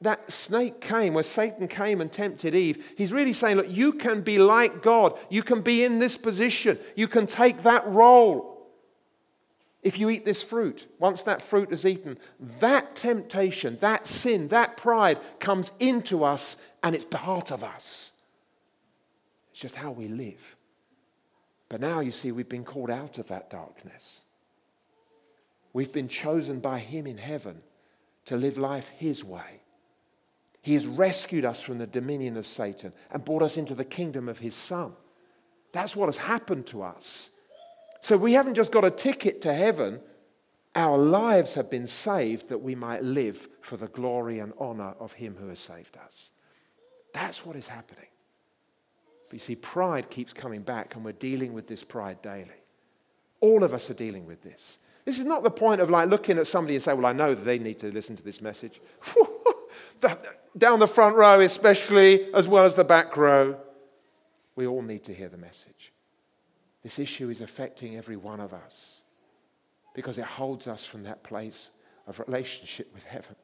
that 0.00 0.30
snake 0.30 0.80
came, 0.80 1.14
where 1.14 1.24
Satan 1.24 1.68
came 1.68 2.00
and 2.00 2.10
tempted 2.10 2.54
Eve. 2.54 2.84
He's 2.96 3.12
really 3.12 3.32
saying, 3.32 3.56
Look, 3.56 3.70
you 3.70 3.92
can 3.92 4.20
be 4.22 4.38
like 4.38 4.82
God. 4.82 5.18
You 5.30 5.42
can 5.42 5.62
be 5.62 5.84
in 5.84 5.98
this 5.98 6.16
position. 6.16 6.78
You 6.96 7.08
can 7.08 7.26
take 7.26 7.62
that 7.62 7.86
role. 7.86 8.52
If 9.82 9.98
you 9.98 10.10
eat 10.10 10.24
this 10.24 10.42
fruit, 10.42 10.86
once 11.00 11.22
that 11.22 11.42
fruit 11.42 11.72
is 11.72 11.84
eaten, 11.84 12.16
that 12.60 12.94
temptation, 12.94 13.78
that 13.80 14.06
sin, 14.06 14.48
that 14.48 14.76
pride 14.76 15.18
comes 15.40 15.72
into 15.80 16.22
us 16.22 16.56
and 16.84 16.94
it's 16.94 17.04
part 17.04 17.50
of 17.50 17.64
us. 17.64 18.12
It's 19.50 19.60
just 19.60 19.74
how 19.74 19.90
we 19.90 20.06
live. 20.06 20.56
But 21.72 21.80
now 21.80 22.00
you 22.00 22.10
see, 22.10 22.32
we've 22.32 22.50
been 22.50 22.66
called 22.66 22.90
out 22.90 23.16
of 23.16 23.28
that 23.28 23.48
darkness. 23.48 24.20
We've 25.72 25.90
been 25.90 26.06
chosen 26.06 26.60
by 26.60 26.80
Him 26.80 27.06
in 27.06 27.16
heaven 27.16 27.62
to 28.26 28.36
live 28.36 28.58
life 28.58 28.90
His 28.90 29.24
way. 29.24 29.62
He 30.60 30.74
has 30.74 30.86
rescued 30.86 31.46
us 31.46 31.62
from 31.62 31.78
the 31.78 31.86
dominion 31.86 32.36
of 32.36 32.44
Satan 32.44 32.92
and 33.10 33.24
brought 33.24 33.40
us 33.40 33.56
into 33.56 33.74
the 33.74 33.86
kingdom 33.86 34.28
of 34.28 34.38
His 34.38 34.54
Son. 34.54 34.92
That's 35.72 35.96
what 35.96 36.08
has 36.08 36.18
happened 36.18 36.66
to 36.66 36.82
us. 36.82 37.30
So 38.02 38.18
we 38.18 38.34
haven't 38.34 38.56
just 38.56 38.70
got 38.70 38.84
a 38.84 38.90
ticket 38.90 39.40
to 39.40 39.54
heaven, 39.54 40.00
our 40.74 40.98
lives 40.98 41.54
have 41.54 41.70
been 41.70 41.86
saved 41.86 42.50
that 42.50 42.58
we 42.58 42.74
might 42.74 43.02
live 43.02 43.48
for 43.62 43.78
the 43.78 43.88
glory 43.88 44.40
and 44.40 44.52
honor 44.58 44.94
of 45.00 45.14
Him 45.14 45.36
who 45.40 45.48
has 45.48 45.58
saved 45.58 45.96
us. 45.96 46.32
That's 47.14 47.46
what 47.46 47.56
is 47.56 47.68
happening. 47.68 48.11
But 49.32 49.36
you 49.36 49.44
see, 49.44 49.56
pride 49.56 50.10
keeps 50.10 50.34
coming 50.34 50.60
back, 50.60 50.94
and 50.94 51.02
we're 51.02 51.12
dealing 51.12 51.54
with 51.54 51.66
this 51.66 51.82
pride 51.82 52.20
daily. 52.20 52.50
All 53.40 53.64
of 53.64 53.72
us 53.72 53.88
are 53.88 53.94
dealing 53.94 54.26
with 54.26 54.42
this. 54.42 54.78
This 55.06 55.18
is 55.18 55.24
not 55.24 55.42
the 55.42 55.50
point 55.50 55.80
of 55.80 55.88
like 55.88 56.10
looking 56.10 56.36
at 56.36 56.46
somebody 56.46 56.74
and 56.74 56.84
say, 56.84 56.92
Well, 56.92 57.06
I 57.06 57.14
know 57.14 57.34
that 57.34 57.42
they 57.42 57.58
need 57.58 57.78
to 57.78 57.90
listen 57.90 58.14
to 58.14 58.22
this 58.22 58.42
message. 58.42 58.82
Down 60.58 60.80
the 60.80 60.86
front 60.86 61.16
row, 61.16 61.40
especially, 61.40 62.30
as 62.34 62.46
well 62.46 62.66
as 62.66 62.74
the 62.74 62.84
back 62.84 63.16
row, 63.16 63.56
we 64.54 64.66
all 64.66 64.82
need 64.82 65.02
to 65.04 65.14
hear 65.14 65.30
the 65.30 65.38
message. 65.38 65.94
This 66.82 66.98
issue 66.98 67.30
is 67.30 67.40
affecting 67.40 67.96
every 67.96 68.18
one 68.18 68.38
of 68.38 68.52
us 68.52 69.00
because 69.94 70.18
it 70.18 70.26
holds 70.26 70.68
us 70.68 70.84
from 70.84 71.04
that 71.04 71.22
place 71.22 71.70
of 72.06 72.20
relationship 72.20 72.92
with 72.92 73.04
heaven. 73.04 73.36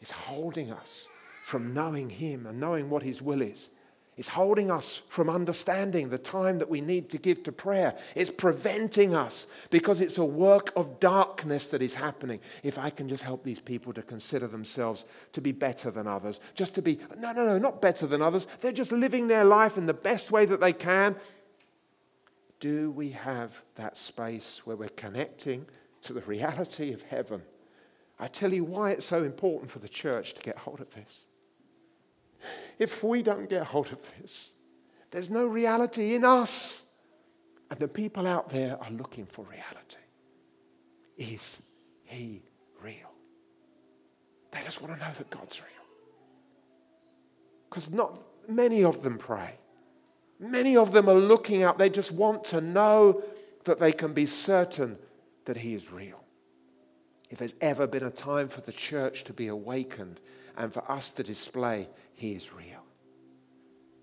It's 0.00 0.10
holding 0.10 0.72
us 0.72 1.06
from 1.44 1.72
knowing 1.72 2.10
Him 2.10 2.44
and 2.44 2.58
knowing 2.58 2.90
what 2.90 3.04
His 3.04 3.22
will 3.22 3.40
is. 3.40 3.70
It's 4.16 4.28
holding 4.28 4.70
us 4.70 5.02
from 5.08 5.28
understanding 5.28 6.08
the 6.08 6.16
time 6.16 6.58
that 6.60 6.70
we 6.70 6.80
need 6.80 7.10
to 7.10 7.18
give 7.18 7.42
to 7.42 7.52
prayer. 7.52 7.94
It's 8.14 8.30
preventing 8.30 9.14
us 9.14 9.46
because 9.68 10.00
it's 10.00 10.16
a 10.16 10.24
work 10.24 10.72
of 10.74 10.98
darkness 11.00 11.66
that 11.66 11.82
is 11.82 11.94
happening. 11.94 12.40
If 12.62 12.78
I 12.78 12.88
can 12.88 13.10
just 13.10 13.22
help 13.22 13.44
these 13.44 13.60
people 13.60 13.92
to 13.92 14.00
consider 14.00 14.46
themselves 14.46 15.04
to 15.32 15.42
be 15.42 15.52
better 15.52 15.90
than 15.90 16.06
others, 16.06 16.40
just 16.54 16.74
to 16.76 16.82
be, 16.82 16.98
no, 17.18 17.32
no, 17.32 17.44
no, 17.44 17.58
not 17.58 17.82
better 17.82 18.06
than 18.06 18.22
others. 18.22 18.46
They're 18.62 18.72
just 18.72 18.90
living 18.90 19.28
their 19.28 19.44
life 19.44 19.76
in 19.76 19.84
the 19.84 19.92
best 19.92 20.30
way 20.30 20.46
that 20.46 20.60
they 20.60 20.72
can. 20.72 21.16
Do 22.58 22.90
we 22.92 23.10
have 23.10 23.62
that 23.74 23.98
space 23.98 24.62
where 24.64 24.76
we're 24.76 24.88
connecting 24.88 25.66
to 26.02 26.14
the 26.14 26.22
reality 26.22 26.94
of 26.94 27.02
heaven? 27.02 27.42
I 28.18 28.28
tell 28.28 28.54
you 28.54 28.64
why 28.64 28.92
it's 28.92 29.04
so 29.04 29.24
important 29.24 29.70
for 29.70 29.78
the 29.78 29.90
church 29.90 30.32
to 30.34 30.42
get 30.42 30.56
hold 30.56 30.80
of 30.80 30.94
this. 30.94 31.26
If 32.78 33.02
we 33.02 33.22
don't 33.22 33.48
get 33.48 33.64
hold 33.64 33.92
of 33.92 34.12
this, 34.20 34.52
there's 35.10 35.30
no 35.30 35.46
reality 35.46 36.14
in 36.14 36.24
us. 36.24 36.82
And 37.70 37.80
the 37.80 37.88
people 37.88 38.26
out 38.26 38.50
there 38.50 38.78
are 38.80 38.90
looking 38.90 39.26
for 39.26 39.44
reality. 39.44 39.96
Is 41.16 41.60
he 42.04 42.42
real? 42.82 43.10
They 44.52 44.60
just 44.62 44.80
want 44.80 44.94
to 44.94 45.04
know 45.04 45.12
that 45.12 45.30
God's 45.30 45.60
real. 45.60 45.86
Because 47.68 47.90
not 47.90 48.20
many 48.48 48.84
of 48.84 49.02
them 49.02 49.18
pray. 49.18 49.58
Many 50.38 50.76
of 50.76 50.92
them 50.92 51.08
are 51.08 51.14
looking 51.14 51.62
up. 51.62 51.78
They 51.78 51.90
just 51.90 52.12
want 52.12 52.44
to 52.44 52.60
know 52.60 53.22
that 53.64 53.80
they 53.80 53.92
can 53.92 54.12
be 54.12 54.26
certain 54.26 54.98
that 55.46 55.56
he 55.56 55.74
is 55.74 55.90
real. 55.90 56.22
If 57.30 57.38
there's 57.38 57.54
ever 57.60 57.86
been 57.86 58.04
a 58.04 58.10
time 58.10 58.48
for 58.48 58.60
the 58.60 58.72
church 58.72 59.24
to 59.24 59.32
be 59.32 59.48
awakened 59.48 60.20
and 60.56 60.72
for 60.72 60.90
us 60.90 61.10
to 61.12 61.22
display 61.22 61.88
he 62.14 62.32
is 62.32 62.52
real. 62.52 62.84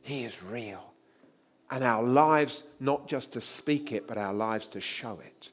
He 0.01 0.24
is 0.24 0.43
real. 0.43 0.93
And 1.71 1.84
our 1.84 2.03
lives, 2.03 2.63
not 2.80 3.07
just 3.07 3.32
to 3.34 3.41
speak 3.41 3.91
it, 3.91 4.07
but 4.07 4.17
our 4.17 4.34
lives 4.34 4.67
to 4.67 4.82
show 4.82 5.19
it, 5.24 5.51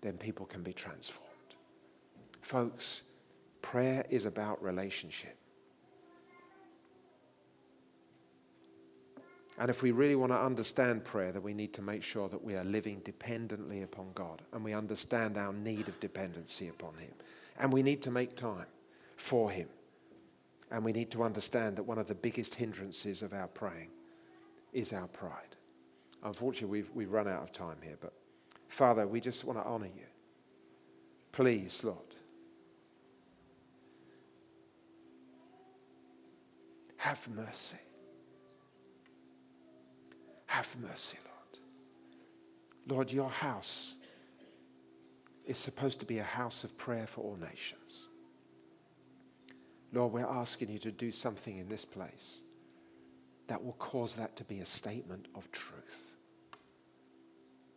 then 0.00 0.16
people 0.16 0.46
can 0.46 0.62
be 0.62 0.72
transformed. 0.72 1.28
Folks, 2.40 3.02
prayer 3.60 4.06
is 4.08 4.24
about 4.24 4.62
relationship. 4.62 5.37
And 9.58 9.70
if 9.70 9.82
we 9.82 9.90
really 9.90 10.14
want 10.14 10.30
to 10.30 10.40
understand 10.40 11.04
prayer, 11.04 11.32
then 11.32 11.42
we 11.42 11.52
need 11.52 11.74
to 11.74 11.82
make 11.82 12.04
sure 12.04 12.28
that 12.28 12.44
we 12.44 12.54
are 12.54 12.64
living 12.64 13.00
dependently 13.04 13.82
upon 13.82 14.12
God 14.14 14.42
and 14.52 14.64
we 14.64 14.72
understand 14.72 15.36
our 15.36 15.52
need 15.52 15.88
of 15.88 15.98
dependency 15.98 16.68
upon 16.68 16.94
Him. 16.94 17.12
And 17.58 17.72
we 17.72 17.82
need 17.82 18.00
to 18.02 18.12
make 18.12 18.36
time 18.36 18.66
for 19.16 19.50
Him. 19.50 19.68
And 20.70 20.84
we 20.84 20.92
need 20.92 21.10
to 21.10 21.24
understand 21.24 21.76
that 21.76 21.82
one 21.82 21.98
of 21.98 22.06
the 22.06 22.14
biggest 22.14 22.54
hindrances 22.54 23.20
of 23.20 23.32
our 23.32 23.48
praying 23.48 23.88
is 24.72 24.92
our 24.92 25.08
pride. 25.08 25.56
Unfortunately, 26.22 26.80
we've, 26.80 26.90
we've 26.94 27.12
run 27.12 27.26
out 27.26 27.42
of 27.42 27.52
time 27.52 27.78
here, 27.82 27.96
but 28.00 28.12
Father, 28.68 29.08
we 29.08 29.20
just 29.20 29.44
want 29.44 29.58
to 29.58 29.64
honor 29.64 29.86
you. 29.86 30.06
Please, 31.32 31.82
Lord. 31.82 31.98
Have 36.98 37.26
mercy. 37.28 37.78
Have 40.48 40.74
mercy, 40.80 41.18
Lord. 41.24 41.62
Lord, 42.86 43.12
your 43.12 43.30
house 43.30 43.94
is 45.46 45.56
supposed 45.56 46.00
to 46.00 46.06
be 46.06 46.18
a 46.18 46.24
house 46.24 46.64
of 46.64 46.76
prayer 46.76 47.06
for 47.06 47.22
all 47.22 47.36
nations. 47.36 48.08
Lord, 49.92 50.12
we're 50.12 50.26
asking 50.26 50.70
you 50.70 50.78
to 50.80 50.90
do 50.90 51.12
something 51.12 51.56
in 51.56 51.68
this 51.68 51.84
place 51.84 52.38
that 53.46 53.62
will 53.64 53.74
cause 53.74 54.16
that 54.16 54.36
to 54.36 54.44
be 54.44 54.60
a 54.60 54.66
statement 54.66 55.26
of 55.34 55.50
truth. 55.52 56.12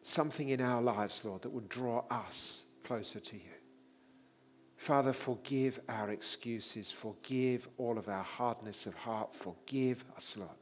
Something 0.03 0.49
in 0.49 0.61
our 0.61 0.81
lives, 0.81 1.21
Lord, 1.23 1.43
that 1.43 1.51
would 1.51 1.69
draw 1.69 2.03
us 2.09 2.63
closer 2.83 3.19
to 3.19 3.35
you. 3.35 3.53
Father, 4.77 5.13
forgive 5.13 5.79
our 5.87 6.09
excuses. 6.09 6.89
Forgive 6.89 7.67
all 7.77 7.97
of 7.97 8.09
our 8.09 8.23
hardness 8.23 8.85
of 8.85 8.95
heart. 8.95 9.35
Forgive 9.35 10.03
us, 10.17 10.35
Lord, 10.37 10.57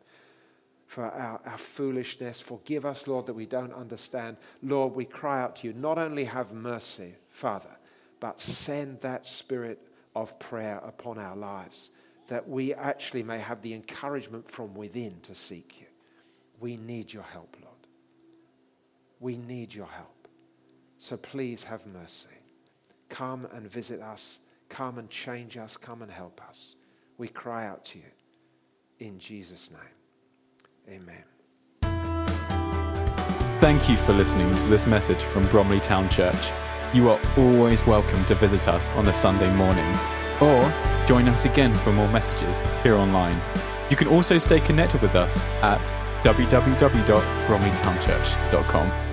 for 0.89 1.03
our, 1.03 1.39
our 1.45 1.57
foolishness. 1.59 2.41
Forgive 2.41 2.83
us, 2.83 3.05
Lord, 3.05 3.27
that 3.27 3.35
we 3.35 3.45
don't 3.45 3.71
understand. 3.73 4.37
Lord, 4.63 4.95
we 4.95 5.05
cry 5.05 5.39
out 5.39 5.57
to 5.57 5.67
you. 5.67 5.73
Not 5.73 5.99
only 5.99 6.23
have 6.23 6.51
mercy, 6.51 7.13
Father, 7.29 7.77
but 8.19 8.41
send 8.41 8.99
that 9.01 9.27
spirit 9.27 9.79
of 10.15 10.39
prayer 10.39 10.81
upon 10.83 11.19
our 11.19 11.35
lives, 11.35 11.91
that 12.27 12.49
we 12.49 12.73
actually 12.73 13.21
may 13.21 13.37
have 13.37 13.61
the 13.61 13.75
encouragement 13.75 14.49
from 14.49 14.73
within 14.73 15.19
to 15.21 15.35
seek 15.35 15.79
you. 15.79 15.85
We 16.59 16.75
need 16.75 17.13
your 17.13 17.21
help, 17.21 17.55
Lord. 17.61 17.75
We 19.19 19.37
need 19.37 19.71
your 19.71 19.85
help. 19.85 20.27
So 20.97 21.17
please 21.17 21.63
have 21.65 21.85
mercy. 21.85 22.29
Come 23.09 23.47
and 23.51 23.71
visit 23.71 24.01
us. 24.01 24.39
Come 24.69 24.97
and 24.97 25.07
change 25.07 25.55
us. 25.55 25.77
Come 25.77 26.01
and 26.01 26.11
help 26.11 26.41
us. 26.49 26.73
We 27.19 27.27
cry 27.27 27.67
out 27.67 27.85
to 27.85 27.99
you 27.99 28.11
in 28.97 29.19
Jesus' 29.19 29.69
name. 29.69 29.98
Amen. 30.89 31.23
Thank 33.61 33.89
you 33.89 33.97
for 33.97 34.13
listening 34.13 34.55
to 34.55 34.67
this 34.67 34.87
message 34.87 35.21
from 35.21 35.45
Bromley 35.47 35.79
Town 35.79 36.09
Church 36.09 36.49
you 36.93 37.09
are 37.09 37.19
always 37.37 37.85
welcome 37.85 38.23
to 38.25 38.35
visit 38.35 38.67
us 38.67 38.89
on 38.91 39.07
a 39.07 39.13
Sunday 39.13 39.51
morning 39.55 39.95
or 40.41 40.61
join 41.07 41.27
us 41.27 41.45
again 41.45 41.75
for 41.75 41.91
more 41.91 42.07
messages 42.07 42.61
here 42.81 42.95
online. 42.95 43.39
You 43.91 43.95
can 43.95 44.07
also 44.07 44.39
stay 44.39 44.59
connected 44.59 45.01
with 45.01 45.15
us 45.15 45.43
at 45.61 45.79
www.bromleytownchurch.com. 46.23 49.08